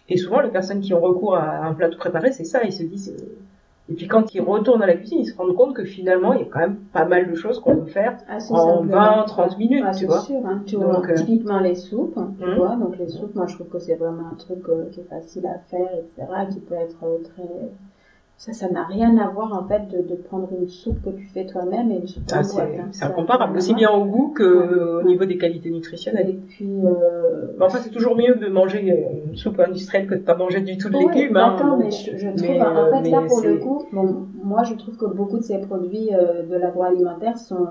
et 0.08 0.16
souvent 0.18 0.40
les 0.40 0.50
personnes 0.50 0.80
qui 0.80 0.92
ont 0.92 1.00
recours 1.00 1.36
à 1.36 1.64
un 1.64 1.72
plat 1.72 1.88
tout 1.88 1.98
préparé 1.98 2.32
c'est 2.32 2.44
ça 2.44 2.60
ils 2.64 2.72
se 2.72 2.82
disent 2.82 3.16
euh, 3.18 3.38
et 3.88 3.94
puis 3.94 4.06
quand 4.06 4.32
ils 4.34 4.40
retournent 4.40 4.82
à 4.82 4.86
la 4.86 4.94
cuisine, 4.94 5.18
ils 5.20 5.26
se 5.26 5.36
rendent 5.36 5.56
compte 5.56 5.74
que 5.74 5.84
finalement, 5.84 6.32
il 6.34 6.40
y 6.40 6.42
a 6.42 6.46
quand 6.46 6.60
même 6.60 6.76
pas 6.92 7.04
mal 7.04 7.28
de 7.28 7.34
choses 7.34 7.58
qu'on 7.60 7.76
peut 7.76 7.90
faire 7.90 8.16
ah, 8.28 8.38
en 8.50 8.82
20, 8.82 9.24
30 9.26 9.58
minutes, 9.58 9.84
ah, 9.84 9.92
tu 9.92 10.06
vois. 10.06 10.20
Sûr, 10.20 10.46
hein. 10.46 10.62
tu 10.64 10.76
donc, 10.76 10.84
vois, 10.84 11.10
euh, 11.10 11.14
typiquement 11.14 11.58
les 11.58 11.74
soupes, 11.74 12.14
tu 12.38 12.44
hum. 12.44 12.54
vois. 12.54 12.76
Donc 12.76 12.96
les 12.98 13.08
soupes, 13.08 13.34
moi 13.34 13.46
je 13.48 13.56
trouve 13.56 13.68
que 13.68 13.80
c'est 13.80 13.96
vraiment 13.96 14.28
un 14.32 14.36
truc 14.36 14.68
euh, 14.68 14.88
qui 14.92 15.00
est 15.00 15.08
facile 15.08 15.46
à 15.46 15.58
faire, 15.68 15.90
etc., 15.94 16.26
qui 16.50 16.60
peut 16.60 16.74
être 16.74 16.96
euh, 17.02 17.18
très 17.24 17.42
ça, 18.42 18.52
ça 18.52 18.68
n'a 18.68 18.82
rien 18.82 19.16
à 19.18 19.28
voir 19.28 19.52
en 19.52 19.68
fait 19.68 19.86
de, 19.88 20.02
de, 20.02 20.16
prendre 20.16 20.48
une 20.60 20.68
soupe 20.68 21.00
que 21.04 21.10
tu 21.10 21.26
fais 21.26 21.46
toi-même 21.46 21.92
et 21.92 21.98
une 21.98 22.08
soupe 22.08 22.24
ah, 22.32 22.42
C'est 22.42 22.60
hein. 22.60 22.90
incomparable, 23.00 23.56
aussi 23.56 23.72
bien 23.72 23.88
au 23.92 24.04
goût 24.04 24.32
que 24.34 24.98
au 24.98 25.04
niveau 25.04 25.26
des 25.26 25.38
qualités 25.38 25.70
nutritionnelles. 25.70 26.30
Et 26.30 26.40
puis, 26.48 26.68
euh... 26.84 27.52
enfin, 27.60 27.78
c'est 27.78 27.90
toujours 27.90 28.16
mieux 28.16 28.34
de 28.34 28.48
manger 28.48 28.80
une 29.28 29.36
soupe 29.36 29.60
industrielle 29.60 30.08
que 30.08 30.16
de 30.16 30.22
pas 30.22 30.34
manger 30.34 30.60
du 30.60 30.76
tout 30.76 30.88
de 30.88 30.98
légumes. 30.98 31.36
Hein, 31.36 31.54
d'accord, 31.56 31.76
mais 31.76 31.92
je, 31.92 32.16
je 32.16 32.30
trouve, 32.30 32.60
en 32.60 32.90
fait, 32.90 33.10
là 33.10 33.22
pour 33.28 33.42
le 33.42 33.58
coup, 33.58 33.86
bon, 33.92 34.26
moi 34.42 34.64
je 34.64 34.74
trouve 34.74 34.96
que 34.96 35.06
beaucoup 35.06 35.38
de 35.38 35.44
ces 35.44 35.58
produits 35.58 36.12
euh, 36.12 36.42
de 36.42 36.56
l'agroalimentaire 36.56 37.38
sont 37.38 37.68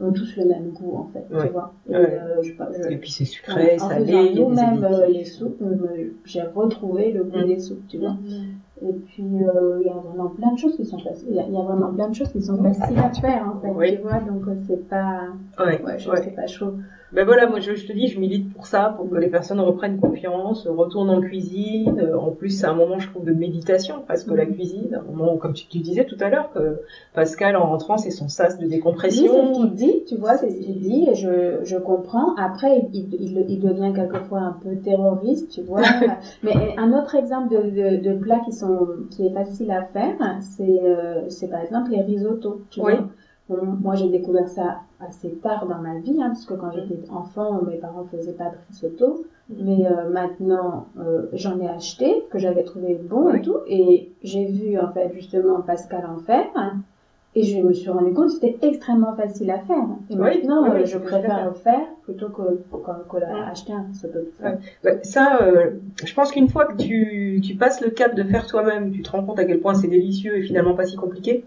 ont 0.00 0.12
tous 0.12 0.36
le 0.36 0.44
même 0.44 0.70
goût 0.70 0.98
en 0.98 1.10
fait, 1.12 1.26
tu 1.28 1.48
vois. 1.48 1.74
Et, 1.88 1.94
euh, 1.96 2.42
je, 2.42 2.52
je, 2.52 2.92
et 2.92 2.96
puis 2.98 3.10
c'est 3.10 3.24
sucré, 3.24 3.76
salé. 3.78 4.34
Nous-mêmes 4.36 4.84
euh, 4.84 5.06
les 5.08 5.24
soupes, 5.24 5.60
j'ai 6.24 6.42
retrouvé 6.42 7.10
le 7.10 7.24
goût 7.24 7.38
mm. 7.38 7.46
des 7.46 7.58
soupes, 7.58 7.88
tu 7.88 7.98
vois. 7.98 8.12
Mm. 8.12 8.60
Et 8.82 8.92
puis, 8.92 9.24
euh, 9.24 9.78
il 9.80 9.86
y 9.86 9.90
a 9.90 9.94
vraiment 9.94 10.28
plein 10.28 10.52
de 10.52 10.58
choses 10.58 10.76
qui 10.76 10.84
sont 10.84 10.98
faciles. 10.98 11.28
Il 11.30 11.54
y, 11.54 11.58
a 11.58 11.62
vraiment 11.62 11.92
plein 11.92 12.08
de 12.08 12.14
choses 12.14 12.28
qui 12.28 12.42
sont 12.42 12.62
faciles 12.62 12.98
à 12.98 13.10
faire, 13.14 13.48
en 13.48 13.60
fait, 13.60 13.96
tu 13.96 14.02
vois. 14.02 14.20
Donc, 14.20 14.46
euh, 14.46 14.54
c'est 14.66 14.88
pas, 14.88 15.28
ouais, 15.58 15.80
ouais, 15.82 15.98
je 15.98 16.10
ouais. 16.10 16.34
pas 16.36 16.46
chaud. 16.46 16.74
Ben 17.16 17.24
voilà, 17.24 17.46
moi 17.46 17.60
je, 17.60 17.72
te 17.72 17.94
dis, 17.94 18.08
je 18.08 18.20
milite 18.20 18.52
pour 18.52 18.66
ça, 18.66 18.92
pour 18.94 19.08
que 19.08 19.16
les 19.16 19.30
personnes 19.30 19.58
reprennent 19.60 19.98
confiance, 19.98 20.66
retournent 20.66 21.08
en 21.08 21.22
cuisine. 21.22 22.12
En 22.14 22.30
plus, 22.30 22.50
c'est 22.50 22.66
un 22.66 22.74
moment, 22.74 22.98
je 22.98 23.08
trouve, 23.08 23.24
de 23.24 23.32
méditation, 23.32 24.04
parce 24.06 24.22
que 24.22 24.34
la 24.34 24.44
mm. 24.44 24.52
cuisine, 24.52 25.00
un 25.00 25.10
moment, 25.10 25.38
comme 25.38 25.54
tu, 25.54 25.66
tu 25.66 25.78
disais 25.78 26.04
tout 26.04 26.18
à 26.20 26.28
l'heure, 26.28 26.52
que 26.52 26.82
Pascal, 27.14 27.56
en 27.56 27.70
rentrant, 27.70 27.96
c'est 27.96 28.10
son 28.10 28.28
sas 28.28 28.58
de 28.58 28.66
décompression. 28.66 29.32
Oui, 29.32 29.48
c'est 29.48 29.54
ce 29.54 29.60
qu'il 29.60 29.74
dit, 29.74 30.04
tu 30.06 30.16
vois, 30.16 30.36
c'est 30.36 30.50
ce 30.50 30.60
qu'il 30.60 30.78
dit, 30.78 31.08
et 31.10 31.14
je, 31.14 31.64
je 31.64 31.78
comprends. 31.78 32.34
Après, 32.36 32.86
il, 32.92 33.14
il, 33.14 33.46
il, 33.48 33.60
devient 33.60 33.94
quelquefois 33.94 34.40
un 34.40 34.56
peu 34.62 34.76
terroriste, 34.76 35.48
tu 35.52 35.62
vois. 35.62 35.80
Mais 36.42 36.74
un 36.76 36.92
autre 36.92 37.14
exemple 37.14 37.48
de, 37.48 37.70
de, 37.70 38.10
de 38.10 38.18
plats 38.18 38.42
qui 38.44 38.52
sont, 38.52 38.88
qui 39.10 39.26
est 39.26 39.32
facile 39.32 39.70
à 39.70 39.84
faire, 39.84 40.18
c'est, 40.42 40.82
euh, 40.84 41.30
c'est 41.30 41.48
par 41.48 41.62
exemple 41.62 41.92
les 41.92 42.02
risottos, 42.02 42.60
tu 42.68 42.82
oui. 42.82 42.92
vois 42.92 43.06
moi, 43.48 43.94
j'ai 43.94 44.08
découvert 44.08 44.48
ça 44.48 44.80
assez 45.00 45.30
tard 45.36 45.66
dans 45.66 45.78
ma 45.78 45.98
vie, 46.00 46.20
hein, 46.20 46.28
parce 46.28 46.44
que 46.46 46.54
quand 46.54 46.72
j'étais 46.72 46.98
enfant, 47.10 47.62
mes 47.62 47.76
parents 47.76 48.04
faisaient 48.10 48.32
pas 48.32 48.46
de 48.50 48.56
risotto. 48.68 49.24
Mais 49.48 49.86
euh, 49.86 50.10
maintenant, 50.10 50.88
euh, 50.98 51.26
j'en 51.32 51.60
ai 51.60 51.68
acheté, 51.68 52.24
que 52.30 52.38
j'avais 52.38 52.64
trouvé 52.64 52.94
bon 52.94 53.32
et 53.32 53.42
tout. 53.42 53.58
Et 53.68 54.10
j'ai 54.22 54.46
vu, 54.46 54.76
en 54.78 54.90
fait, 54.90 55.12
justement, 55.14 55.60
Pascal 55.60 56.04
en 56.06 56.18
faire. 56.18 56.46
et 57.36 57.44
je 57.44 57.60
me 57.60 57.72
suis 57.72 57.88
rendu 57.88 58.12
compte 58.12 58.26
que 58.26 58.32
c'était 58.32 58.58
extrêmement 58.66 59.14
facile 59.14 59.52
à 59.52 59.60
faire. 59.60 59.86
Et 60.10 60.16
maintenant, 60.16 60.68
euh, 60.68 60.84
je 60.84 60.98
préfère 60.98 61.44
le 61.46 61.52
faire 61.52 61.86
plutôt 62.02 62.30
que, 62.30 62.42
que, 62.72 63.18
que 63.18 63.24
acheter 63.48 63.72
un 63.72 63.82
risotto. 63.82 64.18
Ouais. 64.42 64.98
ça, 65.04 65.38
je 66.04 66.14
pense 66.14 66.32
qu'une 66.32 66.48
fois 66.48 66.66
que 66.66 66.82
tu, 66.82 67.40
tu 67.44 67.54
passes 67.54 67.80
le 67.80 67.90
cap 67.90 68.16
de 68.16 68.24
faire 68.24 68.46
toi-même, 68.48 68.90
tu 68.90 69.02
te 69.02 69.10
rends 69.12 69.24
compte 69.24 69.38
à 69.38 69.44
quel 69.44 69.60
point 69.60 69.74
c'est 69.74 69.86
délicieux 69.86 70.38
et 70.38 70.42
finalement 70.42 70.74
pas 70.74 70.86
si 70.86 70.96
compliqué 70.96 71.44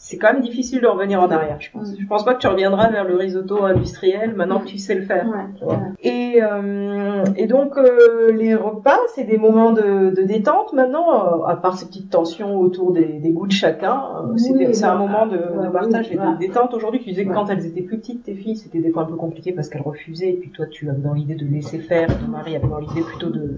c'est 0.00 0.16
quand 0.16 0.32
même 0.32 0.42
difficile 0.42 0.80
de 0.80 0.86
revenir 0.86 1.20
en 1.20 1.28
arrière, 1.28 1.56
je 1.60 1.70
pense. 1.72 1.90
Mm. 1.92 1.96
Je 2.00 2.06
pense 2.06 2.24
pas 2.24 2.34
que 2.34 2.38
tu 2.38 2.46
reviendras 2.46 2.88
vers 2.88 3.04
le 3.04 3.16
risotto 3.16 3.64
industriel 3.64 4.32
maintenant 4.36 4.60
que 4.60 4.66
tu 4.66 4.78
sais 4.78 4.94
le 4.94 5.02
faire. 5.02 5.26
Ouais. 5.60 5.74
Et, 6.02 6.40
euh, 6.40 7.24
et 7.36 7.46
donc 7.48 7.76
euh, 7.76 8.30
les 8.32 8.54
repas, 8.54 8.98
c'est 9.14 9.24
des 9.24 9.38
moments 9.38 9.72
de, 9.72 10.10
de 10.14 10.22
détente 10.22 10.72
maintenant, 10.72 11.40
euh, 11.42 11.46
à 11.46 11.56
part 11.56 11.76
ces 11.76 11.86
petites 11.86 12.10
tensions 12.10 12.60
autour 12.60 12.92
des, 12.92 13.04
des 13.18 13.30
goûts 13.30 13.48
de 13.48 13.52
chacun. 13.52 14.00
euh, 14.22 14.36
c'est 14.36 14.52
Oui, 14.52 14.68
c'est 14.72 14.84
un 14.84 14.92
bah, 14.94 14.98
moment 15.00 15.26
de, 15.26 15.36
ouais, 15.36 15.66
de 15.66 15.72
partage 15.72 16.06
oui, 16.10 16.14
et 16.14 16.16
de 16.16 16.22
ouais. 16.22 16.38
détente. 16.38 16.72
Aujourd'hui, 16.74 17.00
tu 17.00 17.10
disais 17.10 17.24
que 17.26 17.32
quand 17.34 17.50
elles 17.50 17.66
étaient 17.66 17.82
plus 17.82 17.98
petites, 17.98 18.22
tes 18.22 18.34
filles, 18.34 18.56
c'était 18.56 18.78
des 18.78 18.90
fois 18.90 19.02
un 19.02 19.06
peu 19.06 19.16
compliqué 19.16 19.50
parce 19.52 19.68
qu'elles 19.68 19.82
refusaient. 19.82 20.30
Et 20.30 20.34
puis 20.34 20.50
toi, 20.50 20.66
tu 20.66 20.88
avais 20.88 21.00
dans 21.00 21.12
l'idée 21.14 21.34
de 21.34 21.44
laisser 21.44 21.78
faire. 21.78 22.06
Ton 22.06 22.28
mari 22.30 22.54
avait 22.54 22.68
dans 22.68 22.78
l'idée 22.78 23.02
plutôt 23.02 23.30
de 23.30 23.56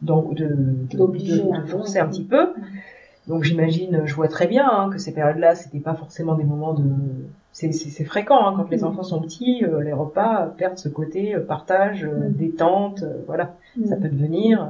donc 0.00 0.34
de, 0.34 0.46
de, 0.46 0.96
D'obliger 0.96 1.40
de- 1.42 1.68
forcer 1.70 2.00
un 2.00 2.08
petit 2.08 2.24
peu. 2.24 2.48
Donc 3.28 3.44
j'imagine, 3.44 4.02
je 4.04 4.14
vois 4.14 4.28
très 4.28 4.46
bien 4.48 4.68
hein, 4.68 4.90
que 4.90 4.98
ces 4.98 5.12
périodes-là, 5.12 5.54
c'était 5.54 5.78
pas 5.78 5.94
forcément 5.94 6.34
des 6.34 6.44
moments 6.44 6.74
de. 6.74 6.84
C'est 7.52 8.04
fréquent 8.04 8.44
hein, 8.46 8.54
quand 8.56 8.68
les 8.70 8.78
Mm. 8.78 8.84
enfants 8.84 9.02
sont 9.02 9.20
petits, 9.20 9.64
euh, 9.64 9.82
les 9.82 9.92
repas 9.92 10.46
perdent 10.56 10.78
ce 10.78 10.88
côté 10.88 11.34
euh, 11.34 11.40
partage, 11.40 12.04
euh, 12.04 12.28
Mm. 12.28 12.32
détente, 12.32 13.04
voilà. 13.26 13.54
Ça 13.88 13.96
Mm. 13.96 14.00
peut 14.00 14.08
devenir 14.08 14.68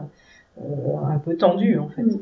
euh, 0.60 0.96
un 1.06 1.18
peu 1.18 1.36
tendu 1.36 1.78
en 1.78 1.88
fait. 1.88 2.02
Mm. 2.02 2.18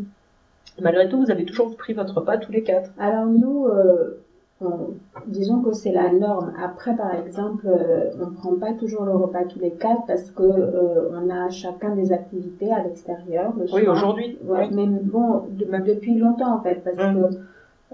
Malgré 0.82 1.08
tout, 1.08 1.18
vous 1.20 1.30
avez 1.30 1.44
toujours 1.44 1.76
pris 1.76 1.92
votre 1.94 2.14
repas 2.18 2.36
tous 2.38 2.52
les 2.52 2.62
quatre. 2.62 2.90
Alors 2.98 3.26
nous, 3.26 3.66
euh, 3.66 4.22
on- 4.60 4.94
disons 5.26 5.60
que 5.62 5.72
c'est 5.72 5.90
la 5.92 6.10
norme. 6.10 6.52
Après, 6.56 6.94
par 6.94 7.12
exemple, 7.14 7.66
euh, 7.66 8.10
on 8.18 8.26
ne 8.26 8.30
prend 8.30 8.54
pas 8.56 8.72
toujours 8.72 9.04
le 9.04 9.14
repas 9.14 9.44
tous 9.44 9.58
les 9.58 9.72
quatre 9.72 10.04
parce 10.06 10.30
que 10.30 10.42
euh, 10.42 11.08
on 11.10 11.30
a 11.30 11.48
chacun 11.50 11.94
des 11.94 12.12
activités 12.12 12.72
à 12.72 12.82
l'extérieur 12.82 13.52
le 13.58 13.66
Oui, 13.72 13.86
aujourd'hui. 13.88 14.36
Ouais, 14.44 14.68
oui. 14.70 14.74
mais 14.74 14.86
bon, 15.00 15.42
de- 15.48 15.64
Même. 15.66 15.82
depuis 15.82 16.14
longtemps 16.16 16.54
en 16.54 16.62
fait, 16.62 16.78
parce 16.84 16.96
Mm. 16.96 17.14
que 17.14 17.30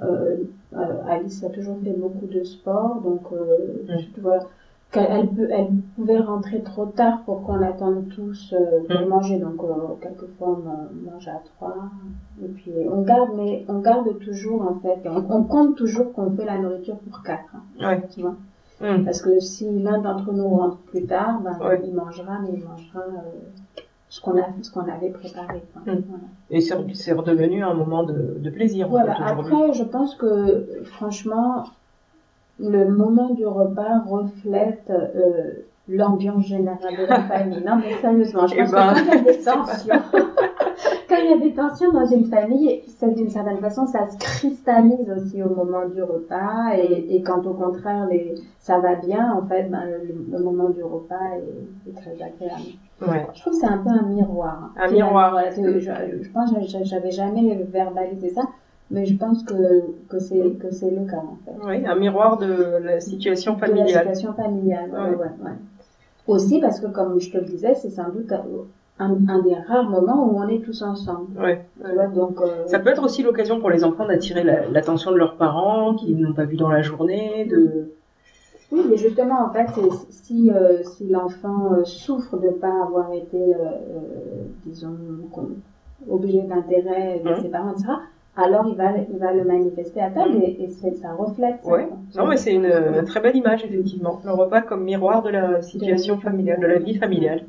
euh, 0.02 0.36
euh, 0.74 1.02
Alice 1.06 1.42
a 1.44 1.48
toujours 1.50 1.78
fait 1.78 1.92
beaucoup 1.92 2.26
de 2.26 2.42
sport, 2.42 3.00
donc 3.00 3.22
euh, 3.32 3.82
Mm. 3.88 3.96
tu 4.14 4.20
vois, 4.20 4.40
qu'elle 4.96 5.10
elle 5.10 5.28
peut, 5.28 5.48
elle 5.50 5.68
pouvait 5.96 6.18
rentrer 6.20 6.60
trop 6.62 6.86
tard 6.86 7.20
pour 7.24 7.42
qu'on 7.42 7.56
l'attende 7.56 8.08
tous 8.14 8.52
euh, 8.52 8.80
pour 8.88 9.00
Mm. 9.06 9.08
manger, 9.08 9.38
donc 9.38 9.62
euh, 9.62 9.94
quelquefois 10.00 10.48
on 10.48 10.56
man- 10.68 10.88
mange 11.04 11.28
à 11.28 11.40
trois, 11.56 11.76
et 12.42 12.48
puis 12.48 12.72
on 12.90 13.02
garde, 13.02 13.30
mais 13.36 13.64
on 13.68 13.78
garde 13.80 14.18
toujours 14.18 14.62
en 14.62 14.74
fait, 14.82 14.98
on, 15.04 15.22
on 15.36 15.42
compte 15.42 15.76
toujours 15.76 16.12
qu'on 16.12 16.30
fait 16.30 16.44
la 16.44 16.58
nourriture 16.58 16.96
pour 16.96 17.22
quatre, 17.22 17.50
hein, 17.54 17.86
Ouais. 17.86 18.00
tu 18.14 18.20
vois, 18.22 18.34
Mm. 18.80 19.04
parce 19.04 19.20
que 19.22 19.38
si 19.40 19.64
l'un 19.78 19.98
d'entre 19.98 20.32
nous 20.32 20.48
rentre 20.48 20.76
plus 20.90 21.04
tard, 21.06 21.40
ben, 21.40 21.56
Ouais. 21.66 21.80
il 21.82 21.94
mangera, 21.94 22.38
mais 22.42 22.50
il 22.58 22.62
mangera 22.64 23.00
euh, 23.00 23.30
ce 24.08 24.20
qu'on 24.20 24.36
a, 24.38 24.46
ce 24.62 24.70
qu'on 24.70 24.86
avait 24.96 25.08
préparé. 25.10 25.62
Mm. 25.86 25.92
Voilà. 26.08 26.24
Et 26.50 26.60
c'est 26.60 27.12
redevenu 27.12 27.64
un 27.64 27.74
moment 27.74 28.02
de, 28.04 28.36
de 28.38 28.50
plaisir 28.50 28.86
en 28.86 28.90
Voilà, 28.90 29.14
fait, 29.16 29.22
après, 29.22 29.72
je 29.72 29.82
pense 29.82 30.14
que 30.14 30.66
franchement, 30.84 31.64
le 32.58 32.88
moment 32.88 33.30
du 33.34 33.46
repas 33.46 34.00
reflète 34.06 34.84
euh, 34.90 35.64
l'ambiance 35.88 36.46
générale 36.46 36.96
de 36.98 37.06
la 37.06 37.20
famille. 37.20 37.62
Non, 37.64 37.76
mais 37.76 37.94
sérieusement, 38.00 38.46
je 38.46 38.54
Eh 38.56 38.62
pense 38.62 38.72
ben, 38.72 38.94
que 38.94 39.04
quand 39.04 39.06
il 39.14 39.14
y 39.14 39.18
a 39.18 39.32
des 39.32 39.38
tensions, 39.44 40.02
quand 41.08 41.16
il 41.22 41.30
y 41.30 41.32
a 41.32 41.38
des 41.38 41.54
tensions 41.54 41.92
dans 41.92 42.06
une 42.06 42.24
famille, 42.24 42.80
ça, 42.88 43.08
d'une 43.08 43.28
certaine 43.30 43.58
façon, 43.58 43.86
ça 43.86 44.08
se 44.08 44.16
cristallise 44.18 45.10
aussi 45.16 45.42
au 45.42 45.50
moment 45.54 45.86
du 45.86 46.02
repas. 46.02 46.76
Et, 46.76 47.14
et 47.16 47.22
quand 47.22 47.46
au 47.46 47.52
contraire, 47.54 48.06
les, 48.10 48.34
ça 48.58 48.78
va 48.78 48.96
bien, 48.96 49.32
en 49.32 49.46
fait, 49.46 49.64
ben, 49.70 49.84
le, 49.86 50.36
le 50.36 50.42
moment 50.42 50.70
du 50.70 50.82
repas 50.82 51.14
est, 51.36 51.90
est 51.90 51.94
très 51.94 52.12
agréable. 52.14 52.62
Ouais. 53.02 53.26
Je 53.34 53.40
trouve 53.42 53.52
que 53.52 53.58
c'est 53.60 53.66
un 53.72 53.78
peu 53.78 53.90
un 53.90 54.02
miroir. 54.08 54.70
Un 54.76 54.90
miroir. 54.90 55.30
voilà, 55.32 55.50
c'est- 55.52 55.80
je, 55.80 55.90
je 56.22 56.30
pense 56.30 56.52
que 56.52 56.60
j'a- 56.62 56.82
j'avais 56.82 57.10
jamais 57.10 57.54
verbalisé 57.70 58.30
ça, 58.30 58.42
mais 58.90 59.04
je 59.04 59.16
pense 59.16 59.42
que, 59.42 59.82
que 60.08 60.18
c'est 60.18 60.50
que 60.60 60.70
c'est 60.70 60.90
le 60.90 61.04
cas 61.04 61.16
en 61.18 61.36
fait. 61.44 61.56
Oui, 61.64 61.86
un 61.86 61.94
miroir 61.96 62.38
de 62.38 62.78
la 62.82 63.00
situation 63.00 63.54
De 63.54 63.60
la 63.60 63.66
familiale. 63.66 63.88
situation 64.04 64.32
familiale. 64.34 64.90
ouais, 64.92 64.98
Ouais. 65.00 65.16
ouais, 65.16 65.32
ouais. 65.44 65.56
Aussi 66.26 66.60
parce 66.60 66.80
que 66.80 66.86
comme 66.86 67.20
je 67.20 67.30
te 67.30 67.38
le 67.38 67.44
disais, 67.44 67.74
c'est 67.74 67.90
sans 67.90 68.08
doute 68.10 68.32
un, 68.98 69.10
un 69.28 69.42
des 69.42 69.54
rares 69.54 69.88
moments 69.88 70.24
où 70.26 70.38
on 70.38 70.48
est 70.48 70.60
tous 70.64 70.82
ensemble. 70.82 71.38
Ouais. 71.40 71.60
Vois, 71.78 72.06
donc 72.08 72.40
euh, 72.40 72.66
Ça 72.66 72.78
peut 72.78 72.90
être 72.90 73.02
aussi 73.04 73.22
l'occasion 73.22 73.60
pour 73.60 73.70
les 73.70 73.84
enfants 73.84 74.06
d'attirer 74.06 74.42
la- 74.42 74.66
l'attention 74.66 75.12
de 75.12 75.16
leurs 75.16 75.36
parents 75.36 75.94
qu'ils 75.94 76.18
n'ont 76.18 76.32
pas 76.32 76.44
vu 76.44 76.56
dans 76.56 76.68
la 76.70 76.82
journée, 76.82 77.44
de 77.44 77.92
Oui, 78.72 78.80
mais 78.90 78.96
justement, 78.96 79.44
en 79.44 79.52
fait, 79.52 79.66
si, 80.10 80.50
euh, 80.50 80.82
si 80.82 81.06
l'enfant 81.06 81.72
euh, 81.74 81.84
souffre 81.84 82.36
de 82.38 82.46
ne 82.46 82.50
pas 82.52 82.82
avoir 82.82 83.12
été, 83.12 83.36
euh, 83.54 83.58
euh, 83.58 84.42
disons, 84.64 84.96
objet 86.10 86.42
d'intérêt 86.42 87.20
de 87.24 87.28
Mhm. 87.30 87.42
ses 87.42 87.48
parents, 87.48 87.72
etc., 87.72 87.88
alors 88.36 88.66
il 88.68 88.76
va, 88.76 88.92
il 89.10 89.18
va 89.18 89.32
le 89.32 89.44
manifester 89.44 90.00
à 90.00 90.10
table 90.10 90.36
et, 90.42 90.62
et 90.64 90.68
c'est- 90.68 90.94
ça 90.94 91.12
reflète. 91.12 91.56
ça, 91.62 91.70
Ouais. 91.70 91.86
quoi. 91.86 91.96
Non, 92.22 92.28
mais 92.28 92.36
c'est 92.36 92.52
une, 92.54 92.70
très 93.06 93.20
belle 93.20 93.36
image, 93.36 93.64
effectivement. 93.64 94.20
Le 94.24 94.32
repas 94.32 94.60
comme 94.60 94.84
miroir 94.84 95.22
de 95.22 95.30
la 95.30 95.62
situation 95.62 96.18
familiale, 96.18 96.60
de 96.60 96.66
la 96.66 96.78
vie 96.78 96.96
familiale. 96.96 97.42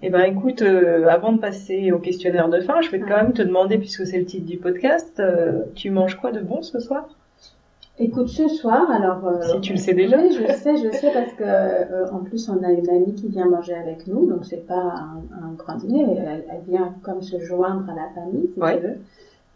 Eh 0.00 0.10
ben, 0.10 0.22
écoute, 0.22 0.62
euh, 0.62 1.08
avant 1.08 1.32
de 1.32 1.38
passer 1.38 1.90
au 1.90 1.98
questionnaire 1.98 2.48
de 2.48 2.60
fin, 2.60 2.80
je 2.82 2.90
vais 2.90 3.00
quand 3.00 3.16
même 3.16 3.32
te 3.32 3.42
demander, 3.42 3.78
puisque 3.78 4.06
c'est 4.06 4.18
le 4.18 4.24
titre 4.24 4.46
du 4.46 4.56
podcast, 4.56 5.18
euh, 5.18 5.62
tu 5.74 5.90
manges 5.90 6.14
quoi 6.16 6.30
de 6.30 6.40
bon 6.40 6.62
ce 6.62 6.78
soir? 6.78 7.08
Écoute, 8.00 8.28
ce 8.28 8.46
soir, 8.46 8.88
alors. 8.92 9.26
euh, 9.26 9.42
Si 9.42 9.60
tu 9.60 9.72
le 9.72 9.78
sais 9.78 9.92
déjà. 9.94 10.16
Oui, 10.18 10.30
je 10.30 10.52
sais, 10.52 10.76
je 10.76 10.88
sais, 10.96 11.10
parce 11.12 11.32
que 11.32 11.42
euh, 11.42 12.08
en 12.12 12.18
plus, 12.18 12.48
on 12.48 12.62
a 12.62 12.70
une 12.70 12.88
amie 12.88 13.12
qui 13.16 13.26
vient 13.26 13.46
manger 13.48 13.74
avec 13.74 14.06
nous, 14.06 14.24
donc 14.26 14.44
c'est 14.44 14.64
pas 14.68 14.76
un, 14.76 15.20
un 15.44 15.52
grand 15.56 15.74
dîner, 15.74 16.04
elle, 16.16 16.44
elle 16.48 16.62
vient 16.68 16.94
comme 17.02 17.20
se 17.22 17.40
joindre 17.40 17.90
à 17.90 17.94
la 17.96 18.08
famille, 18.14 18.50
si 18.54 18.60
Ouais. 18.60 18.76
tu 18.76 18.86
veux. 18.86 18.94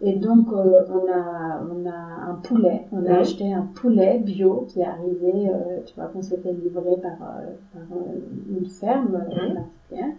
Et 0.05 0.15
donc, 0.17 0.53
euh, 0.53 0.83
on, 0.89 1.09
a, 1.09 1.61
on 1.63 1.87
a 1.89 2.31
un 2.31 2.35
poulet, 2.43 2.87
on 2.91 2.99
a 3.07 3.11
Mhm. 3.11 3.21
acheté 3.21 3.53
un 3.53 3.63
poulet 3.75 4.19
bio 4.19 4.67
qui 4.69 4.81
est 4.81 4.85
arrivé, 4.85 5.49
euh, 5.49 5.79
tu 5.87 5.95
vois, 5.95 6.09
qu'on 6.09 6.23
s'était 6.23 6.53
livré 6.53 6.97
par, 7.01 7.13
euh, 7.23 7.53
par 7.73 7.99
une 8.51 8.67
ferme 8.67 9.25
Mhm. 9.31 10.13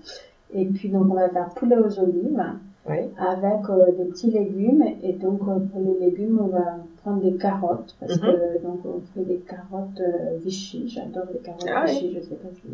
Et 0.55 0.65
puis, 0.65 0.89
donc, 0.89 1.09
on 1.09 1.15
va 1.15 1.29
faire 1.29 1.49
poulet 1.55 1.75
aux 1.77 1.99
olives 1.99 2.41
Oui. 2.87 3.09
avec 3.17 3.69
euh, 3.69 3.91
des 3.97 4.05
petits 4.05 4.29
légumes. 4.29 4.83
Et 5.01 5.13
donc, 5.13 5.39
pour 5.43 5.81
les 5.81 5.95
légumes, 6.05 6.39
on 6.39 6.47
va 6.47 6.77
prendre 7.01 7.21
des 7.21 7.33
carottes. 7.33 7.95
Parce 7.99 8.19
Mhm. 8.21 8.27
que, 8.27 8.61
donc, 8.61 8.79
on 8.85 8.99
fait 9.13 9.23
des 9.23 9.39
carottes 9.47 10.01
Vichy. 10.43 10.87
J'adore 10.87 11.25
les 11.33 11.39
carottes 11.39 11.67
Ah 11.73 11.83
oui. 11.87 11.91
Vichy. 11.93 12.13
Je 12.15 12.21
sais 12.21 12.35
pas 12.35 12.49
si. 12.61 12.67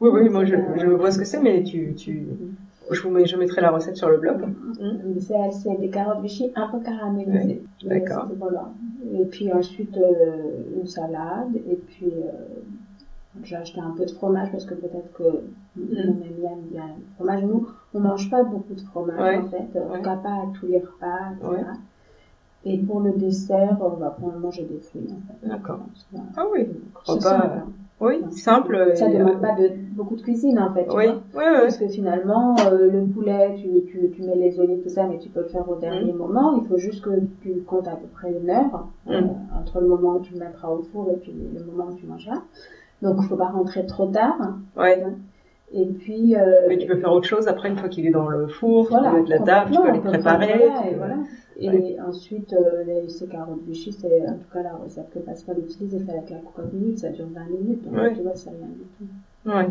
Oui, 0.00 0.10
oui, 0.12 0.28
moi 0.28 0.44
je, 0.44 0.54
je 0.76 0.86
vois 0.86 1.10
ce 1.10 1.18
que 1.18 1.24
c'est, 1.24 1.40
mais 1.40 1.62
tu, 1.62 1.94
tu, 1.96 2.26
je 2.90 3.00
vous 3.02 3.10
mets, 3.10 3.26
je 3.26 3.36
mettrai 3.36 3.60
la 3.60 3.70
recette 3.70 3.96
sur 3.96 4.08
le 4.08 4.18
blog. 4.18 4.44
Mais 4.80 5.20
C'est 5.20 5.34
c'est 5.52 5.76
des 5.80 5.88
carottes 5.90 6.22
Vichy 6.22 6.52
un 6.54 6.68
peu 6.68 6.80
caramélisées. 6.80 7.62
D'accord. 7.84 8.28
Voilà. 8.38 8.70
Et 9.12 9.24
puis 9.26 9.52
ensuite, 9.52 9.96
euh, 9.96 10.78
une 10.80 10.86
salade. 10.86 11.54
Et 11.70 11.76
puis, 11.76 12.06
euh, 12.06 12.30
j'ai 13.42 13.56
acheté 13.56 13.80
un 13.80 13.90
peu 13.96 14.04
de 14.04 14.10
fromage 14.10 14.50
parce 14.52 14.64
que 14.64 14.74
peut-être 14.74 15.12
que 15.12 15.22
mon 15.76 16.00
ami 16.00 16.44
aime 16.44 16.60
bien 16.70 16.86
le 16.96 17.04
fromage. 17.16 17.42
Nous, 17.44 17.68
on 17.94 18.00
mange 18.00 18.30
pas 18.30 18.42
beaucoup 18.44 18.74
de 18.74 18.80
fromage 18.80 19.18
Ouais. 19.18 19.38
en 19.38 19.48
fait. 19.48 19.78
En 19.80 19.90
Ouais. 19.90 19.98
tout 19.98 20.04
cas, 20.04 20.16
pas 20.16 20.28
à 20.34 20.44
tous 20.58 20.66
les 20.66 20.78
repas, 20.78 21.32
etc. 21.40 21.48
Ouais. 21.50 21.64
Et 22.66 22.78
pour 22.78 23.00
le 23.00 23.12
dessert, 23.12 23.76
on 23.80 23.90
va 23.96 24.10
prendre 24.10 24.38
manger 24.38 24.64
des 24.64 24.78
fruits 24.78 25.06
en 25.10 25.20
fait. 25.42 25.48
D'accord. 25.48 25.80
Voilà. 26.12 26.26
Ah 26.36 26.44
oui, 26.52 26.66
C'est 27.04 27.12
repas, 27.12 27.64
hein. 28.00 28.06
oui, 28.06 28.22
simple. 28.32 28.92
Ça 28.96 29.08
demande 29.08 29.36
euh, 29.36 29.38
pas 29.40 29.52
de, 29.54 29.70
beaucoup 29.94 30.16
de 30.16 30.22
cuisine 30.22 30.58
en 30.58 30.72
fait. 30.74 30.84
tu 30.84 30.96
Oui, 30.96 31.06
vois. 31.06 31.14
oui, 31.34 31.44
oui. 31.52 31.58
Parce 31.62 31.76
que 31.78 31.88
finalement, 31.88 32.56
euh, 32.66 32.90
le 32.90 33.02
poulet, 33.06 33.54
tu, 33.56 33.68
tu, 33.90 34.10
tu 34.10 34.22
mets 34.22 34.36
les 34.36 34.58
olives, 34.60 34.82
tout 34.82 34.88
ça, 34.88 35.06
mais 35.06 35.18
tu 35.18 35.28
peux 35.28 35.40
le 35.40 35.48
faire 35.48 35.68
au 35.68 35.76
dernier 35.76 36.12
Mm. 36.12 36.16
moment. 36.16 36.56
Il 36.62 36.66
faut 36.68 36.78
juste 36.78 37.02
que 37.04 37.10
tu 37.42 37.54
comptes 37.66 37.88
à 37.88 37.96
peu 37.96 38.06
près 38.12 38.32
une 38.32 38.50
heure 38.50 38.86
euh, 39.10 39.20
Mm. 39.20 39.30
entre 39.60 39.80
le 39.80 39.86
moment 39.88 40.16
où 40.16 40.20
tu 40.20 40.34
le 40.34 40.40
mettras 40.40 40.68
au 40.68 40.82
four 40.92 41.10
et 41.10 41.16
puis 41.16 41.32
le 41.54 41.64
moment 41.64 41.90
où 41.90 41.94
tu 41.94 42.06
mangeras. 42.06 42.42
Donc, 43.02 43.16
il 43.20 43.28
faut 43.28 43.36
pas 43.36 43.48
rentrer 43.48 43.84
trop 43.86 44.06
tard. 44.06 44.36
Ouais. 44.76 45.02
Et 45.72 45.86
puis, 45.86 46.36
euh, 46.36 46.66
Mais 46.68 46.78
tu 46.78 46.86
peux 46.86 46.96
faire 46.96 47.12
autre 47.12 47.26
chose 47.26 47.48
après, 47.48 47.68
une 47.68 47.76
fois 47.76 47.88
qu'il 47.88 48.06
est 48.06 48.10
dans 48.10 48.28
le 48.28 48.46
four, 48.46 48.86
voilà, 48.88 49.08
tu 49.08 49.14
peux 49.14 49.18
mettre 49.20 49.30
la 49.30 49.38
table, 49.40 49.70
tu 49.72 49.80
peux 49.80 49.92
peut 49.92 50.08
préparer. 50.10 50.54
voilà, 50.68 50.90
et 50.90 50.94
voilà. 50.94 51.14
Et 51.60 51.68
Ouais. 51.68 51.96
ensuite, 52.06 52.52
euh, 52.52 52.82
les, 52.84 53.08
ces 53.08 53.26
carottes 53.26 53.60
c'est 53.72 54.20
en 54.28 54.34
tout 54.34 54.50
cas 54.52 54.62
la 54.62 54.74
recette 54.74 55.10
que 55.14 55.20
Pascal 55.20 55.58
utilise, 55.60 55.94
elle 55.94 56.04
fait 56.04 56.12
avec 56.12 56.30
la 56.30 56.38
cocotte 56.38 56.72
minute, 56.72 56.98
ça 56.98 57.10
dure 57.10 57.26
20 57.32 57.44
minutes. 57.44 57.84
Donc, 57.84 57.94
Ouais. 57.94 58.12
tu 58.14 58.22
vois, 58.22 58.34
c'est 58.34 58.50
rien 58.50 58.66
du 58.66 58.84
tout. 58.98 59.50
Ouais. 59.50 59.68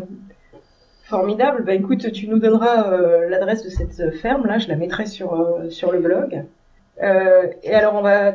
Formidable. 1.04 1.64
Bah 1.64 1.74
écoute, 1.74 2.10
tu 2.12 2.28
nous 2.28 2.38
donneras 2.38 2.90
euh, 2.90 3.28
l'adresse 3.28 3.62
de 3.62 3.68
cette 3.68 4.14
ferme 4.16 4.46
là, 4.46 4.58
je 4.58 4.68
la 4.68 4.76
mettrai 4.76 5.04
sur 5.06 5.38
euh, 5.38 5.68
sur 5.68 5.92
le 5.92 5.98
blog. 6.00 6.44
Euh, 7.02 7.48
et 7.62 7.74
alors 7.74 7.94
on 7.96 8.02
va 8.02 8.32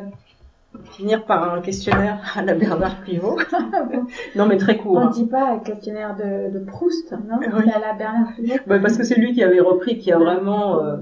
finir 0.92 1.24
par 1.24 1.52
un 1.52 1.60
questionnaire 1.60 2.20
à 2.36 2.42
la 2.42 2.54
Bernard 2.54 3.02
Pivot. 3.02 3.38
non 4.36 4.46
mais 4.46 4.56
très 4.56 4.76
court. 4.76 4.96
On 4.96 5.00
hein. 5.00 5.08
ne 5.08 5.14
dit 5.14 5.26
pas 5.26 5.58
questionnaire 5.58 6.16
de, 6.16 6.52
de 6.52 6.64
Proust, 6.64 7.12
non? 7.12 7.38
Oui. 7.40 7.70
À 7.70 7.78
la 7.78 7.92
Bernard 7.94 8.34
Pivot? 8.36 8.56
Bah, 8.66 8.78
parce 8.78 8.96
que 8.96 9.04
c'est 9.04 9.18
lui 9.18 9.32
qui 9.32 9.42
avait 9.42 9.60
repris, 9.60 9.98
qui 9.98 10.12
a 10.12 10.18
vraiment 10.18 10.82
euh, 10.82 10.96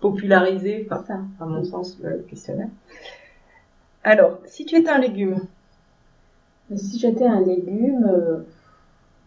popularisé, 0.00 0.88
à 0.90 1.44
mon 1.44 1.64
sens, 1.64 1.98
le 2.02 2.24
questionnaire. 2.28 2.68
Alors, 4.02 4.38
si 4.46 4.64
tu 4.64 4.76
étais 4.76 4.90
un 4.90 4.98
légume, 4.98 5.40
si 6.76 6.98
j'étais 6.98 7.26
un 7.26 7.40
légume, 7.40 8.06
euh, 8.08 8.38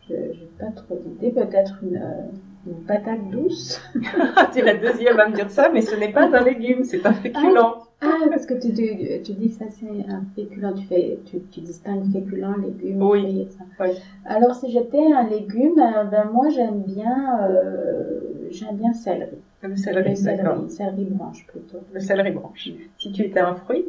Je 0.09 0.13
n'ai 0.15 0.49
pas 0.59 0.71
trop 0.75 0.95
d'idées. 0.95 1.31
Peut-être 1.31 1.79
une, 1.83 1.97
euh, 1.97 2.67
une 2.67 2.83
patate 2.85 3.29
douce. 3.29 3.81
tu 4.53 4.59
es 4.59 4.61
la 4.61 4.75
deuxième 4.75 5.19
à 5.19 5.27
me 5.27 5.35
dire 5.35 5.51
ça, 5.51 5.69
mais 5.73 5.81
ce 5.81 5.95
n'est 5.95 6.11
pas 6.11 6.25
un 6.25 6.43
légume, 6.43 6.83
c'est 6.83 7.05
un 7.05 7.13
féculent. 7.13 7.83
Ah, 8.01 8.32
parce 8.45 8.59
que 8.59 8.67
tu, 8.67 8.73
tu, 8.73 9.21
tu 9.23 9.31
dis 9.33 9.49
que 9.49 9.55
ça 9.55 9.65
c'est 9.69 9.87
un 10.09 10.23
féculent, 10.35 10.73
tu, 10.75 10.85
fais, 10.87 11.19
tu, 11.25 11.39
tu 11.51 11.61
distingues 11.61 12.11
féculent, 12.11 12.61
légume, 12.61 13.01
Oui. 13.01 13.47
ça. 13.57 13.85
Alors 14.25 14.55
si 14.55 14.71
j'étais 14.71 15.11
un 15.11 15.27
légume, 15.27 15.79
euh, 15.79 16.03
ben 16.05 16.25
moi 16.25 16.49
j'aime 16.49 16.81
bien, 16.83 17.41
euh, 17.43 18.19
j'aime 18.49 18.75
bien 18.77 18.93
céleri. 18.93 19.37
Le 19.61 19.75
céleri, 19.75 20.09
Le 20.15 20.23
d'accord. 20.23 20.55
céleri, 20.57 20.69
céleri 20.69 21.05
branche 21.05 21.45
plutôt. 21.47 21.79
Le 21.93 21.99
céleri 21.99 22.31
branche. 22.31 22.69
Si 22.97 23.11
tu 23.11 23.23
étais 23.23 23.39
un 23.39 23.55
fruit, 23.55 23.85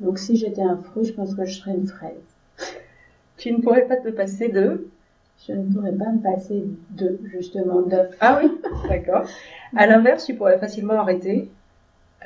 Donc 0.00 0.18
si 0.18 0.36
j'étais 0.36 0.62
un 0.62 0.76
fruit, 0.76 1.04
je 1.04 1.14
pense 1.14 1.34
que 1.34 1.44
je 1.46 1.54
serais 1.54 1.72
une 1.72 1.86
fraise. 1.86 2.12
tu 3.38 3.52
ne 3.52 3.58
pourrais 3.60 3.86
pas 3.86 3.96
te 3.96 4.08
passer 4.08 4.48
de... 4.48 4.88
Je 5.46 5.52
ne 5.52 5.64
pourrais 5.70 5.92
pas 5.92 6.10
me 6.10 6.18
passer 6.22 6.64
de, 6.90 7.18
justement, 7.24 7.82
d'œufs. 7.82 8.08
Ah 8.20 8.40
oui, 8.42 8.50
d'accord. 8.88 9.24
À 9.76 9.86
l'inverse, 9.90 10.24
tu 10.24 10.34
pourrais 10.34 10.58
facilement 10.58 10.94
arrêter. 10.94 11.50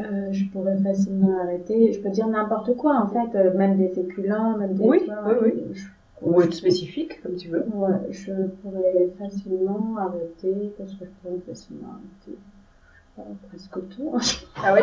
Euh, 0.00 0.32
je 0.32 0.44
pourrais 0.46 0.76
facilement 0.78 1.38
arrêter. 1.42 1.92
Je 1.92 2.00
peux 2.00 2.10
dire 2.10 2.26
n'importe 2.28 2.74
quoi, 2.76 2.96
en 2.96 3.08
fait, 3.08 3.36
euh, 3.36 3.56
même 3.56 3.76
des 3.76 3.88
féculents, 3.88 4.56
même 4.56 4.74
des... 4.74 4.84
Oui, 4.84 5.00
oui, 5.26 5.32
oui. 5.42 5.64
je- 5.72 5.86
Ou 6.22 6.40
être 6.42 6.54
spécifique, 6.54 7.20
comme 7.22 7.36
tu 7.36 7.48
veux. 7.48 7.64
Ouais, 7.74 7.98
je 8.10 8.32
pourrais 8.62 9.08
facilement 9.18 9.96
arrêter, 9.98 10.72
parce 10.78 10.92
que 10.94 11.04
je 11.04 11.10
pourrais 11.22 11.38
facilement 11.46 11.88
arrêter 11.94 12.38
euh, 13.18 13.22
presque 13.48 13.88
tout. 13.96 14.12
Ah 14.62 14.74
oui? 14.74 14.80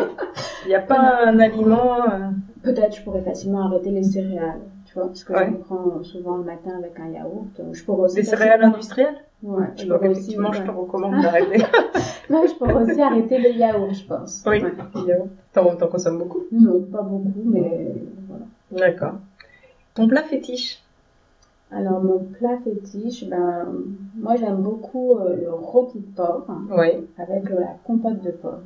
Il 0.64 0.68
n'y 0.68 0.74
a 0.74 0.80
pas 0.80 1.26
un 1.26 1.38
aliment... 1.38 2.02
euh, 2.10 2.28
Peut-être 2.62 2.96
je 2.96 3.02
pourrais 3.02 3.22
facilement 3.22 3.66
arrêter 3.66 3.90
les 3.90 4.02
céréales, 4.02 4.60
tu 4.84 4.94
vois, 4.94 5.06
parce 5.06 5.22
que 5.24 5.32
Ouais. 5.32 5.46
je 5.46 5.50
me 5.52 5.58
prends 5.58 6.02
souvent 6.02 6.36
le 6.36 6.42
matin 6.44 6.72
avec 6.76 6.98
un 6.98 7.08
yaourt. 7.08 7.60
Je 7.72 7.84
pourrais 7.84 8.04
aussi 8.04 8.24
céréales 8.24 8.58
facilement- 8.58 8.74
industrielles? 8.74 9.14
Ouais, 9.42 9.66
je 9.76 9.86
Donc 9.86 10.02
aussi, 10.02 10.10
effectivement, 10.10 10.52
je 10.52 10.62
te 10.62 10.68
ouais. 10.68 10.74
recommande 10.74 11.22
d'arrêter. 11.22 11.64
Non, 12.30 12.44
je 12.46 12.54
pourrais 12.56 12.82
aussi 12.90 13.00
arrêter 13.00 13.38
le 13.38 13.50
yaourt, 13.52 13.94
je 13.94 14.04
pense. 14.04 14.44
Oui. 14.46 14.62
Ouais. 14.62 14.72
T'en 15.52 15.74
t'en 15.76 15.86
consommes 15.88 16.18
beaucoup? 16.18 16.42
Non, 16.52 16.82
pas 16.82 17.00
beaucoup, 17.00 17.42
mais 17.44 17.94
voilà. 18.28 18.44
D'accord. 18.70 19.14
Ton 19.94 20.08
plat 20.08 20.22
fétiche? 20.22 20.82
Alors, 21.70 22.02
mon 22.02 22.18
plat 22.18 22.58
fétiche, 22.64 23.24
ben, 23.28 23.66
moi 24.14 24.36
j'aime 24.36 24.56
beaucoup 24.62 25.16
euh, 25.18 25.36
le 25.36 25.50
rôti 25.52 26.00
de 26.00 26.06
porc 26.14 26.44
hein, 26.48 26.62
Oui. 26.70 27.06
avec 27.16 27.50
euh, 27.50 27.60
la 27.60 27.76
compote 27.84 28.20
de 28.22 28.30
pommes. 28.30 28.64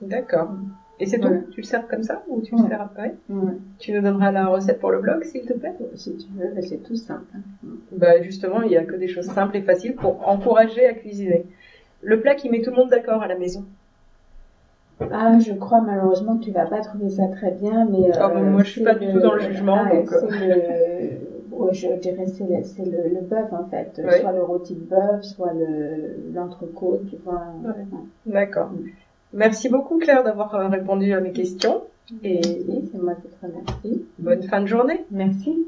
D'accord. 0.00 0.48
Et 1.02 1.06
c'est 1.06 1.18
tout. 1.18 1.32
Tu 1.50 1.60
le 1.62 1.66
sers 1.66 1.88
comme 1.88 2.04
ça 2.04 2.22
ou 2.28 2.40
tu 2.40 2.54
le 2.54 2.62
Ouais. 2.62 2.68
sers 2.68 2.80
après 2.80 3.12
Ouais. 3.28 3.52
Tu 3.80 3.92
nous 3.92 4.00
donneras 4.00 4.30
la 4.30 4.46
recette 4.46 4.78
pour 4.78 4.92
le 4.92 4.98
blog, 4.98 5.24
s'il 5.24 5.44
te 5.44 5.52
plaît 5.52 5.74
Si 5.96 6.14
tu 6.16 6.26
veux, 6.36 6.52
c'est 6.62 6.80
tout 6.82 6.94
simple. 6.94 7.24
hein. 7.34 7.70
Bah 7.90 8.20
justement, 8.20 8.62
il 8.62 8.68
n'y 8.68 8.76
a 8.76 8.84
que 8.84 8.94
des 8.94 9.08
choses 9.08 9.26
simples 9.26 9.56
et 9.56 9.60
faciles 9.60 9.94
pour 9.94 10.28
encourager 10.28 10.86
à 10.86 10.92
cuisiner. 10.92 11.42
Le 12.02 12.16
plat 12.16 12.34
qui 12.36 12.48
met 12.48 12.60
tout 12.60 12.70
le 12.70 12.76
monde 12.76 12.88
d'accord 12.90 13.20
à 13.20 13.26
la 13.26 13.34
maison. 13.34 13.64
Ah, 15.10 15.38
je 15.40 15.52
crois 15.52 15.80
malheureusement 15.80 16.36
que 16.36 16.44
tu 16.44 16.52
vas 16.52 16.66
pas 16.66 16.80
trouver 16.80 17.08
ça 17.08 17.26
très 17.26 17.50
bien, 17.50 17.84
mais. 17.84 18.12
Ah, 18.16 18.28
bon, 18.28 18.44
moi, 18.44 18.62
je 18.62 18.70
suis 18.70 18.84
pas 18.84 18.94
du 18.94 19.12
tout 19.12 19.18
dans 19.18 19.32
le 19.32 19.40
jugement, 19.40 19.84
ah, 19.84 19.88
donc, 19.92 20.12
euh. 20.12 21.16
Ouais, 21.50 21.72
je 21.74 21.88
dirais 21.96 22.26
c'est 22.26 22.46
le, 22.46 22.62
c'est 22.62 22.84
le, 22.84 23.08
le 23.08 23.20
bœuf 23.20 23.52
en 23.52 23.64
fait. 23.64 24.00
Oui. 24.02 24.20
Soit 24.20 24.32
le 24.32 24.42
rôti 24.42 24.74
de 24.74 24.84
bœuf, 24.84 25.22
soit 25.22 25.52
le 25.52 26.16
l'entrecôte, 26.32 27.00
tu 27.10 27.16
vois. 27.24 27.42
Ouais. 27.64 27.70
Ouais. 27.72 27.98
D'accord. 28.26 28.70
Merci 29.32 29.68
beaucoup 29.68 29.98
Claire 29.98 30.24
d'avoir 30.24 30.54
euh, 30.54 30.68
répondu 30.68 31.12
à 31.12 31.20
mes 31.20 31.32
questions 31.32 31.82
et 32.22 32.40
c'est 32.42 32.98
moi 32.98 33.14
qui 33.14 33.28
te 33.28 33.46
remercie. 33.46 34.04
bonne 34.18 34.42
fin 34.42 34.60
de 34.60 34.66
journée. 34.66 35.04
Merci. 35.10 35.66